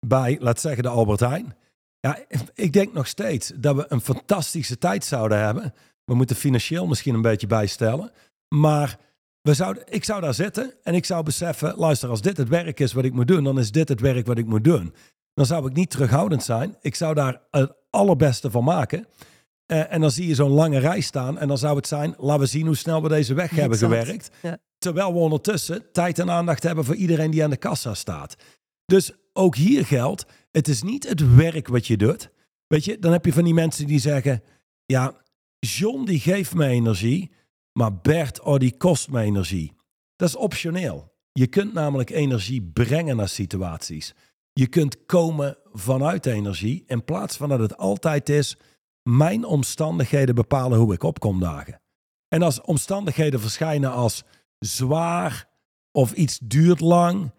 bij, 0.00 0.36
laat 0.40 0.60
zeggen, 0.60 0.82
de 0.82 0.88
Albert 0.88 1.20
Heijn. 1.20 1.56
Ja, 2.00 2.18
ik 2.54 2.72
denk 2.72 2.92
nog 2.92 3.06
steeds 3.06 3.52
dat 3.56 3.76
we 3.76 3.84
een 3.88 4.00
fantastische 4.00 4.78
tijd 4.78 5.04
zouden 5.04 5.38
hebben. 5.38 5.74
We 6.04 6.14
moeten 6.14 6.36
financieel 6.36 6.86
misschien 6.86 7.14
een 7.14 7.22
beetje 7.22 7.46
bijstellen. 7.46 8.12
Maar 8.48 8.98
we 9.42 9.54
zouden, 9.54 9.82
ik 9.88 10.04
zou 10.04 10.20
daar 10.20 10.34
zitten 10.34 10.74
en 10.82 10.94
ik 10.94 11.04
zou 11.04 11.22
beseffen, 11.22 11.74
luister, 11.76 12.08
als 12.08 12.20
dit 12.20 12.36
het 12.36 12.48
werk 12.48 12.80
is 12.80 12.92
wat 12.92 13.04
ik 13.04 13.12
moet 13.12 13.28
doen, 13.28 13.44
dan 13.44 13.58
is 13.58 13.70
dit 13.70 13.88
het 13.88 14.00
werk 14.00 14.26
wat 14.26 14.38
ik 14.38 14.46
moet 14.46 14.64
doen. 14.64 14.94
Dan 15.34 15.46
zou 15.46 15.66
ik 15.66 15.72
niet 15.72 15.90
terughoudend 15.90 16.42
zijn. 16.42 16.76
Ik 16.80 16.94
zou 16.94 17.14
daar 17.14 17.40
het 17.50 17.72
allerbeste 17.90 18.50
van 18.50 18.64
maken. 18.64 19.06
Uh, 19.66 19.92
en 19.92 20.00
dan 20.00 20.10
zie 20.10 20.26
je 20.26 20.34
zo'n 20.34 20.50
lange 20.50 20.78
rij 20.78 21.00
staan 21.00 21.38
en 21.38 21.48
dan 21.48 21.58
zou 21.58 21.76
het 21.76 21.86
zijn, 21.86 22.14
laten 22.18 22.40
we 22.40 22.46
zien 22.46 22.66
hoe 22.66 22.76
snel 22.76 23.02
we 23.02 23.08
deze 23.08 23.34
weg 23.34 23.50
hebben 23.50 23.78
gewerkt. 23.78 24.30
Terwijl 24.78 25.12
we 25.12 25.18
ondertussen 25.18 25.92
tijd 25.92 26.18
en 26.18 26.30
aandacht 26.30 26.62
hebben 26.62 26.84
voor 26.84 26.94
iedereen 26.94 27.30
die 27.30 27.44
aan 27.44 27.50
de 27.50 27.56
kassa 27.56 27.94
staat. 27.94 28.36
Dus 28.84 29.12
ook 29.32 29.56
hier 29.56 29.86
geldt, 29.86 30.26
het 30.50 30.68
is 30.68 30.82
niet 30.82 31.08
het 31.08 31.34
werk 31.34 31.68
wat 31.68 31.86
je 31.86 31.96
doet. 31.96 32.30
Weet 32.66 32.84
je, 32.84 32.98
dan 32.98 33.12
heb 33.12 33.24
je 33.24 33.32
van 33.32 33.44
die 33.44 33.54
mensen 33.54 33.86
die 33.86 33.98
zeggen, 33.98 34.42
ja, 34.86 35.14
John 35.58 36.04
die 36.04 36.20
geeft 36.20 36.54
me 36.54 36.66
energie, 36.66 37.30
maar 37.72 37.96
Bert, 37.96 38.40
oh, 38.40 38.58
die 38.58 38.76
kost 38.76 39.10
me 39.10 39.20
energie. 39.20 39.72
Dat 40.16 40.28
is 40.28 40.36
optioneel. 40.36 41.12
Je 41.32 41.46
kunt 41.46 41.72
namelijk 41.72 42.10
energie 42.10 42.62
brengen 42.62 43.16
naar 43.16 43.28
situaties. 43.28 44.14
Je 44.52 44.66
kunt 44.66 45.06
komen 45.06 45.58
vanuit 45.72 46.26
energie 46.26 46.84
in 46.86 47.04
plaats 47.04 47.36
van 47.36 47.48
dat 47.48 47.58
het 47.58 47.76
altijd 47.76 48.28
is 48.28 48.56
mijn 49.02 49.44
omstandigheden 49.44 50.34
bepalen 50.34 50.78
hoe 50.78 50.94
ik 50.94 51.02
opkom 51.02 51.40
dagen. 51.40 51.80
En 52.28 52.42
als 52.42 52.60
omstandigheden 52.60 53.40
verschijnen 53.40 53.92
als 53.92 54.22
zwaar 54.58 55.48
of 55.90 56.12
iets 56.12 56.38
duurt 56.38 56.80
lang, 56.80 57.32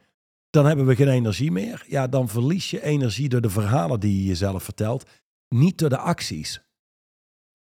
dan 0.50 0.66
hebben 0.66 0.86
we 0.86 0.96
geen 0.96 1.08
energie 1.08 1.52
meer. 1.52 1.86
Ja, 1.88 2.08
dan 2.08 2.30
verlies 2.30 2.70
je 2.70 2.84
energie 2.84 3.30
door 3.30 3.42
de 3.42 3.50
verhalen 3.50 4.00
die 4.00 4.18
je 4.18 4.24
jezelf 4.24 4.64
vertelt, 4.64 5.10
niet 5.48 5.78
door 5.78 5.90
de 5.90 5.98
acties. 5.98 6.62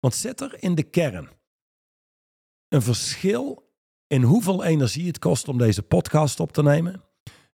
Want 0.00 0.14
zit 0.14 0.40
er 0.40 0.62
in 0.62 0.74
de 0.74 0.82
kern 0.82 1.28
een 2.72 2.82
verschil 2.82 3.70
in 4.06 4.22
hoeveel 4.22 4.64
energie 4.64 5.06
het 5.06 5.18
kost 5.18 5.48
om 5.48 5.58
deze 5.58 5.82
podcast 5.82 6.40
op 6.40 6.52
te 6.52 6.62
nemen. 6.62 7.02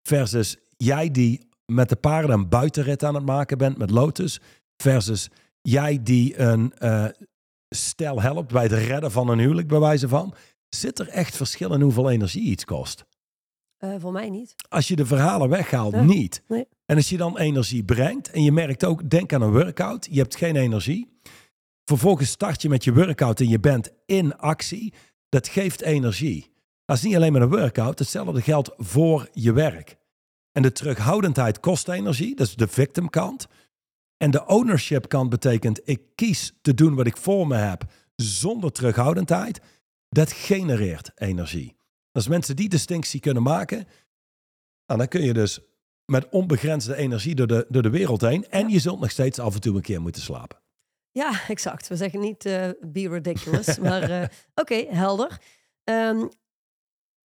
Versus 0.02 0.56
jij 0.76 1.10
die 1.10 1.48
met 1.66 1.88
de 1.88 1.96
paarden 1.96 2.30
een 2.30 2.48
buitenrit 2.48 3.04
aan 3.04 3.14
het 3.14 3.26
maken 3.26 3.58
bent 3.58 3.78
met 3.78 3.90
Lotus. 3.90 4.40
Versus 4.76 5.28
jij 5.62 6.02
die 6.02 6.38
een 6.38 6.72
uh, 6.78 7.06
stel 7.68 8.20
helpt 8.20 8.52
bij 8.52 8.62
het 8.62 8.72
redden 8.72 9.10
van 9.10 9.28
een 9.28 9.38
huwelijk, 9.38 9.68
bij 9.68 9.80
wijze 9.80 10.08
van. 10.08 10.34
Zit 10.68 10.98
er 10.98 11.08
echt 11.08 11.36
verschil 11.36 11.72
in 11.72 11.80
hoeveel 11.80 12.10
energie 12.10 12.42
iets 12.42 12.64
kost? 12.64 13.04
Uh, 13.78 13.94
voor 13.98 14.12
mij 14.12 14.30
niet. 14.30 14.54
Als 14.68 14.88
je 14.88 14.96
de 14.96 15.06
verhalen 15.06 15.48
weghaalt, 15.48 16.02
niet. 16.02 16.42
Nee. 16.48 16.66
En 16.86 16.96
als 16.96 17.08
je 17.08 17.16
dan 17.16 17.38
energie 17.38 17.84
brengt 17.84 18.30
en 18.30 18.42
je 18.42 18.52
merkt 18.52 18.84
ook, 18.84 19.10
denk 19.10 19.32
aan 19.32 19.42
een 19.42 19.52
workout, 19.52 20.08
je 20.10 20.18
hebt 20.18 20.36
geen 20.36 20.56
energie. 20.56 21.20
Vervolgens 21.88 22.30
start 22.30 22.62
je 22.62 22.68
met 22.68 22.84
je 22.84 22.92
workout 22.92 23.40
en 23.40 23.48
je 23.48 23.60
bent 23.60 23.90
in 24.06 24.36
actie. 24.36 24.94
Dat 25.28 25.48
geeft 25.48 25.80
energie. 25.80 26.52
Dat 26.84 26.96
is 26.96 27.02
niet 27.02 27.16
alleen 27.16 27.32
maar 27.32 27.42
een 27.42 27.48
workout. 27.48 27.98
Hetzelfde 27.98 28.42
geldt 28.42 28.70
voor 28.76 29.28
je 29.32 29.52
werk. 29.52 29.96
En 30.52 30.62
de 30.62 30.72
terughoudendheid 30.72 31.60
kost 31.60 31.88
energie. 31.88 32.36
Dat 32.36 32.46
is 32.46 32.54
de 32.54 32.68
victim 32.68 33.10
kant. 33.10 33.46
En 34.16 34.30
de 34.30 34.46
ownership 34.46 35.08
kant 35.08 35.30
betekent 35.30 35.80
ik 35.84 36.00
kies 36.14 36.52
te 36.62 36.74
doen 36.74 36.94
wat 36.94 37.06
ik 37.06 37.16
voor 37.16 37.46
me 37.46 37.56
heb 37.56 37.84
zonder 38.16 38.72
terughoudendheid. 38.72 39.60
Dat 40.08 40.32
genereert 40.32 41.10
energie. 41.14 41.76
Als 42.12 42.28
mensen 42.28 42.56
die 42.56 42.68
distinctie 42.68 43.20
kunnen 43.20 43.42
maken, 43.42 43.86
nou, 44.86 44.98
dan 44.98 45.08
kun 45.08 45.22
je 45.22 45.32
dus 45.32 45.60
met 46.04 46.28
onbegrensde 46.28 46.96
energie 46.96 47.34
door 47.34 47.46
de, 47.46 47.66
door 47.68 47.82
de 47.82 47.90
wereld 47.90 48.20
heen. 48.20 48.48
En 48.48 48.68
je 48.68 48.78
zult 48.78 49.00
nog 49.00 49.10
steeds 49.10 49.38
af 49.38 49.54
en 49.54 49.60
toe 49.60 49.76
een 49.76 49.82
keer 49.82 50.00
moeten 50.00 50.22
slapen. 50.22 50.64
Ja, 51.16 51.40
exact. 51.48 51.88
We 51.88 51.96
zeggen 51.96 52.20
niet 52.20 52.44
uh, 52.44 52.68
be 52.80 53.08
ridiculous, 53.08 53.78
maar 53.88 54.10
uh, 54.10 54.24
oké, 54.54 54.74
helder. 54.88 55.40
Um, 55.84 56.28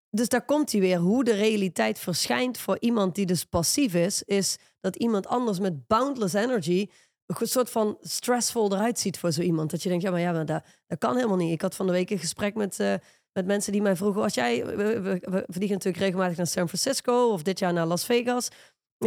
dus 0.09 0.29
daar 0.29 0.45
komt 0.45 0.71
hij 0.71 0.81
weer. 0.81 0.97
Hoe 0.97 1.23
de 1.23 1.33
realiteit 1.33 1.99
verschijnt 1.99 2.57
voor 2.57 2.77
iemand 2.79 3.15
die 3.15 3.25
dus 3.25 3.45
passief 3.45 3.93
is, 3.93 4.23
is 4.23 4.57
dat 4.79 4.95
iemand 4.95 5.27
anders 5.27 5.59
met 5.59 5.87
boundless 5.87 6.33
energy 6.33 6.89
een 7.25 7.47
soort 7.47 7.69
van 7.69 7.97
stressvol 8.01 8.73
eruit 8.73 8.99
ziet 8.99 9.19
voor 9.19 9.31
zo 9.31 9.41
iemand. 9.41 9.71
Dat 9.71 9.83
je 9.83 9.89
denkt, 9.89 10.03
ja, 10.03 10.11
maar 10.11 10.19
ja, 10.19 10.31
maar 10.31 10.45
dat, 10.45 10.63
dat 10.87 10.97
kan 10.97 11.15
helemaal 11.15 11.37
niet. 11.37 11.51
Ik 11.51 11.61
had 11.61 11.75
van 11.75 11.85
de 11.85 11.91
week 11.91 12.09
een 12.09 12.19
gesprek 12.19 12.55
met, 12.55 12.79
uh, 12.79 12.93
met 13.33 13.45
mensen 13.45 13.71
die 13.71 13.81
mij 13.81 13.95
vroegen, 13.95 14.21
als 14.21 14.33
jij, 14.33 14.65
we, 14.65 15.45
vliegen 15.47 15.75
natuurlijk 15.75 16.03
regelmatig 16.03 16.37
naar 16.37 16.47
San 16.47 16.67
Francisco 16.67 17.29
of 17.31 17.41
dit 17.41 17.59
jaar 17.59 17.73
naar 17.73 17.85
Las 17.85 18.05
Vegas. 18.05 18.49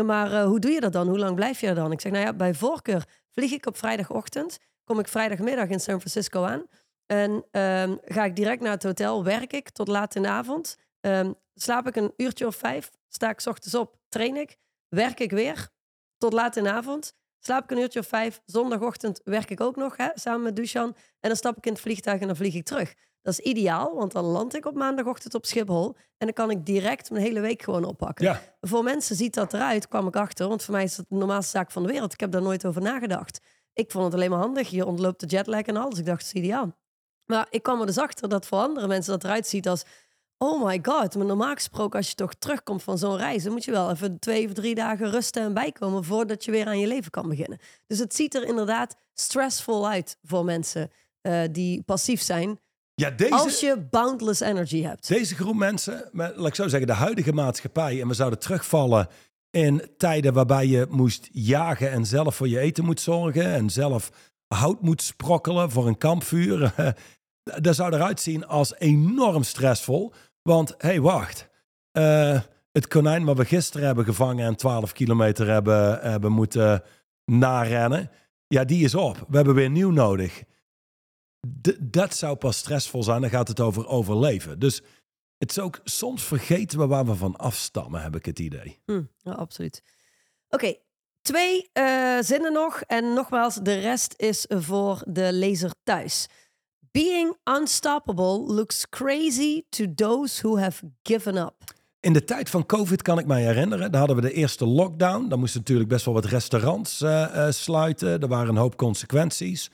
Maar 0.04 0.42
hoe 0.44 0.60
doe 0.60 0.70
je 0.70 0.80
dat 0.80 0.92
dan? 0.92 1.08
Hoe 1.08 1.18
lang 1.18 1.34
blijf 1.34 1.60
je 1.60 1.66
er 1.66 1.74
dan? 1.74 1.92
Ik 1.92 2.00
zeg, 2.00 2.12
nou 2.12 2.24
ja, 2.24 2.32
bij 2.32 2.54
voorkeur 2.54 3.04
vlieg 3.30 3.52
ik 3.52 3.66
op 3.66 3.76
vrijdagochtend 3.76 4.58
kom 4.84 4.98
ik 4.98 5.08
vrijdagmiddag 5.08 5.68
in 5.68 5.80
San 5.80 6.00
Francisco 6.00 6.44
aan. 6.44 6.66
En 7.06 7.44
ehm, 7.50 7.96
ga 8.04 8.24
ik 8.24 8.36
direct 8.36 8.60
naar 8.60 8.72
het 8.72 8.82
hotel, 8.82 9.24
werk 9.24 9.52
ik 9.52 9.70
tot 9.70 9.88
laat 9.88 10.14
in 10.14 10.22
de 10.22 10.28
avond. 10.28 10.76
Ehm, 11.00 11.32
slaap 11.54 11.86
ik 11.86 11.96
een 11.96 12.12
uurtje 12.16 12.46
of 12.46 12.56
vijf, 12.56 12.90
sta 13.08 13.30
ik 13.30 13.40
's 13.40 13.46
ochtends 13.46 13.74
op, 13.74 13.96
train 14.08 14.36
ik, 14.36 14.56
werk 14.88 15.20
ik 15.20 15.30
weer 15.30 15.68
tot 16.18 16.32
laat 16.32 16.56
in 16.56 16.64
de 16.64 16.70
avond. 16.70 17.14
Slaap 17.38 17.62
ik 17.62 17.70
een 17.70 17.78
uurtje 17.78 18.00
of 18.00 18.06
vijf, 18.06 18.40
zondagochtend 18.44 19.20
werk 19.24 19.50
ik 19.50 19.60
ook 19.60 19.76
nog 19.76 19.96
hè, 19.96 20.08
samen 20.14 20.42
met 20.42 20.56
Dushan. 20.56 20.96
En 21.20 21.28
dan 21.28 21.36
stap 21.36 21.56
ik 21.56 21.66
in 21.66 21.72
het 21.72 21.80
vliegtuig 21.80 22.20
en 22.20 22.26
dan 22.26 22.36
vlieg 22.36 22.54
ik 22.54 22.64
terug. 22.64 22.94
Dat 23.22 23.32
is 23.32 23.38
ideaal, 23.38 23.94
want 23.94 24.12
dan 24.12 24.24
land 24.24 24.54
ik 24.54 24.66
op 24.66 24.74
maandagochtend 24.74 25.34
op 25.34 25.46
Schiphol. 25.46 25.96
En 26.18 26.26
dan 26.26 26.32
kan 26.32 26.50
ik 26.50 26.66
direct 26.66 27.10
mijn 27.10 27.24
hele 27.24 27.40
week 27.40 27.62
gewoon 27.62 27.84
oppakken. 27.84 28.24
Ja. 28.24 28.40
Voor 28.60 28.82
mensen 28.82 29.16
ziet 29.16 29.34
dat 29.34 29.54
eruit, 29.54 29.88
kwam 29.88 30.06
ik 30.06 30.16
achter. 30.16 30.48
Want 30.48 30.62
voor 30.62 30.74
mij 30.74 30.82
is 30.82 30.96
het 30.96 31.06
de 31.08 31.14
normaalste 31.14 31.50
zaak 31.50 31.70
van 31.70 31.82
de 31.82 31.88
wereld. 31.88 32.12
Ik 32.12 32.20
heb 32.20 32.32
daar 32.32 32.42
nooit 32.42 32.64
over 32.64 32.82
nagedacht. 32.82 33.40
Ik 33.74 33.90
vond 33.90 34.04
het 34.04 34.14
alleen 34.14 34.30
maar 34.30 34.38
handig. 34.38 34.68
Je 34.68 34.86
ontloopt 34.86 35.20
de 35.20 35.26
jetlag 35.26 35.62
en 35.62 35.76
alles. 35.76 35.98
Ik 35.98 36.06
dacht, 36.06 36.26
het 36.26 36.34
is 36.34 36.42
ideaal. 36.42 36.76
Maar 37.26 37.46
ik 37.50 37.62
kwam 37.62 37.80
er 37.80 37.86
dus 37.86 37.98
achter 37.98 38.28
dat 38.28 38.46
voor 38.46 38.58
andere 38.58 38.86
mensen 38.86 39.12
dat 39.12 39.24
eruit 39.24 39.46
ziet 39.46 39.68
als... 39.68 39.82
Oh 40.38 40.64
my 40.64 40.78
god, 40.82 41.16
maar 41.16 41.26
normaal 41.26 41.54
gesproken 41.54 41.98
als 41.98 42.08
je 42.08 42.14
toch 42.14 42.34
terugkomt 42.34 42.82
van 42.82 42.98
zo'n 42.98 43.16
reis... 43.16 43.42
dan 43.42 43.52
moet 43.52 43.64
je 43.64 43.70
wel 43.70 43.90
even 43.90 44.18
twee 44.18 44.46
of 44.46 44.52
drie 44.52 44.74
dagen 44.74 45.10
rusten 45.10 45.42
en 45.42 45.54
bijkomen... 45.54 46.04
voordat 46.04 46.44
je 46.44 46.50
weer 46.50 46.66
aan 46.66 46.78
je 46.78 46.86
leven 46.86 47.10
kan 47.10 47.28
beginnen. 47.28 47.58
Dus 47.86 47.98
het 47.98 48.14
ziet 48.14 48.34
er 48.34 48.44
inderdaad 48.44 48.96
stressvol 49.14 49.88
uit 49.88 50.18
voor 50.22 50.44
mensen 50.44 50.90
uh, 51.22 51.42
die 51.50 51.82
passief 51.82 52.22
zijn... 52.22 52.60
Ja, 52.94 53.10
deze, 53.10 53.34
als 53.34 53.60
je 53.60 53.86
boundless 53.90 54.40
energy 54.40 54.82
hebt. 54.82 55.08
Deze 55.08 55.34
groep 55.34 55.54
mensen, 55.54 56.08
met, 56.12 56.36
laat 56.36 56.46
ik 56.46 56.54
zo 56.54 56.68
zeggen, 56.68 56.88
de 56.88 56.94
huidige 56.94 57.32
maatschappij... 57.32 58.00
en 58.00 58.08
we 58.08 58.14
zouden 58.14 58.38
terugvallen 58.38 59.08
in 59.52 59.82
tijden 59.96 60.32
waarbij 60.32 60.66
je 60.66 60.86
moest 60.90 61.28
jagen... 61.32 61.90
en 61.90 62.06
zelf 62.06 62.36
voor 62.36 62.48
je 62.48 62.58
eten 62.58 62.84
moet 62.84 63.00
zorgen... 63.00 63.44
en 63.44 63.70
zelf 63.70 64.10
hout 64.46 64.82
moet 64.82 65.02
sprokkelen 65.02 65.70
voor 65.70 65.86
een 65.86 65.98
kampvuur... 65.98 66.74
dat 67.60 67.74
zou 67.74 67.94
eruit 67.94 68.20
zien 68.20 68.46
als 68.46 68.74
enorm 68.78 69.42
stressvol. 69.42 70.12
Want, 70.42 70.68
hé, 70.68 70.88
hey, 70.88 71.00
wacht. 71.00 71.48
Uh, 71.98 72.40
het 72.72 72.88
konijn 72.88 73.24
wat 73.24 73.36
we 73.36 73.44
gisteren 73.44 73.86
hebben 73.86 74.04
gevangen 74.04 74.46
en 74.46 74.56
12 74.56 74.92
kilometer 74.92 75.48
hebben, 75.48 76.00
hebben 76.00 76.32
moeten 76.32 76.82
narennen, 77.24 78.10
ja, 78.46 78.64
die 78.64 78.84
is 78.84 78.94
op. 78.94 79.26
We 79.28 79.36
hebben 79.36 79.54
weer 79.54 79.70
nieuw 79.70 79.90
nodig. 79.90 80.42
Dat 81.80 82.14
zou 82.14 82.36
pas 82.36 82.56
stressvol 82.56 83.02
zijn, 83.02 83.20
dan 83.20 83.30
gaat 83.30 83.48
het 83.48 83.60
over 83.60 83.86
overleven. 83.88 84.58
Dus 84.58 84.82
het 85.42 85.50
is 85.50 85.58
ook, 85.58 85.80
soms 85.84 86.22
vergeten 86.22 86.78
we 86.78 86.86
waar 86.86 87.06
we 87.06 87.14
van 87.14 87.36
afstammen, 87.36 88.02
heb 88.02 88.16
ik 88.16 88.24
het 88.24 88.38
idee. 88.38 88.78
Hm, 88.86 89.02
ja, 89.16 89.32
absoluut. 89.32 89.82
Oké, 90.48 90.74
twee 91.22 91.70
uh, 91.72 92.18
zinnen 92.20 92.52
nog. 92.52 92.80
En 92.80 93.12
nogmaals, 93.12 93.54
de 93.54 93.78
rest 93.78 94.14
is 94.16 94.46
voor 94.48 95.02
de 95.06 95.32
lezer 95.32 95.70
thuis. 95.82 96.26
Being 96.90 97.36
unstoppable 97.44 98.38
looks 98.38 98.88
crazy 98.88 99.62
to 99.68 99.94
those 99.94 100.40
who 100.46 100.58
have 100.58 100.90
given 101.02 101.36
up. 101.36 101.54
In 102.00 102.12
de 102.12 102.24
tijd 102.24 102.50
van 102.50 102.66
COVID 102.66 103.02
kan 103.02 103.18
ik 103.18 103.26
mij 103.26 103.42
herinneren, 103.42 103.90
daar 103.90 104.00
hadden 104.00 104.22
we 104.22 104.28
de 104.28 104.32
eerste 104.32 104.66
lockdown. 104.66 105.28
Dan 105.28 105.38
moesten 105.38 105.60
natuurlijk 105.60 105.88
best 105.88 106.04
wel 106.04 106.14
wat 106.14 106.24
restaurants 106.24 107.00
uh, 107.00 107.10
uh, 107.10 107.50
sluiten. 107.50 108.20
Er 108.20 108.28
waren 108.28 108.48
een 108.48 108.56
hoop 108.56 108.76
consequenties. 108.76 109.70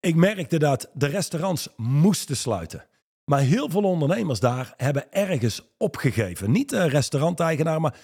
Ik 0.00 0.14
merkte 0.14 0.58
dat 0.58 0.90
de 0.94 1.06
restaurants 1.06 1.68
moesten 1.76 2.36
sluiten. 2.36 2.87
Maar 3.28 3.40
heel 3.40 3.68
veel 3.68 3.82
ondernemers 3.82 4.40
daar 4.40 4.74
hebben 4.76 5.12
ergens 5.12 5.74
opgegeven. 5.78 6.50
Niet 6.50 6.70
de 6.70 6.88
restauranteigenaar, 6.88 7.80
maar 7.80 8.00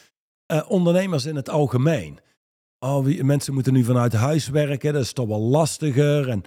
uh, 0.52 0.70
ondernemers 0.70 1.24
in 1.24 1.36
het 1.36 1.48
algemeen. 1.48 2.18
Oh, 2.78 3.04
wie, 3.04 3.24
mensen 3.24 3.54
moeten 3.54 3.72
nu 3.72 3.84
vanuit 3.84 4.12
huis 4.12 4.48
werken, 4.48 4.92
dat 4.92 5.02
is 5.02 5.12
toch 5.12 5.26
wel 5.26 5.40
lastiger. 5.40 6.28
En 6.28 6.42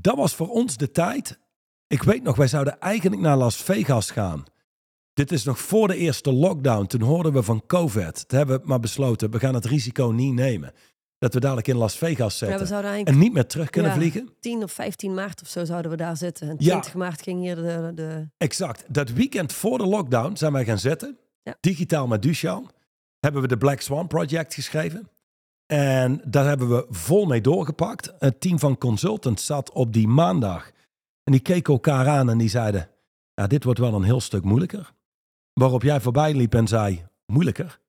dat 0.00 0.16
was 0.16 0.34
voor 0.34 0.48
ons 0.48 0.76
de 0.76 0.90
tijd. 0.90 1.38
Ik 1.86 2.02
weet 2.02 2.22
nog, 2.22 2.36
wij 2.36 2.46
zouden 2.46 2.80
eigenlijk 2.80 3.22
naar 3.22 3.36
Las 3.36 3.56
Vegas 3.56 4.10
gaan. 4.10 4.44
Dit 5.12 5.32
is 5.32 5.44
nog 5.44 5.58
voor 5.58 5.88
de 5.88 5.96
eerste 5.96 6.32
lockdown. 6.32 6.86
Toen 6.86 7.02
hoorden 7.02 7.32
we 7.32 7.42
van 7.42 7.66
COVID. 7.66 8.28
Toen 8.28 8.38
hebben 8.38 8.60
we 8.60 8.66
maar 8.66 8.80
besloten, 8.80 9.30
we 9.30 9.38
gaan 9.38 9.54
het 9.54 9.64
risico 9.64 10.06
niet 10.06 10.34
nemen. 10.34 10.72
Dat 11.20 11.34
we 11.34 11.40
dadelijk 11.40 11.68
in 11.68 11.76
Las 11.76 11.96
Vegas 11.96 12.38
zitten. 12.38 12.66
Ja, 12.82 13.04
en 13.04 13.18
niet 13.18 13.32
meer 13.32 13.46
terug 13.46 13.70
kunnen 13.70 13.90
ja, 13.90 13.96
vliegen. 13.96 14.28
10 14.40 14.62
of 14.62 14.72
15 14.72 15.14
maart 15.14 15.42
of 15.42 15.48
zo 15.48 15.64
zouden 15.64 15.90
we 15.90 15.96
daar 15.96 16.16
zitten. 16.16 16.48
En 16.48 16.56
20 16.56 16.92
ja, 16.92 16.98
maart 16.98 17.22
ging 17.22 17.40
hier 17.40 17.54
de, 17.54 17.92
de... 17.94 18.28
Exact. 18.36 18.84
Dat 18.88 19.10
weekend 19.10 19.52
voor 19.52 19.78
de 19.78 19.86
lockdown 19.86 20.36
zijn 20.36 20.52
wij 20.52 20.64
gaan 20.64 20.78
zitten. 20.78 21.18
Digitaal 21.60 22.06
met 22.06 22.22
Dushan. 22.22 22.70
Hebben 23.18 23.42
we 23.42 23.48
de 23.48 23.56
Black 23.56 23.80
Swan 23.80 24.06
Project 24.06 24.54
geschreven. 24.54 25.08
En 25.66 26.20
daar 26.24 26.46
hebben 26.46 26.68
we 26.68 26.86
vol 26.90 27.26
mee 27.26 27.40
doorgepakt. 27.40 28.12
Het 28.18 28.40
team 28.40 28.58
van 28.58 28.78
consultants 28.78 29.46
zat 29.46 29.72
op 29.72 29.92
die 29.92 30.08
maandag. 30.08 30.70
En 31.24 31.32
die 31.32 31.40
keken 31.40 31.72
elkaar 31.72 32.08
aan 32.08 32.30
en 32.30 32.38
die 32.38 32.48
zeiden... 32.48 32.88
Ja, 33.34 33.46
dit 33.46 33.64
wordt 33.64 33.80
wel 33.80 33.94
een 33.94 34.02
heel 34.02 34.20
stuk 34.20 34.44
moeilijker. 34.44 34.92
Waarop 35.52 35.82
jij 35.82 36.00
voorbij 36.00 36.34
liep 36.34 36.54
en 36.54 36.68
zei... 36.68 37.04
Moeilijker? 37.26 37.79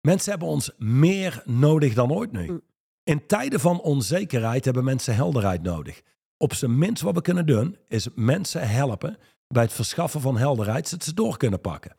Mensen 0.00 0.30
hebben 0.30 0.48
ons 0.48 0.70
meer 0.78 1.42
nodig 1.44 1.94
dan 1.94 2.12
ooit 2.12 2.32
nu. 2.32 2.50
Mm. 2.50 2.60
In 3.04 3.26
tijden 3.26 3.60
van 3.60 3.80
onzekerheid 3.80 4.64
hebben 4.64 4.84
mensen 4.84 5.14
helderheid 5.14 5.62
nodig. 5.62 6.02
Op 6.36 6.54
zijn 6.54 6.78
minst 6.78 7.02
wat 7.02 7.14
we 7.14 7.20
kunnen 7.20 7.46
doen, 7.46 7.76
is 7.88 8.08
mensen 8.14 8.68
helpen 8.68 9.18
bij 9.48 9.62
het 9.62 9.72
verschaffen 9.72 10.20
van 10.20 10.38
helderheid, 10.38 10.88
zodat 10.88 11.04
ze 11.04 11.14
door 11.14 11.36
kunnen 11.36 11.60
pakken. 11.60 11.96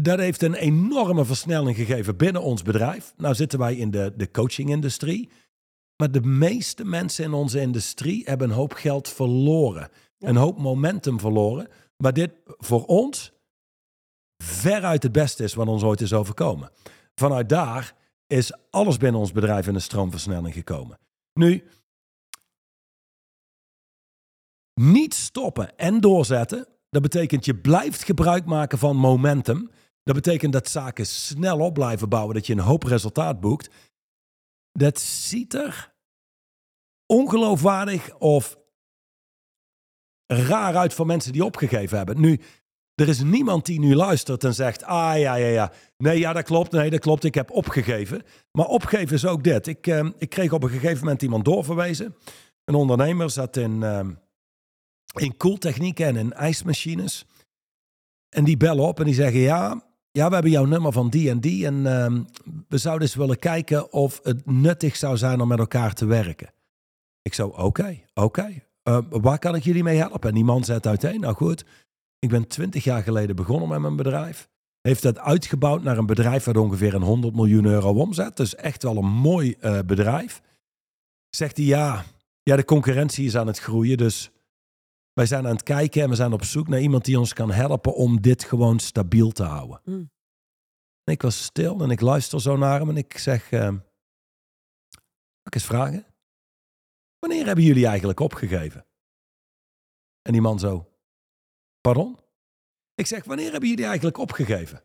Dat 0.00 0.18
heeft 0.18 0.42
een 0.42 0.54
enorme 0.54 1.24
versnelling 1.24 1.76
gegeven 1.76 2.16
binnen 2.16 2.42
ons 2.42 2.62
bedrijf. 2.62 3.12
Nou 3.16 3.34
zitten 3.34 3.58
wij 3.58 3.76
in 3.76 3.90
de, 3.90 4.12
de 4.16 4.30
coaching-industrie. 4.30 5.30
Maar 5.96 6.10
de 6.10 6.22
meeste 6.22 6.84
mensen 6.84 7.24
in 7.24 7.32
onze 7.32 7.60
industrie 7.60 8.22
hebben 8.24 8.48
een 8.48 8.56
hoop 8.56 8.72
geld 8.72 9.08
verloren. 9.08 9.88
Een 10.18 10.36
hoop 10.36 10.58
momentum 10.58 11.20
verloren. 11.20 11.68
Maar 11.96 12.12
dit 12.12 12.30
voor 12.44 12.84
ons 12.84 13.32
veruit 14.42 15.02
het 15.02 15.12
beste 15.12 15.44
is 15.44 15.54
wat 15.54 15.68
ons 15.68 15.82
ooit 15.82 16.00
is 16.00 16.12
overkomen. 16.12 16.70
Vanuit 17.20 17.48
daar 17.48 17.94
is 18.26 18.52
alles 18.70 18.96
binnen 18.96 19.20
ons 19.20 19.32
bedrijf 19.32 19.66
in 19.66 19.74
een 19.74 19.80
stroomversnelling 19.80 20.54
gekomen. 20.54 20.98
Nu, 21.32 21.64
niet 24.74 25.14
stoppen 25.14 25.76
en 25.76 26.00
doorzetten 26.00 26.68
dat 26.90 27.02
betekent 27.02 27.44
je 27.44 27.56
blijft 27.56 28.04
gebruik 28.04 28.44
maken 28.44 28.78
van 28.78 28.96
momentum. 28.96 29.70
Dat 30.02 30.14
betekent 30.14 30.52
dat 30.52 30.68
zaken 30.68 31.06
snel 31.06 31.58
op 31.58 31.74
blijven 31.74 32.08
bouwen, 32.08 32.34
dat 32.34 32.46
je 32.46 32.52
een 32.52 32.58
hoop 32.58 32.82
resultaat 32.82 33.40
boekt. 33.40 33.70
Dat 34.72 35.00
ziet 35.00 35.54
er 35.54 35.94
ongeloofwaardig 37.06 38.16
of 38.18 38.58
raar 40.26 40.76
uit 40.76 40.94
voor 40.94 41.06
mensen 41.06 41.32
die 41.32 41.44
opgegeven 41.44 41.96
hebben. 41.96 42.20
Nu, 42.20 42.40
er 43.00 43.08
is 43.08 43.22
niemand 43.22 43.66
die 43.66 43.80
nu 43.80 43.94
luistert 43.94 44.44
en 44.44 44.54
zegt: 44.54 44.84
Ah 44.84 45.18
ja, 45.18 45.34
ja, 45.34 45.46
ja. 45.46 45.72
Nee, 45.96 46.18
ja, 46.18 46.32
dat 46.32 46.44
klopt. 46.44 46.72
Nee, 46.72 46.90
dat 46.90 47.00
klopt. 47.00 47.24
Ik 47.24 47.34
heb 47.34 47.50
opgegeven. 47.50 48.22
Maar 48.52 48.66
opgeven 48.66 49.14
is 49.14 49.26
ook 49.26 49.44
dit. 49.44 49.66
Ik, 49.66 49.86
uh, 49.86 50.08
ik 50.18 50.28
kreeg 50.28 50.52
op 50.52 50.62
een 50.62 50.70
gegeven 50.70 50.98
moment 50.98 51.22
iemand 51.22 51.44
doorverwezen. 51.44 52.16
Een 52.64 52.74
ondernemer 52.74 53.30
zat 53.30 53.56
in. 53.56 53.80
Uh, 53.80 54.00
in 55.14 55.36
koeltechnieken 55.36 56.06
en 56.06 56.16
in 56.16 56.32
ijsmachines. 56.32 57.26
En 58.28 58.44
die 58.44 58.56
bellen 58.56 58.84
op 58.84 58.98
en 58.98 59.04
die 59.04 59.14
zeggen: 59.14 59.40
Ja, 59.40 59.82
ja 60.10 60.28
we 60.28 60.34
hebben 60.34 60.52
jouw 60.52 60.64
nummer 60.64 60.92
van 60.92 61.10
die 61.10 61.30
en 61.30 61.40
die. 61.40 61.66
En 61.66 61.74
uh, 61.74 62.20
we 62.68 62.78
zouden 62.78 63.06
eens 63.06 63.16
willen 63.16 63.38
kijken 63.38 63.92
of 63.92 64.20
het 64.22 64.46
nuttig 64.46 64.96
zou 64.96 65.16
zijn 65.16 65.40
om 65.40 65.48
met 65.48 65.58
elkaar 65.58 65.94
te 65.94 66.06
werken. 66.06 66.52
Ik 67.22 67.34
zo: 67.34 67.46
Oké, 67.46 68.00
oké. 68.14 68.62
Uh, 68.84 68.98
waar 69.08 69.38
kan 69.38 69.54
ik 69.54 69.64
jullie 69.64 69.82
mee 69.82 69.98
helpen? 69.98 70.28
En 70.28 70.34
die 70.34 70.44
man 70.44 70.64
zet 70.64 70.86
uiteen: 70.86 71.20
Nou 71.20 71.34
goed, 71.34 71.64
ik 72.20 72.28
ben 72.28 72.46
twintig 72.46 72.84
jaar 72.84 73.02
geleden 73.02 73.36
begonnen 73.36 73.68
met 73.68 73.80
mijn 73.80 73.96
bedrijf. 73.96 74.48
Heeft 74.80 75.02
dat 75.02 75.18
uitgebouwd 75.18 75.82
naar 75.82 75.98
een 75.98 76.06
bedrijf 76.06 76.44
wat 76.44 76.56
ongeveer 76.56 76.94
een 76.94 77.02
100 77.02 77.34
miljoen 77.34 77.64
euro 77.64 77.94
omzet. 77.94 78.36
Dus 78.36 78.54
echt 78.54 78.82
wel 78.82 78.96
een 78.96 79.10
mooi 79.10 79.56
uh, 79.60 79.78
bedrijf. 79.86 80.42
Zegt 81.30 81.56
hij: 81.56 81.66
Ja, 81.66 82.04
ja, 82.42 82.56
de 82.56 82.64
concurrentie 82.64 83.26
is 83.26 83.36
aan 83.36 83.46
het 83.46 83.58
groeien. 83.58 83.96
Dus 83.96 84.30
wij 85.12 85.26
zijn 85.26 85.46
aan 85.46 85.52
het 85.52 85.62
kijken 85.62 86.02
en 86.02 86.08
we 86.08 86.14
zijn 86.14 86.32
op 86.32 86.44
zoek 86.44 86.68
naar 86.68 86.80
iemand 86.80 87.04
die 87.04 87.18
ons 87.18 87.32
kan 87.32 87.50
helpen 87.50 87.94
om 87.94 88.20
dit 88.20 88.44
gewoon 88.44 88.78
stabiel 88.78 89.30
te 89.30 89.42
houden. 89.42 89.80
Mm. 89.84 90.10
En 91.04 91.12
ik 91.12 91.22
was 91.22 91.42
stil 91.42 91.82
en 91.82 91.90
ik 91.90 92.00
luister 92.00 92.40
zo 92.40 92.56
naar 92.56 92.78
hem 92.78 92.88
en 92.88 92.96
ik 92.96 93.18
zeg, 93.18 93.50
uh, 93.50 93.72
ik 95.42 95.54
eens 95.54 95.64
vragen? 95.64 96.06
Wanneer 97.18 97.46
hebben 97.46 97.64
jullie 97.64 97.86
eigenlijk 97.86 98.20
opgegeven? 98.20 98.86
En 100.22 100.32
die 100.32 100.40
man 100.40 100.58
zo, 100.58 100.89
pardon? 101.80 102.18
Ik 102.94 103.06
zeg, 103.06 103.24
wanneer 103.24 103.50
hebben 103.50 103.68
jullie 103.68 103.86
eigenlijk 103.86 104.18
opgegeven? 104.18 104.82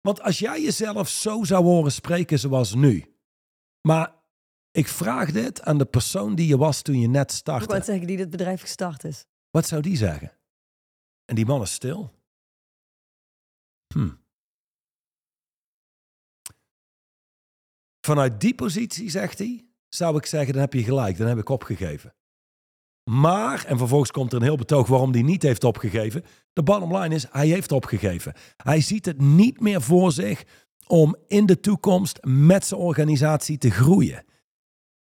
Want 0.00 0.20
als 0.20 0.38
jij 0.38 0.62
jezelf 0.62 1.08
zo 1.08 1.44
zou 1.44 1.64
horen 1.64 1.92
spreken 1.92 2.38
zoals 2.38 2.74
nu, 2.74 3.16
maar 3.80 4.14
ik 4.70 4.88
vraag 4.88 5.32
dit 5.32 5.62
aan 5.62 5.78
de 5.78 5.84
persoon 5.84 6.34
die 6.34 6.46
je 6.46 6.56
was 6.56 6.82
toen 6.82 7.00
je 7.00 7.08
net 7.08 7.32
startte. 7.32 7.64
Ik 7.64 7.70
wou 7.70 7.82
zeggen 7.82 8.06
die 8.06 8.16
dit 8.16 8.30
bedrijf 8.30 8.60
gestart 8.60 9.04
is. 9.04 9.26
Wat 9.50 9.66
zou 9.66 9.82
die 9.82 9.96
zeggen? 9.96 10.38
En 11.24 11.34
die 11.34 11.46
man 11.46 11.62
is 11.62 11.72
stil. 11.72 12.12
Hm. 13.94 14.10
Vanuit 18.00 18.40
die 18.40 18.54
positie 18.54 19.10
zegt 19.10 19.38
hij: 19.38 19.68
zou 19.88 20.16
ik 20.16 20.26
zeggen, 20.26 20.52
dan 20.52 20.62
heb 20.62 20.72
je 20.72 20.82
gelijk, 20.82 21.16
dan 21.16 21.26
heb 21.26 21.38
ik 21.38 21.48
opgegeven. 21.48 22.14
Maar, 23.10 23.64
en 23.64 23.78
vervolgens 23.78 24.10
komt 24.10 24.32
er 24.32 24.38
een 24.38 24.44
heel 24.44 24.56
betoog 24.56 24.86
waarom 24.86 25.12
hij 25.12 25.22
niet 25.22 25.42
heeft 25.42 25.64
opgegeven. 25.64 26.24
De 26.52 26.62
bottom 26.62 26.96
line 26.96 27.14
is, 27.14 27.26
hij 27.30 27.48
heeft 27.48 27.72
opgegeven. 27.72 28.32
Hij 28.56 28.80
ziet 28.80 29.06
het 29.06 29.20
niet 29.20 29.60
meer 29.60 29.82
voor 29.82 30.12
zich 30.12 30.44
om 30.86 31.16
in 31.26 31.46
de 31.46 31.60
toekomst 31.60 32.18
met 32.22 32.66
zijn 32.66 32.80
organisatie 32.80 33.58
te 33.58 33.70
groeien. 33.70 34.14
Dat 34.14 34.24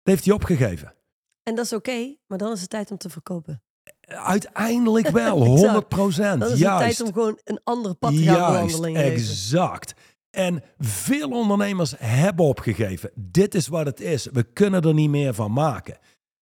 heeft 0.02 0.24
hij 0.24 0.34
opgegeven. 0.34 0.94
En 1.42 1.54
dat 1.54 1.64
is 1.64 1.72
oké, 1.72 2.16
maar 2.26 2.38
dan 2.38 2.52
is 2.52 2.60
het 2.60 2.70
tijd 2.70 2.90
om 2.90 2.96
te 2.96 3.10
verkopen. 3.10 3.62
Uiteindelijk 4.06 5.08
wel, 5.24 5.44
100 5.44 5.88
procent. 5.88 6.40
Dan 6.40 6.52
is 6.52 6.60
het 6.60 6.78
tijd 6.78 7.00
om 7.00 7.12
gewoon 7.12 7.38
een 7.44 7.60
ander 7.64 7.94
pad 7.94 8.16
te 8.16 8.22
gaan 8.22 8.52
bewandelen. 8.52 8.94
Exact. 8.94 9.94
En 10.30 10.62
veel 10.78 11.30
ondernemers 11.30 11.94
hebben 11.98 12.44
opgegeven. 12.44 13.10
Dit 13.14 13.54
is 13.54 13.68
wat 13.68 13.86
het 13.86 14.00
is. 14.00 14.26
We 14.32 14.42
kunnen 14.42 14.82
er 14.82 14.94
niet 14.94 15.10
meer 15.10 15.34
van 15.34 15.52
maken. 15.52 15.98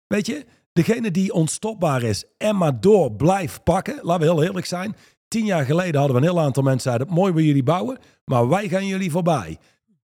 Weet 0.07 0.27
je, 0.27 0.47
degene 0.75 1.11
die 1.11 1.33
onstopbaar 1.33 2.03
is 2.03 2.25
en 2.39 2.57
maar 2.57 2.81
door 2.81 3.13
blijft 3.13 3.63
pakken, 3.63 3.99
laten 4.03 4.27
we 4.27 4.33
heel 4.33 4.43
eerlijk 4.43 4.67
zijn. 4.67 4.97
Tien 5.29 5.45
jaar 5.45 5.65
geleden 5.65 6.01
hadden 6.01 6.21
we 6.21 6.27
een 6.27 6.33
heel 6.33 6.43
aantal 6.43 6.63
mensen 6.63 6.91
zeiden, 6.91 7.15
mooi 7.15 7.33
wil 7.33 7.45
jullie 7.45 7.63
bouwen, 7.63 7.99
maar 8.25 8.49
wij 8.49 8.69
gaan 8.69 8.87
jullie 8.87 9.11
voorbij. 9.11 9.59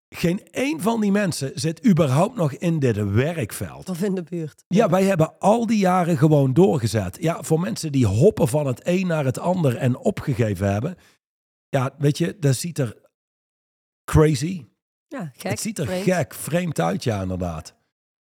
Geen 0.09 0.47
één 0.51 0.81
van 0.81 1.01
die 1.01 1.11
mensen 1.11 1.51
zit 1.55 1.87
überhaupt 1.87 2.35
nog 2.35 2.53
in 2.53 2.79
dit 2.79 3.11
werkveld. 3.13 3.89
Of 3.89 4.01
in 4.01 4.15
de 4.15 4.23
buurt. 4.23 4.63
Ja, 4.67 4.89
wij 4.89 5.03
hebben 5.03 5.39
al 5.39 5.65
die 5.65 5.77
jaren 5.77 6.17
gewoon 6.17 6.53
doorgezet. 6.53 7.17
Ja, 7.19 7.43
voor 7.43 7.59
mensen 7.59 7.91
die 7.91 8.05
hoppen 8.05 8.47
van 8.47 8.67
het 8.67 8.81
een 8.83 9.07
naar 9.07 9.25
het 9.25 9.39
ander 9.39 9.77
en 9.77 9.97
opgegeven 9.97 10.71
hebben. 10.71 10.95
Ja, 11.69 11.95
weet 11.97 12.17
je, 12.17 12.37
dat 12.39 12.55
ziet 12.55 12.77
er 12.77 12.97
crazy. 14.03 14.65
Ja, 15.07 15.31
gek. 15.33 15.51
Het 15.51 15.59
ziet 15.59 15.79
er 15.79 15.87
gek, 15.87 16.33
vreemd 16.33 16.79
uit, 16.79 17.03
ja, 17.03 17.21
inderdaad. 17.21 17.75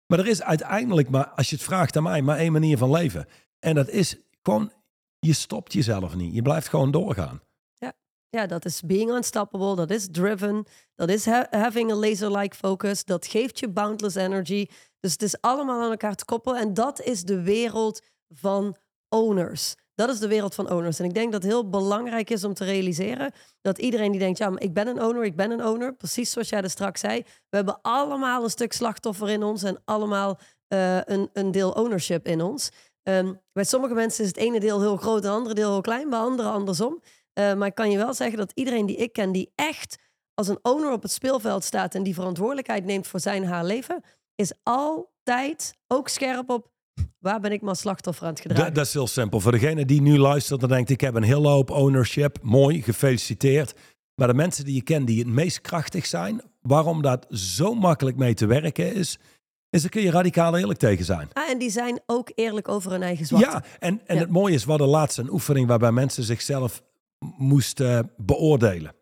Maar 0.08 0.20
er 0.20 0.28
is 0.28 0.41
uiteindelijk 0.41 1.10
maar, 1.10 1.28
als 1.28 1.49
je 1.49 1.55
het 1.55 1.66
vraagt 1.66 1.97
aan 1.97 2.03
mij, 2.03 2.22
maar 2.22 2.38
één 2.38 2.51
manier 2.51 2.78
van 2.78 2.91
leven. 2.91 3.28
En 3.60 3.76
dat 3.76 3.89
is 3.89 4.16
gewoon, 4.41 4.72
je 5.20 5.34
stopt 5.34 5.74
jezelf 5.74 6.16
niet. 6.16 6.36
Je 6.36 6.41
blijft 6.41 6.68
gewoon 6.68 6.91
doorgaan. 6.91 7.41
Ja, 7.74 7.93
ja 8.30 8.45
dat 8.45 8.66
is 8.66 8.82
being 8.82 9.12
unstoppable, 9.12 9.76
dat 9.76 9.89
is 9.89 10.08
driven, 10.12 10.66
dat 10.95 11.10
is 11.10 11.26
having 11.49 11.91
a 11.91 11.95
laser-like 11.95 12.55
focus, 12.55 13.05
dat 13.05 13.28
geeft 13.28 13.60
je 13.60 13.70
boundless 13.70 14.16
energy. 14.16 14.68
Dus 14.99 15.12
het 15.12 15.22
is 15.22 15.41
allemaal 15.41 15.82
aan 15.82 15.91
elkaar 15.91 16.16
te 16.16 16.26
koppelen. 16.26 16.60
En 16.60 16.74
dat 16.74 17.01
is 17.01 17.24
de 17.24 17.41
wereld 17.41 18.01
van 18.30 18.76
owners. 19.10 19.76
Dat 19.98 20.10
is 20.10 20.20
de 20.20 20.28
wereld 20.28 20.56
van 20.56 20.72
owners. 20.72 21.00
En 21.00 21.06
ik 21.06 21.14
denk 21.14 21.32
dat 21.32 21.43
het 21.43 21.52
heel 21.52 21.70
belangrijk 21.70 22.30
is 22.30 22.43
om 22.43 22.54
te 22.54 22.64
realiseren 22.64 23.32
dat 23.62 23.78
iedereen 23.78 24.12
die 24.12 24.20
denkt, 24.20 24.38
ja, 24.38 24.50
maar 24.50 24.62
ik 24.62 24.74
ben 24.74 24.88
een 24.88 25.02
owner, 25.02 25.24
ik 25.24 25.36
ben 25.36 25.52
een 25.52 25.66
owner, 25.66 25.95
precies 25.95 26.32
zoals 26.32 26.50
jij 26.50 26.62
er 26.62 26.70
straks 26.70 27.00
zei. 27.00 27.24
We 27.50 27.56
hebben 27.56 27.80
allemaal 27.82 28.43
een 28.43 28.50
stuk 28.50 28.74
slachtoffer 28.74 29.30
in 29.30 29.43
ons 29.43 29.64
en 29.64 29.82
allemaal 29.86 30.39
uh, 30.74 31.02
een, 31.04 31.30
een 31.34 31.52
deel 31.52 31.72
ownership 31.72 32.28
in 32.28 32.41
ons. 32.41 32.70
Um, 33.04 33.41
bij 33.54 33.64
sommige 33.64 33.93
mensen 33.93 34.24
is 34.24 34.30
het 34.30 34.38
ene 34.38 34.60
deel 34.60 34.82
heel 34.82 34.98
groot 34.98 35.24
het 35.24 35.32
andere 35.32 35.56
deel 35.56 35.72
heel 35.72 35.82
klein, 35.82 36.10
bij 36.10 36.20
anderen 36.20 36.52
andersom. 36.52 37.02
Uh, 37.39 37.54
maar 37.54 37.68
ik 37.68 37.76
kan 37.76 37.91
je 37.91 37.98
wel 37.98 38.14
zeggen 38.14 38.38
dat 38.38 38.52
iedereen 38.54 38.86
die 38.86 38.95
ik 38.95 39.14
ken, 39.14 39.32
die 39.32 39.52
echt 39.56 39.98
als 40.34 40.48
een 40.48 40.60
owner 40.62 40.91
op 40.91 41.02
het 41.02 41.12
speelveld 41.12 41.64
staat 41.64 41.95
en 41.95 42.04
die 42.04 42.14
verantwoordelijkheid 42.14 42.86
neemt 42.86 43.08
voor 43.08 43.20
zijn 43.20 43.45
haar 43.45 43.66
leven, 43.66 44.04
is 44.36 44.54
altijd 44.64 45.74
ook 45.88 46.08
scherp 46.08 46.50
op 46.50 46.72
Waar 47.20 47.39
ben 47.39 47.52
ik 47.52 47.62
maar 47.62 47.76
slachtoffer 47.76 48.24
aan 48.24 48.34
het 48.34 48.41
gedragen? 48.41 48.74
Dat, 48.74 48.86
is 48.86 48.93
heel 48.93 49.08
simpel. 49.08 49.39
Voor 49.39 49.52
degene 49.52 49.86
die 49.86 50.02
nu 50.02 50.18
luistert 50.18 50.62
en 50.62 50.68
denkt, 50.68 50.89
ik 50.89 51.02
heb 51.02 51.16
een 51.16 51.24
hele 51.24 51.48
hoop 51.48 51.70
ownership. 51.70 52.38
Mooi, 52.41 52.82
gefeliciteerd. 52.82 53.74
Maar 54.16 54.28
de 54.28 54.34
mensen 54.34 54.66
die 54.66 54.76
je 54.76 54.82
kent 54.82 55.08
die 55.08 55.20
het 55.20 55.28
meest 55.28 55.62
krachtig 55.62 56.06
zijn, 56.06 56.41
waarom 56.62 57.02
dat 57.02 57.26
zo 57.30 57.74
makkelijk 57.74 58.18
mee 58.18 58.34
te 58.34 58.45
werken 58.45 58.93
is, 58.93 59.18
is 59.70 59.82
daar 59.82 59.91
kun 59.91 60.02
je 60.02 60.12
radicaal 60.12 60.58
eerlijk 60.58 60.80
tegen 60.80 61.06
zijn. 61.06 61.30
Ah, 61.34 61.50
en 61.50 61.58
die 61.58 61.70
zijn 61.70 62.00
ook 62.06 62.32
eerlijk 62.36 62.68
over 62.68 62.91
hun 62.91 63.04
eigen 63.04 63.26
zwakte. 63.26 63.50
Ja, 63.50 63.64
en, 63.80 64.02
en 64.06 64.18
het 64.18 64.30
mooie 64.30 64.54
is, 64.54 64.64
we 64.64 64.70
hadden 64.70 64.88
laatst 64.88 65.18
een 65.18 65.32
oefening 65.32 65.68
waarbij 65.68 65.91
mensen 65.91 66.24
zichzelf 66.24 66.84
moesten 67.38 68.12
beoordelen. 68.18 68.95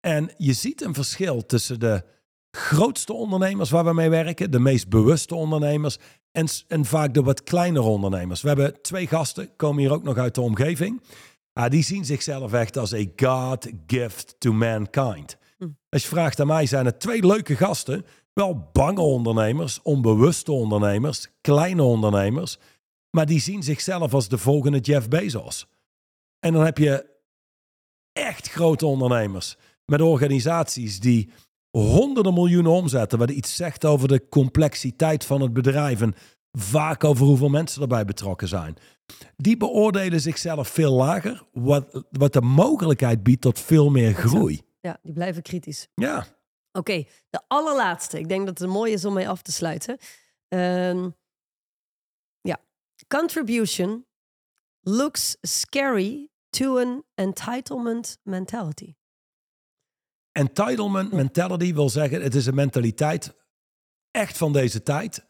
En 0.00 0.30
je 0.36 0.52
ziet 0.52 0.82
een 0.82 0.94
verschil 0.94 1.46
tussen 1.46 1.80
de 1.80 2.04
grootste 2.50 3.12
ondernemers 3.12 3.70
waar 3.70 3.84
we 3.84 3.92
mee 3.92 4.10
werken, 4.10 4.50
de 4.50 4.58
meest 4.58 4.88
bewuste 4.88 5.34
ondernemers 5.34 5.98
en, 6.32 6.46
en 6.68 6.84
vaak 6.84 7.14
de 7.14 7.22
wat 7.22 7.42
kleinere 7.42 7.86
ondernemers. 7.86 8.42
We 8.42 8.48
hebben 8.48 8.82
twee 8.82 9.06
gasten, 9.06 9.56
komen 9.56 9.82
hier 9.82 9.92
ook 9.92 10.02
nog 10.02 10.16
uit 10.16 10.34
de 10.34 10.40
omgeving. 10.40 11.02
Ah, 11.52 11.70
die 11.70 11.84
zien 11.84 12.04
zichzelf 12.04 12.52
echt 12.52 12.76
als 12.76 12.90
een 12.90 13.12
God 13.16 13.68
gift 13.86 14.34
to 14.38 14.52
mankind. 14.52 15.36
Hm. 15.58 15.68
Als 15.88 16.02
je 16.02 16.08
vraagt 16.08 16.40
aan 16.40 16.46
mij, 16.46 16.66
zijn 16.66 16.84
het 16.84 17.00
twee 17.00 17.26
leuke 17.26 17.56
gasten. 17.56 18.04
Wel 18.32 18.70
bange 18.72 19.00
ondernemers, 19.00 19.82
onbewuste 19.82 20.52
ondernemers, 20.52 21.28
kleine 21.40 21.82
ondernemers. 21.82 22.58
Maar 23.10 23.26
die 23.26 23.40
zien 23.40 23.62
zichzelf 23.62 24.14
als 24.14 24.28
de 24.28 24.38
volgende 24.38 24.78
Jeff 24.78 25.08
Bezos. 25.08 25.66
En 26.38 26.52
dan 26.52 26.64
heb 26.64 26.78
je 26.78 27.06
echt 28.12 28.50
grote 28.50 28.86
ondernemers 28.86 29.56
met 29.84 30.00
organisaties 30.00 31.00
die 31.00 31.32
honderden 31.70 32.34
miljoenen 32.34 32.72
omzetten, 32.72 33.18
wat 33.18 33.30
iets 33.30 33.56
zegt 33.56 33.84
over 33.84 34.08
de 34.08 34.28
complexiteit 34.28 35.24
van 35.24 35.40
het 35.40 35.52
bedrijf 35.52 36.00
en 36.00 36.14
vaak 36.52 37.04
over 37.04 37.26
hoeveel 37.26 37.48
mensen 37.48 37.82
erbij 37.82 38.04
betrokken 38.04 38.48
zijn. 38.48 38.76
Die 39.36 39.56
beoordelen 39.56 40.20
zichzelf 40.20 40.68
veel 40.68 40.92
lager, 40.92 41.46
wat, 41.52 42.04
wat 42.10 42.32
de 42.32 42.40
mogelijkheid 42.40 43.22
biedt 43.22 43.40
tot 43.40 43.58
veel 43.58 43.90
meer 43.90 44.12
groei. 44.12 44.60
Ja, 44.80 44.98
die 45.02 45.12
blijven 45.12 45.42
kritisch. 45.42 45.88
Ja. 45.94 46.26
Oké, 46.72 47.04
de 47.30 47.40
allerlaatste. 47.48 48.18
Ik 48.18 48.28
denk 48.28 48.46
dat 48.46 48.58
het 48.58 48.68
mooi 48.68 48.92
is 48.92 49.04
om 49.04 49.14
mee 49.14 49.28
af 49.28 49.42
te 49.42 49.52
sluiten. 49.52 49.98
Um, 50.48 51.16
ja, 52.40 52.60
contribution 53.08 54.06
looks 54.80 55.36
scary 55.40 56.28
to 56.50 56.78
an 56.78 57.04
entitlement 57.14 58.18
mentality. 58.22 58.94
Entitlement 60.32 61.12
mentality 61.12 61.74
wil 61.74 61.88
zeggen, 61.88 62.22
het 62.22 62.34
is 62.34 62.46
een 62.46 62.54
mentaliteit 62.54 63.34
echt 64.10 64.36
van 64.36 64.52
deze 64.52 64.82
tijd. 64.82 65.24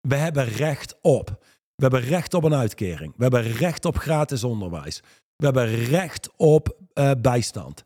We 0.00 0.14
hebben 0.14 0.44
recht 0.44 0.96
op. 1.00 1.44
We 1.74 1.82
hebben 1.82 2.00
recht 2.00 2.34
op 2.34 2.44
een 2.44 2.54
uitkering. 2.54 3.12
We 3.16 3.22
hebben 3.22 3.42
recht 3.42 3.84
op 3.84 3.98
gratis 3.98 4.44
onderwijs. 4.44 5.02
We 5.36 5.44
hebben 5.44 5.74
recht 5.74 6.30
op 6.36 6.76
uh, 6.94 7.10
bijstand. 7.20 7.84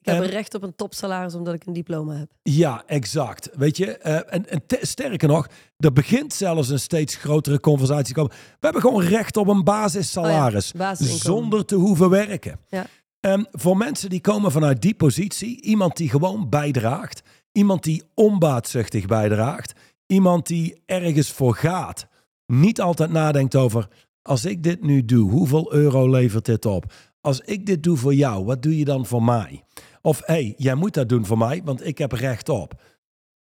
Ik 0.00 0.12
heb 0.12 0.22
recht 0.24 0.54
op 0.54 0.62
een 0.62 0.74
topsalaris 0.74 1.34
omdat 1.34 1.54
ik 1.54 1.66
een 1.66 1.72
diploma 1.72 2.14
heb. 2.14 2.30
Ja, 2.42 2.82
exact. 2.86 3.50
Weet 3.52 3.76
je, 3.76 3.98
uh, 4.04 4.34
en, 4.34 4.48
en 4.48 4.62
sterker 4.80 5.28
nog, 5.28 5.46
er 5.76 5.92
begint 5.92 6.32
zelfs 6.32 6.68
een 6.68 6.80
steeds 6.80 7.16
grotere 7.16 7.60
conversatie 7.60 8.04
te 8.04 8.12
komen. 8.12 8.32
We 8.32 8.56
hebben 8.60 8.80
gewoon 8.80 9.02
recht 9.02 9.36
op 9.36 9.48
een 9.48 9.64
basissalaris. 9.64 10.72
Oh 10.72 10.80
ja, 10.80 10.94
zonder 10.94 11.64
te 11.64 11.74
hoeven 11.74 12.10
werken. 12.10 12.60
Ja. 12.68 12.86
Um, 13.26 13.46
voor 13.52 13.76
mensen 13.76 14.10
die 14.10 14.20
komen 14.20 14.52
vanuit 14.52 14.82
die 14.82 14.94
positie, 14.94 15.62
iemand 15.62 15.96
die 15.96 16.08
gewoon 16.08 16.48
bijdraagt, 16.48 17.22
iemand 17.52 17.82
die 17.82 18.02
onbaatzuchtig 18.14 19.06
bijdraagt, 19.06 19.72
iemand 20.06 20.46
die 20.46 20.82
ergens 20.84 21.32
voor 21.32 21.54
gaat, 21.54 22.06
niet 22.46 22.80
altijd 22.80 23.10
nadenkt 23.10 23.56
over, 23.56 23.88
als 24.22 24.44
ik 24.44 24.62
dit 24.62 24.82
nu 24.82 25.04
doe, 25.04 25.30
hoeveel 25.30 25.72
euro 25.72 26.10
levert 26.10 26.44
dit 26.44 26.64
op? 26.64 26.92
Als 27.20 27.40
ik 27.40 27.66
dit 27.66 27.82
doe 27.82 27.96
voor 27.96 28.14
jou, 28.14 28.44
wat 28.44 28.62
doe 28.62 28.78
je 28.78 28.84
dan 28.84 29.06
voor 29.06 29.22
mij? 29.22 29.64
Of 30.02 30.18
hé, 30.24 30.34
hey, 30.34 30.54
jij 30.56 30.74
moet 30.74 30.94
dat 30.94 31.08
doen 31.08 31.26
voor 31.26 31.38
mij, 31.38 31.62
want 31.64 31.86
ik 31.86 31.98
heb 31.98 32.12
recht 32.12 32.48
op. 32.48 32.82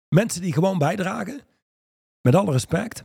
Mensen 0.08 0.42
die 0.42 0.52
gewoon 0.52 0.78
bijdragen, 0.78 1.40
met 2.20 2.34
alle 2.34 2.52
respect, 2.52 3.04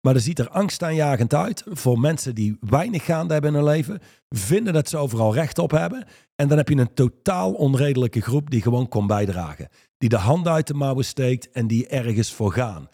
maar 0.00 0.14
dat 0.14 0.22
ziet 0.22 0.38
er 0.38 0.48
angstaanjagend 0.48 1.34
uit 1.34 1.64
voor 1.66 1.98
mensen 1.98 2.34
die 2.34 2.56
weinig 2.60 3.04
gaande 3.04 3.32
hebben 3.32 3.50
in 3.50 3.56
hun 3.56 3.66
leven, 3.66 4.00
vinden 4.28 4.72
dat 4.72 4.88
ze 4.88 4.96
overal 4.96 5.34
recht 5.34 5.58
op 5.58 5.70
hebben. 5.70 6.06
En 6.36 6.48
dan 6.48 6.56
heb 6.56 6.68
je 6.68 6.76
een 6.76 6.94
totaal 6.94 7.52
onredelijke 7.52 8.20
groep 8.20 8.50
die 8.50 8.62
gewoon 8.62 8.88
komt 8.88 9.06
bijdragen. 9.06 9.68
Die 9.98 10.08
de 10.08 10.16
handen 10.16 10.52
uit 10.52 10.66
de 10.66 10.74
mouwen 10.74 11.04
steekt 11.04 11.50
en 11.50 11.66
die 11.66 11.86
ergens 11.86 12.32
voor 12.32 12.52
gaan. 12.52 12.88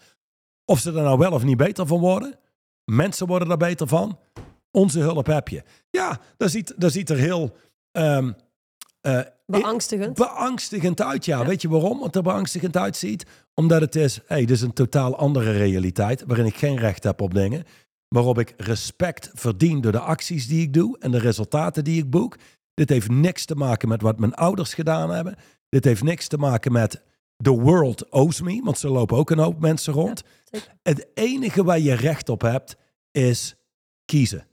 Of 0.65 0.79
ze 0.79 0.89
er 0.89 1.03
nou 1.03 1.17
wel 1.17 1.31
of 1.31 1.43
niet 1.43 1.57
beter 1.57 1.87
van 1.87 1.99
worden, 1.99 2.39
mensen 2.85 3.27
worden 3.27 3.51
er 3.51 3.57
beter 3.57 3.87
van. 3.87 4.19
Onze 4.71 4.99
hulp 4.99 5.25
heb 5.25 5.47
je. 5.47 5.63
Ja, 5.89 6.19
dat 6.37 6.51
ziet, 6.51 6.73
dat 6.77 6.91
ziet 6.91 7.09
er 7.09 7.17
heel 7.17 7.55
um, 7.91 8.35
beangstigend. 9.47 10.13
beangstigend 10.13 11.01
uit. 11.01 11.25
Ja. 11.25 11.45
Weet 11.45 11.61
je 11.61 11.69
waarom 11.69 12.03
het 12.03 12.15
er 12.15 12.21
beangstigend 12.21 12.77
uitziet? 12.77 13.25
Omdat 13.53 13.81
het 13.81 13.95
is, 13.95 14.19
hey, 14.25 14.39
dit 14.39 14.49
is 14.49 14.61
een 14.61 14.73
totaal 14.73 15.17
andere 15.17 15.51
realiteit 15.51 16.23
waarin 16.27 16.45
ik 16.45 16.55
geen 16.55 16.77
recht 16.77 17.03
heb 17.03 17.21
op 17.21 17.33
dingen. 17.33 17.63
Waarop 18.07 18.39
ik 18.39 18.53
respect 18.57 19.31
verdien 19.33 19.81
door 19.81 19.91
de 19.91 19.99
acties 19.99 20.47
die 20.47 20.61
ik 20.61 20.73
doe 20.73 20.99
en 20.99 21.11
de 21.11 21.19
resultaten 21.19 21.83
die 21.83 22.03
ik 22.03 22.09
boek. 22.09 22.37
Dit 22.73 22.89
heeft 22.89 23.09
niks 23.09 23.45
te 23.45 23.55
maken 23.55 23.87
met 23.87 24.01
wat 24.01 24.19
mijn 24.19 24.33
ouders 24.33 24.73
gedaan 24.73 25.09
hebben. 25.09 25.35
Dit 25.69 25.83
heeft 25.83 26.03
niks 26.03 26.27
te 26.27 26.37
maken 26.37 26.71
met 26.71 27.03
the 27.37 27.59
world 27.59 28.09
owes 28.09 28.41
me, 28.41 28.61
want 28.63 28.77
ze 28.77 28.89
lopen 28.89 29.17
ook 29.17 29.29
een 29.29 29.39
hoop 29.39 29.59
mensen 29.59 29.93
rond. 29.93 30.23
het 30.83 31.07
enige 31.13 31.63
waar 31.63 31.79
je 31.79 31.93
recht 31.93 32.29
op 32.29 32.41
hebt 32.41 32.75
is 33.11 33.55
kiezen. 34.05 34.47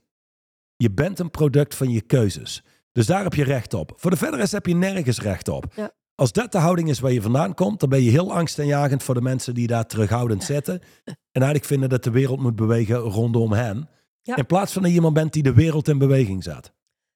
Je 0.77 0.91
bent 0.91 1.19
een 1.19 1.31
product 1.31 1.75
van 1.75 1.89
je 1.89 2.01
keuzes. 2.01 2.63
Dus 2.95 3.05
daar 3.05 3.23
heb 3.23 3.33
je 3.33 3.43
recht 3.43 3.73
op. 3.73 3.93
Voor 3.95 4.11
de 4.11 4.17
verdere 4.17 4.47
heb 4.49 4.65
je 4.65 4.75
nergens 4.75 5.21
recht 5.21 5.47
op. 5.47 5.65
Ja. 5.75 5.91
Als 6.15 6.31
dat 6.31 6.51
de 6.51 6.57
houding 6.57 6.89
is 6.89 6.99
waar 6.99 7.11
je 7.11 7.21
vandaan 7.21 7.53
komt, 7.53 7.79
dan 7.79 7.89
ben 7.89 8.03
je 8.03 8.09
heel 8.09 8.33
angstaanjagend 8.33 9.03
voor 9.03 9.13
de 9.13 9.21
mensen 9.21 9.53
die 9.53 9.67
daar 9.67 9.85
terughoudend 9.85 10.43
zitten. 10.43 10.81
en 11.05 11.41
eigenlijk 11.41 11.65
vinden 11.65 11.89
dat 11.89 12.03
de 12.03 12.11
wereld 12.11 12.39
moet 12.39 12.55
bewegen 12.55 12.97
rondom 12.97 13.51
hen. 13.51 13.89
In 14.23 14.45
plaats 14.45 14.73
van 14.73 14.81
dat 14.81 14.91
je 14.91 14.97
iemand 14.97 15.13
bent 15.13 15.33
die 15.33 15.43
de 15.43 15.53
wereld 15.53 15.87
in 15.87 15.97
beweging 15.97 16.43
zet. 16.43 16.73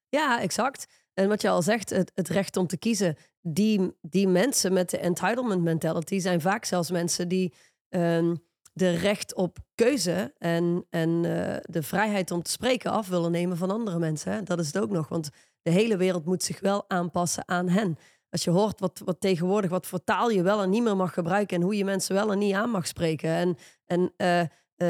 Ja, 0.08 0.40
exact. 0.40 0.86
En 1.14 1.28
wat 1.28 1.42
je 1.42 1.48
al 1.48 1.62
zegt, 1.62 1.90
het, 1.90 2.12
het 2.14 2.28
recht 2.28 2.56
om 2.56 2.66
te 2.66 2.78
kiezen. 2.78 3.16
Die, 3.40 3.96
die 4.00 4.28
mensen 4.28 4.72
met 4.72 4.90
de 4.90 4.98
entitlement 4.98 5.62
mentality 5.62 6.18
zijn 6.18 6.40
vaak 6.40 6.64
zelfs 6.64 6.90
mensen 6.90 7.28
die 7.28 7.54
um, 7.88 8.42
de 8.72 8.90
recht 8.90 9.34
op 9.34 9.58
keuze 9.74 10.34
en, 10.38 10.86
en 10.90 11.10
uh, 11.10 11.56
de 11.62 11.82
vrijheid 11.82 12.30
om 12.30 12.42
te 12.42 12.50
spreken 12.50 12.90
af 12.90 13.08
willen 13.08 13.30
nemen 13.30 13.56
van 13.56 13.70
andere 13.70 13.98
mensen. 13.98 14.32
Hè? 14.32 14.42
Dat 14.42 14.58
is 14.58 14.66
het 14.66 14.78
ook 14.78 14.90
nog, 14.90 15.08
want 15.08 15.30
de 15.62 15.70
hele 15.70 15.96
wereld 15.96 16.24
moet 16.24 16.42
zich 16.42 16.60
wel 16.60 16.84
aanpassen 16.88 17.48
aan 17.48 17.68
hen. 17.68 17.98
Als 18.30 18.44
je 18.44 18.50
hoort 18.50 18.80
wat, 18.80 19.02
wat 19.04 19.20
tegenwoordig, 19.20 19.70
wat 19.70 19.86
voor 19.86 20.04
taal 20.04 20.30
je 20.30 20.42
wel 20.42 20.62
en 20.62 20.70
niet 20.70 20.82
meer 20.82 20.96
mag 20.96 21.14
gebruiken 21.14 21.56
en 21.56 21.62
hoe 21.62 21.76
je 21.76 21.84
mensen 21.84 22.14
wel 22.14 22.32
en 22.32 22.38
niet 22.38 22.54
aan 22.54 22.70
mag 22.70 22.86
spreken. 22.86 23.30
En, 23.30 23.56
en 23.86 24.12
uh, 24.16 24.40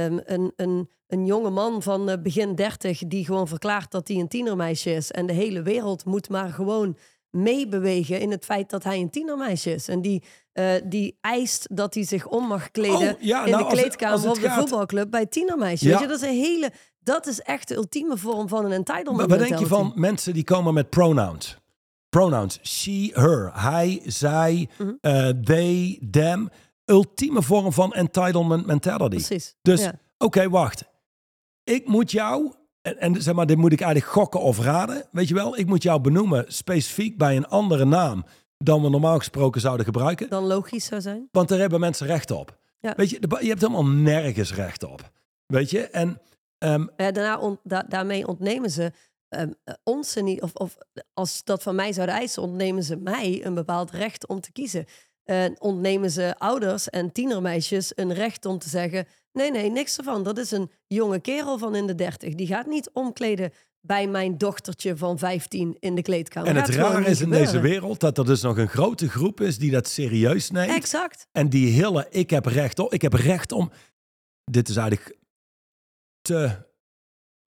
um, 0.04 0.20
een, 0.24 0.52
een, 0.56 0.90
een 1.06 1.26
jonge 1.26 1.50
man 1.50 1.82
van 1.82 2.10
uh, 2.10 2.16
begin 2.22 2.54
dertig 2.54 2.98
die 3.06 3.24
gewoon 3.24 3.48
verklaart 3.48 3.90
dat 3.90 4.08
hij 4.08 4.16
een 4.16 4.28
tienermeisje 4.28 4.90
is. 4.90 5.10
En 5.10 5.26
de 5.26 5.32
hele 5.32 5.62
wereld 5.62 6.04
moet 6.04 6.28
maar 6.28 6.48
gewoon 6.48 6.96
meebewegen 7.30 8.20
in 8.20 8.30
het 8.30 8.44
feit 8.44 8.70
dat 8.70 8.84
hij 8.84 8.98
een 8.98 9.10
tienermeisje 9.10 9.72
is. 9.72 9.88
En 9.88 10.02
die, 10.02 10.22
uh, 10.54 10.72
die 10.84 11.18
eist 11.20 11.76
dat 11.76 11.94
hij 11.94 12.04
zich 12.04 12.26
om 12.26 12.46
mag 12.46 12.70
kleden 12.70 13.14
oh, 13.14 13.20
ja, 13.20 13.44
in 13.44 13.50
nou, 13.50 13.62
de 13.64 13.70
kleedkamer 13.70 14.28
op 14.28 14.40
de 14.40 14.50
voetbalclub 14.50 15.10
bij 15.10 15.26
tienermeisjes. 15.26 15.88
Ja. 15.88 15.90
Weet 15.90 16.00
je, 16.00 16.06
dat 16.06 16.22
is 16.22 16.28
een 16.28 16.44
hele... 16.44 16.72
Dat 17.03 17.26
is 17.26 17.40
echt 17.40 17.68
de 17.68 17.74
ultieme 17.74 18.16
vorm 18.16 18.48
van 18.48 18.64
een 18.64 18.72
entitlement. 18.72 19.16
Maar 19.16 19.38
wat 19.38 19.48
denk 19.48 19.61
je 19.61 19.66
van 19.66 19.92
mensen 19.94 20.34
die 20.34 20.44
komen 20.44 20.74
met 20.74 20.90
pronouns? 20.90 21.57
Pronouns. 22.09 22.59
She, 22.62 23.11
her. 23.12 23.51
Hij, 23.55 24.03
zij, 24.05 24.68
-hmm. 24.76 24.98
uh, 25.01 25.28
they, 25.28 26.01
them. 26.11 26.48
Ultieme 26.84 27.42
vorm 27.42 27.72
van 27.72 27.92
entitlement 27.92 28.66
mentality. 28.66 29.16
Precies. 29.16 29.55
Dus, 29.62 29.80
ja. 29.80 29.88
oké, 29.88 30.24
okay, 30.24 30.48
wacht. 30.48 30.84
Ik 31.64 31.88
moet 31.88 32.11
jou 32.11 32.53
en, 32.82 32.98
en, 32.98 33.22
zeg 33.22 33.34
maar, 33.34 33.46
dit 33.46 33.57
moet 33.57 33.72
ik 33.72 33.80
eigenlijk 33.80 34.12
gokken 34.12 34.40
of 34.40 34.59
raden. 34.59 35.05
Weet 35.11 35.28
je 35.28 35.34
wel, 35.34 35.59
ik 35.59 35.66
moet 35.66 35.82
jou 35.82 36.01
benoemen 36.01 36.44
specifiek 36.48 37.18
bij 37.18 37.36
een 37.36 37.48
andere 37.48 37.84
naam 37.84 38.24
dan 38.59 38.82
we 38.82 38.88
normaal 38.88 39.18
gesproken 39.18 39.61
zouden 39.61 39.84
gebruiken. 39.84 40.28
Dan 40.28 40.44
logisch 40.44 40.84
zou 40.84 41.01
zijn. 41.01 41.28
Want 41.32 41.48
daar 41.48 41.59
hebben 41.59 41.80
mensen 41.80 42.07
recht 42.07 42.30
op. 42.30 42.59
Ja. 42.78 42.94
Weet 42.96 43.11
je, 43.11 43.18
je 43.40 43.48
hebt 43.48 43.61
helemaal 43.61 43.86
nergens 43.86 44.55
recht 44.55 44.82
op. 44.82 45.11
Weet 45.46 45.70
je, 45.70 45.80
en... 45.88 46.20
Um, 46.64 46.90
ja, 46.96 47.11
daarna 47.11 47.38
on, 47.38 47.58
da, 47.62 47.82
daarmee 47.88 48.26
ontnemen 48.26 48.70
ze 48.70 48.92
um, 49.28 49.54
ons 49.82 50.14
niet, 50.14 50.42
of, 50.42 50.54
of 50.54 50.76
als 51.14 51.44
dat 51.44 51.62
van 51.62 51.74
mij 51.74 51.92
zouden 51.92 52.14
eisen, 52.14 52.42
ontnemen 52.42 52.82
ze 52.82 52.96
mij 52.96 53.40
een 53.44 53.54
bepaald 53.54 53.90
recht 53.90 54.26
om 54.26 54.40
te 54.40 54.52
kiezen. 54.52 54.84
Uh, 55.24 55.44
ontnemen 55.58 56.11
ze 56.11 56.34
ouders 56.38 56.90
en 56.90 57.12
tienermeisjes 57.12 57.92
een 57.94 58.12
recht 58.12 58.46
om 58.46 58.58
te 58.58 58.68
zeggen: 58.68 59.06
nee, 59.32 59.50
nee, 59.50 59.70
niks 59.70 59.98
ervan. 59.98 60.22
Dat 60.22 60.38
is 60.38 60.50
een 60.50 60.70
jonge 60.86 61.20
kerel 61.20 61.58
van 61.58 61.74
in 61.74 61.86
de 61.86 61.94
dertig. 61.94 62.34
Die 62.34 62.46
gaat 62.46 62.66
niet 62.66 62.90
omkleden 62.92 63.52
bij 63.80 64.06
mijn 64.06 64.38
dochtertje 64.38 64.96
van 64.96 65.18
15 65.18 65.76
in 65.78 65.94
de 65.94 66.02
kleedkamer. 66.02 66.48
En 66.48 66.56
het 66.56 66.68
rare 66.68 67.04
is 67.04 67.20
in 67.20 67.30
deze 67.30 67.61
wereld 67.61 68.00
dat 68.00 68.18
er 68.18 68.24
dus 68.24 68.42
nog 68.42 68.58
een 68.58 68.68
grote 68.68 69.08
groep 69.08 69.40
is 69.40 69.58
die 69.58 69.70
dat 69.70 69.88
serieus 69.88 70.50
neemt. 70.50 70.74
Exact. 70.74 71.26
En 71.32 71.48
die 71.48 71.72
hele, 71.72 72.06
ik 72.11 72.30
heb 72.30 72.46
recht 72.46 72.78
op, 72.78 72.92
ik 72.92 73.02
heb 73.02 73.12
recht 73.12 73.52
om. 73.52 73.70
Dit 74.44 74.68
is 74.68 74.76
eigenlijk 74.76 75.18
te 76.31 76.68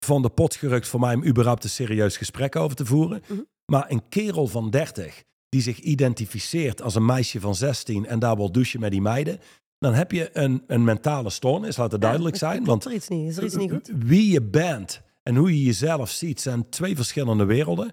van 0.05 0.22
de 0.22 0.28
pot 0.28 0.55
gerukt 0.55 0.89
voor 0.89 1.01
mij 1.01 1.14
om 1.14 1.24
überhaupt 1.24 1.64
een 1.64 1.70
serieus 1.70 2.16
gesprek 2.16 2.57
over 2.57 2.76
te 2.76 2.87
voeren. 2.87 3.22
Mm 3.26 3.37
-hmm. 3.37 3.47
Maar 3.64 3.91
een 3.91 4.09
kerel 4.09 4.47
van 4.47 4.70
30 4.70 5.24
die 5.49 5.62
zich 5.62 5.78
identificeert 5.78 6.83
als 6.83 6.95
een 6.95 7.05
meisje 7.05 7.41
van 7.41 7.55
16 7.55 8.07
en 8.07 8.18
daar 8.18 8.37
wil 8.37 8.53
douchen 8.53 8.81
met 8.81 8.91
die 8.91 9.01
meiden, 9.01 9.41
dan 9.78 9.95
heb 9.95 10.12
je 10.12 10.31
een, 10.33 10.64
een 10.66 10.85
mentale 10.85 11.31
stoornis, 11.31 11.76
laat 11.76 11.93
het 11.93 12.01
duidelijk 12.01 12.37
ja, 12.37 12.49
zijn. 12.49 12.64
Want 12.64 12.85
er 12.85 12.93
iets 12.93 13.09
niet, 13.09 13.28
is 13.28 13.37
er 13.37 13.45
iets 13.45 13.57
niet 13.57 13.70
goed? 13.70 13.91
wie 13.97 14.33
je 14.33 14.43
bent 14.43 15.03
en 15.22 15.37
hoe 15.37 15.59
je 15.59 15.64
jezelf 15.64 16.11
ziet 16.11 16.41
zijn 16.41 16.68
twee 16.68 16.97
verschillende 16.97 17.45
werelden. 17.45 17.93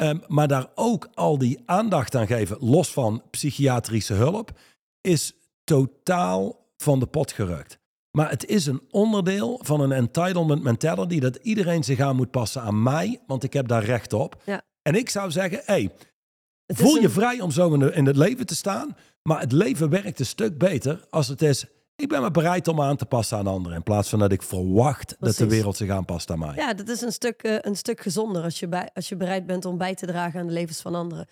Um, 0.00 0.22
maar 0.26 0.48
daar 0.48 0.70
ook 0.74 1.08
al 1.14 1.38
die 1.38 1.58
aandacht 1.64 2.14
aan 2.14 2.26
geven, 2.26 2.56
los 2.60 2.92
van 2.92 3.22
psychiatrische 3.30 4.14
hulp, 4.14 4.58
is 5.00 5.34
totaal 5.64 6.68
van 6.76 7.00
de 7.00 7.06
pot 7.06 7.32
gerukt. 7.32 7.79
Maar 8.10 8.30
het 8.30 8.46
is 8.46 8.66
een 8.66 8.82
onderdeel 8.90 9.60
van 9.62 9.80
een 9.80 9.92
entitlement 9.92 10.62
mentality 10.62 11.20
dat 11.20 11.36
iedereen 11.36 11.84
zich 11.84 12.00
aan 12.00 12.16
moet 12.16 12.30
passen 12.30 12.62
aan 12.62 12.82
mij, 12.82 13.20
want 13.26 13.44
ik 13.44 13.52
heb 13.52 13.68
daar 13.68 13.84
recht 13.84 14.12
op. 14.12 14.42
Ja. 14.44 14.62
En 14.82 14.94
ik 14.94 15.08
zou 15.08 15.30
zeggen, 15.30 15.60
hey, 15.64 15.92
voel 16.66 16.94
je 16.94 17.04
een... 17.04 17.10
vrij 17.10 17.40
om 17.40 17.50
zo 17.50 17.72
in, 17.72 17.78
de, 17.78 17.92
in 17.92 18.06
het 18.06 18.16
leven 18.16 18.46
te 18.46 18.54
staan, 18.54 18.96
maar 19.22 19.40
het 19.40 19.52
leven 19.52 19.90
werkt 19.90 20.18
een 20.18 20.26
stuk 20.26 20.58
beter 20.58 21.06
als 21.10 21.28
het 21.28 21.42
is, 21.42 21.66
ik 22.00 22.08
ben 22.08 22.22
me 22.22 22.30
bereid 22.30 22.68
om 22.68 22.80
aan 22.80 22.96
te 22.96 23.06
passen 23.06 23.38
aan 23.38 23.46
anderen. 23.46 23.76
In 23.76 23.82
plaats 23.82 24.08
van 24.08 24.18
dat 24.18 24.32
ik 24.32 24.42
verwacht 24.42 25.16
Precies. 25.18 25.38
dat 25.38 25.48
de 25.48 25.54
wereld 25.54 25.76
zich 25.76 25.90
aanpast 25.90 26.30
aan 26.30 26.38
mij. 26.38 26.54
Ja, 26.54 26.74
dat 26.74 26.88
is 26.88 27.00
een 27.00 27.12
stuk, 27.12 27.42
uh, 27.44 27.56
een 27.60 27.76
stuk 27.76 28.00
gezonder 28.00 28.42
als 28.42 28.58
je, 28.58 28.68
bij, 28.68 28.90
als 28.94 29.08
je 29.08 29.16
bereid 29.16 29.46
bent 29.46 29.64
om 29.64 29.78
bij 29.78 29.94
te 29.94 30.06
dragen 30.06 30.40
aan 30.40 30.46
de 30.46 30.52
levens 30.52 30.80
van 30.80 30.94
anderen. 30.94 31.26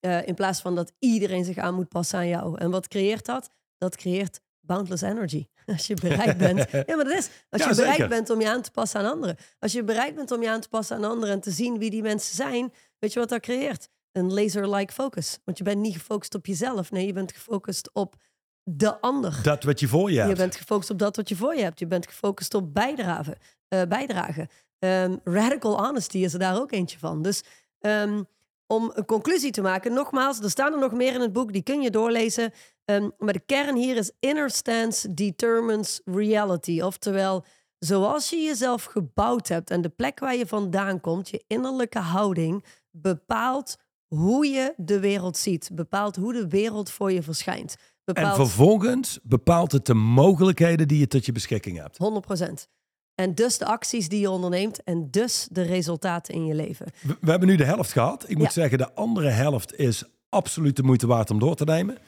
Uh, 0.00 0.26
in 0.26 0.34
plaats 0.34 0.60
van 0.60 0.74
dat 0.74 0.92
iedereen 0.98 1.44
zich 1.44 1.56
aan 1.56 1.74
moet 1.74 1.88
passen 1.88 2.18
aan 2.18 2.28
jou. 2.28 2.58
En 2.58 2.70
wat 2.70 2.88
creëert 2.88 3.26
dat? 3.26 3.50
Dat 3.78 3.96
creëert 3.96 4.40
boundless 4.60 5.02
energy. 5.02 5.46
Als 5.72 5.86
je 5.86 5.94
bereid 5.94 6.36
bent. 6.46 6.70
ja, 6.70 6.96
maar 6.96 7.04
dat 7.04 7.18
is. 7.18 7.28
Als 7.50 7.62
Ja, 7.62 7.68
je 7.68 7.74
bereid 7.74 7.92
zeker. 7.94 8.08
bent 8.08 8.30
om 8.30 8.40
je 8.40 8.48
aan 8.50 8.62
te 8.62 8.70
passen 8.70 9.00
aan 9.00 9.10
anderen. 9.12 9.36
Als 9.58 9.72
je 9.72 9.84
bereid 9.84 10.14
bent 10.14 10.30
om 10.30 10.42
je 10.42 10.50
aan 10.50 10.60
te 10.60 10.68
passen 10.68 10.96
aan 10.96 11.04
anderen 11.04 11.34
en 11.34 11.40
te 11.40 11.50
zien 11.50 11.78
wie 11.78 11.90
die 11.90 12.02
mensen 12.02 12.34
zijn, 12.36 12.72
weet 12.98 13.12
je 13.12 13.18
wat 13.18 13.28
dat 13.28 13.40
creëert? 13.40 13.88
Een 14.12 14.32
laser-like 14.32 14.92
focus. 14.92 15.38
Want 15.44 15.58
je 15.58 15.64
bent 15.64 15.80
niet 15.80 15.94
gefocust 15.94 16.34
op 16.34 16.46
jezelf. 16.46 16.90
Nee, 16.90 17.06
je 17.06 17.12
bent 17.12 17.32
gefocust 17.32 17.90
op 17.92 18.14
de 18.62 19.00
ander. 19.00 19.38
Dat 19.42 19.62
wat 19.64 19.80
je 19.80 19.88
voor 19.88 20.10
je 20.10 20.16
hebt. 20.18 20.30
Je 20.30 20.36
bent 20.36 20.56
gefocust 20.56 20.90
op 20.90 20.98
dat 20.98 21.16
wat 21.16 21.28
je 21.28 21.36
voor 21.36 21.54
je 21.56 21.62
hebt. 21.62 21.78
Je 21.78 21.86
bent 21.86 22.06
gefocust 22.06 22.54
op 22.54 22.74
bijdragen. 22.74 23.36
eh, 23.68 23.82
bijdragen. 23.88 24.48
Ehm, 24.78 25.16
radical 25.24 25.84
honesty 25.84 26.18
is 26.18 26.32
er 26.32 26.38
daar 26.38 26.56
ook 26.60 26.72
eentje 26.72 26.98
van. 26.98 27.22
Dus 27.22 27.42
ehm, 27.78 28.22
om 28.66 28.90
een 28.94 29.04
conclusie 29.04 29.50
te 29.50 29.62
maken, 29.62 29.92
nogmaals, 29.92 30.40
er 30.40 30.50
staan 30.50 30.72
er 30.72 30.78
nog 30.78 30.92
meer 30.92 31.14
in 31.14 31.20
het 31.20 31.32
boek, 31.32 31.52
die 31.52 31.62
kun 31.62 31.80
je 31.82 31.90
doorlezen. 31.90 32.52
Ehm, 32.84 33.08
maar 33.18 33.32
de 33.32 33.42
kern 33.46 33.76
hier 33.76 33.96
is 33.96 34.12
inner 34.20 34.50
stance 34.50 35.14
determines 35.14 36.00
reality. 36.04 36.80
Oftewel, 36.80 37.44
zoals 37.78 38.30
je 38.30 38.36
jezelf 38.36 38.84
gebouwd 38.84 39.48
hebt 39.48 39.70
en 39.70 39.80
de 39.80 39.88
plek 39.88 40.18
waar 40.18 40.36
je 40.36 40.46
vandaan 40.46 41.00
komt, 41.00 41.28
je 41.28 41.44
innerlijke 41.46 41.98
houding, 41.98 42.64
bepaalt 42.90 43.76
hoe 44.06 44.46
je 44.46 44.74
de 44.76 45.00
wereld 45.00 45.36
ziet. 45.36 45.70
Bepaalt 45.72 46.16
hoe 46.16 46.32
de 46.32 46.48
wereld 46.48 46.90
voor 46.90 47.12
je 47.12 47.22
verschijnt. 47.22 47.76
En 48.04 48.14
Bepaalt 48.14 48.36
vervolgens 48.36 49.18
bepaalt 49.22 49.72
het 49.72 49.86
de 49.86 49.94
mogelijkheden 49.94 50.88
die 50.88 50.98
je 50.98 51.06
tot 51.06 51.26
je 51.26 51.32
beschikking 51.32 51.78
hebt. 51.78 51.98
100%. 51.98 52.68
En 53.16 53.34
dus 53.34 53.58
de 53.58 53.64
acties 53.66 54.08
die 54.08 54.20
je 54.20 54.30
onderneemt 54.30 54.82
en 54.82 55.10
dus 55.10 55.48
de 55.50 55.62
resultaten 55.62 56.34
in 56.34 56.46
je 56.46 56.54
leven. 56.54 56.86
We, 57.02 57.16
we 57.20 57.30
hebben 57.30 57.48
nu 57.48 57.56
de 57.56 57.64
helft 57.64 57.92
gehad. 57.92 58.24
Ik 58.28 58.36
moet 58.36 58.46
Ja. 58.46 58.52
zeggen, 58.52 58.78
de 58.78 58.94
andere 58.94 59.28
helft 59.28 59.74
is 59.78 60.04
absoluut 60.28 60.76
de 60.76 60.82
moeite 60.82 61.06
waard 61.06 61.30
om 61.30 61.38
door 61.38 61.54
te 61.54 61.64
nemen. 61.64 61.98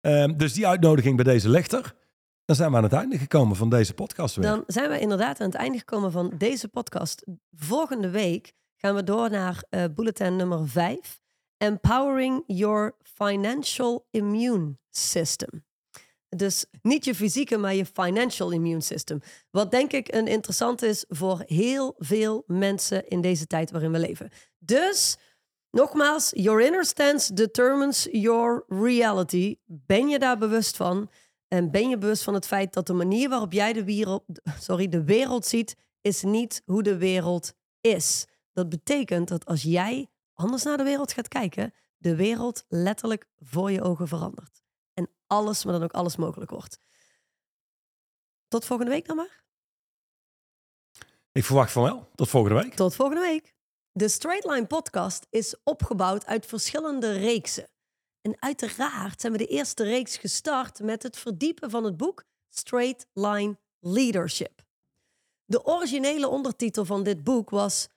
Ehm, 0.00 0.36
dus 0.36 0.52
die 0.52 0.66
uitnodiging 0.66 1.16
bij 1.16 1.24
deze 1.24 1.48
ligt 1.48 1.72
er. 1.72 1.94
Dan 2.44 2.56
zijn 2.56 2.70
we 2.70 2.76
aan 2.76 2.82
het 2.82 2.92
einde 2.92 3.18
gekomen 3.18 3.56
van 3.56 3.68
deze 3.70 3.94
podcast 3.94 4.36
weer. 4.36 4.46
Dan 4.46 4.64
zijn 4.66 4.90
we 4.90 4.98
inderdaad 5.00 5.40
aan 5.40 5.46
het 5.46 5.56
einde 5.56 5.78
gekomen 5.78 6.12
van 6.12 6.32
deze 6.38 6.68
podcast. 6.68 7.24
Volgende 7.56 8.10
week 8.10 8.52
gaan 8.76 8.94
we 8.94 9.02
door 9.04 9.30
naar 9.30 9.64
eh, 9.70 9.84
bulletin 9.94 10.36
nummer 10.36 10.68
5. 10.68 11.20
Empowering 11.56 12.42
your 12.46 12.94
financial 13.02 14.06
immune 14.10 14.76
system. 14.90 15.64
Dus 16.28 16.66
niet 16.82 17.04
je 17.04 17.14
fysieke, 17.14 17.56
maar 17.56 17.74
je 17.74 17.86
financial 17.86 18.50
immune 18.50 18.80
system. 18.80 19.20
Wat 19.50 19.70
denk 19.70 19.92
ik 19.92 20.14
een 20.14 20.26
interessant 20.26 20.82
is 20.82 21.04
voor 21.08 21.42
heel 21.46 21.94
veel 21.98 22.44
mensen 22.46 23.08
in 23.08 23.20
deze 23.20 23.46
tijd 23.46 23.70
waarin 23.70 23.92
we 23.92 23.98
leven. 23.98 24.30
Dus, 24.58 25.16
nogmaals, 25.70 26.30
your 26.34 26.60
inner 26.60 26.84
stance 26.84 27.34
determines 27.34 28.08
your 28.10 28.64
reality. 28.68 29.56
Ben 29.64 30.08
je 30.08 30.18
daar 30.18 30.38
bewust 30.38 30.76
van? 30.76 31.10
En 31.48 31.70
ben 31.70 31.88
je 31.88 31.98
bewust 31.98 32.22
van 32.22 32.34
het 32.34 32.46
feit 32.46 32.72
dat 32.72 32.86
de 32.86 32.92
manier 32.92 33.28
waarop 33.28 33.52
jij 33.52 33.72
de 33.72 33.84
wereld, 33.84 34.24
sorry, 34.60 34.88
de 34.88 35.04
wereld 35.04 35.46
ziet, 35.46 35.76
is 36.00 36.22
niet 36.22 36.62
hoe 36.64 36.82
de 36.82 36.96
wereld 36.96 37.54
is. 37.80 38.26
Dat 38.52 38.68
betekent 38.68 39.28
dat 39.28 39.44
als 39.44 39.62
jij 39.62 40.08
anders 40.34 40.62
naar 40.62 40.76
de 40.76 40.82
wereld 40.82 41.12
gaat 41.12 41.28
kijken, 41.28 41.74
de 41.98 42.16
wereld 42.16 42.64
letterlijk 42.68 43.26
voor 43.38 43.70
je 43.70 43.82
ogen 43.82 44.08
verandert. 44.08 44.65
Alles, 45.26 45.64
maar 45.64 45.72
dan 45.72 45.82
ook 45.82 45.92
alles 45.92 46.16
mogelijk 46.16 46.50
wordt. 46.50 46.78
Tot 48.48 48.64
volgende 48.64 48.92
week 48.92 49.06
dan 49.06 49.16
maar. 49.16 49.44
Ik 51.32 51.44
verwacht 51.44 51.72
van 51.72 51.82
wel. 51.82 52.08
Tot 52.14 52.28
volgende 52.28 52.62
week. 52.62 52.74
Tot 52.74 52.94
volgende 52.94 53.22
week. 53.22 53.54
De 53.92 54.08
Straight 54.08 54.44
Line 54.44 54.66
podcast 54.66 55.26
is 55.30 55.54
opgebouwd 55.62 56.26
uit 56.26 56.46
verschillende 56.46 57.12
reeksen. 57.12 57.68
En 58.20 58.36
uiteraard 58.38 59.20
zijn 59.20 59.32
we 59.32 59.38
de 59.38 59.46
eerste 59.46 59.84
reeks 59.84 60.16
gestart 60.16 60.80
met 60.80 61.02
het 61.02 61.16
verdiepen 61.16 61.70
van 61.70 61.84
het 61.84 61.96
boek 61.96 62.24
Straight 62.48 63.06
Line 63.12 63.58
Leadership. 63.80 64.64
De 65.44 65.64
originele 65.64 66.28
ondertitel 66.28 66.84
van 66.84 67.02
dit 67.02 67.24
boek 67.24 67.50
was 67.50 67.88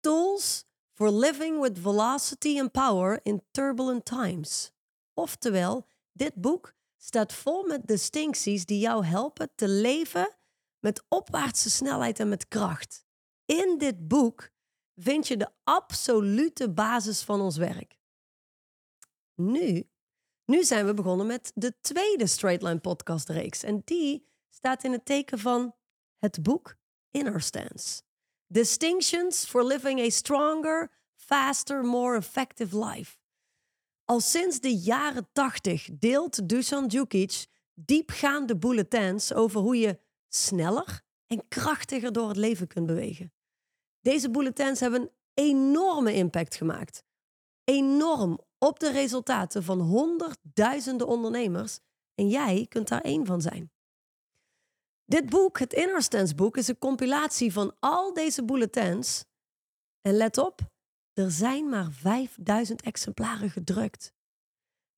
Tools 0.00 0.64
for 0.92 1.12
Living 1.12 1.60
with 1.60 1.78
Velocity 1.78 2.60
and 2.60 2.72
Power 2.72 3.20
in 3.22 3.42
Turbulent 3.50 4.04
Times. 4.04 4.72
Oftewel, 5.14 5.86
dit 6.12 6.34
boek 6.34 6.72
staat 6.98 7.32
vol 7.32 7.66
met 7.66 7.86
distincties 7.86 8.64
die 8.64 8.78
jou 8.78 9.04
helpen 9.04 9.50
te 9.54 9.68
leven 9.68 10.36
met 10.78 11.04
opwaartse 11.08 11.70
snelheid 11.70 12.20
en 12.20 12.28
met 12.28 12.48
kracht. 12.48 13.06
In 13.44 13.78
dit 13.78 14.08
boek 14.08 14.50
vind 14.94 15.28
je 15.28 15.36
de 15.36 15.50
absolute 15.64 16.70
basis 16.70 17.22
van 17.22 17.40
ons 17.40 17.56
werk. 17.56 17.98
Nu, 19.34 19.90
nu 20.44 20.64
zijn 20.64 20.86
we 20.86 20.94
begonnen 20.94 21.26
met 21.26 21.52
de 21.54 21.80
tweede 21.80 22.26
Straightline 22.26 22.80
podcast 22.80 23.28
reeks. 23.28 23.62
En 23.62 23.82
die 23.84 24.28
staat 24.48 24.84
in 24.84 24.92
het 24.92 25.04
teken 25.04 25.38
van 25.38 25.74
het 26.18 26.42
boek 26.42 26.76
Inner 27.10 27.40
Stance. 27.40 28.02
Distinctions 28.46 29.44
for 29.44 29.64
living 29.64 30.00
a 30.00 30.10
stronger, 30.10 30.90
faster, 31.14 31.84
more 31.84 32.16
effective 32.16 32.78
life. 32.78 33.17
Al 34.10 34.20
sinds 34.20 34.60
de 34.60 34.76
jaren 34.76 35.28
80 35.32 35.88
deelt 35.92 36.48
Dusan 36.48 36.86
Djukic 36.86 37.46
diepgaande 37.74 38.56
bulletins 38.56 39.32
over 39.34 39.60
hoe 39.60 39.78
je 39.78 39.98
sneller 40.28 41.02
en 41.26 41.48
krachtiger 41.48 42.12
door 42.12 42.28
het 42.28 42.36
leven 42.36 42.66
kunt 42.66 42.86
bewegen. 42.86 43.32
Deze 44.00 44.30
bulletins 44.30 44.80
hebben 44.80 45.00
een 45.00 45.10
enorme 45.34 46.12
impact 46.12 46.54
gemaakt. 46.54 47.02
Enorm 47.64 48.40
op 48.58 48.78
de 48.80 48.90
resultaten 48.90 49.62
van 49.62 49.80
honderdduizenden 49.80 51.06
ondernemers 51.06 51.78
en 52.14 52.28
jij 52.28 52.66
kunt 52.68 52.88
daar 52.88 53.00
één 53.00 53.26
van 53.26 53.40
zijn. 53.40 53.72
Dit 55.04 55.30
boek, 55.30 55.58
het 55.58 55.72
Inner 55.72 56.02
Stance 56.02 56.34
boek, 56.34 56.56
is 56.56 56.68
een 56.68 56.78
compilatie 56.78 57.52
van 57.52 57.76
al 57.80 58.12
deze 58.12 58.44
bulletins. 58.44 59.24
En 60.00 60.14
let 60.14 60.38
op, 60.38 60.60
er 61.18 61.30
zijn 61.30 61.68
maar 61.68 61.92
5000 61.92 62.82
exemplaren 62.82 63.50
gedrukt. 63.50 64.12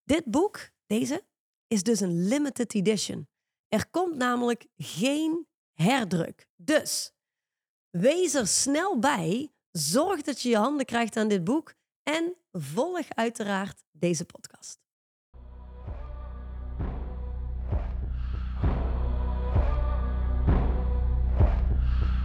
Dit 0.03 0.25
boek, 0.25 0.71
deze, 0.87 1.25
is 1.67 1.83
dus 1.83 2.01
een 2.01 2.27
limited 2.29 2.75
edition. 2.75 3.29
Er 3.69 3.91
komt 3.91 4.17
namelijk 4.17 4.67
geen 4.77 5.47
herdruk. 5.73 6.49
Dus 6.57 7.13
wees 7.91 8.35
er 8.35 8.47
snel 8.47 8.99
bij. 8.99 9.53
Zorg 9.71 10.23
dat 10.23 10.43
je 10.43 10.49
je 10.49 10.57
handen 10.57 10.87
krijgt 10.87 11.17
aan 11.17 11.29
dit 11.29 11.45
boek. 11.45 11.75
En 12.03 12.37
volg 12.53 13.09
uiteraard 13.09 13.85
deze 13.91 14.25
podcast. 14.25 14.79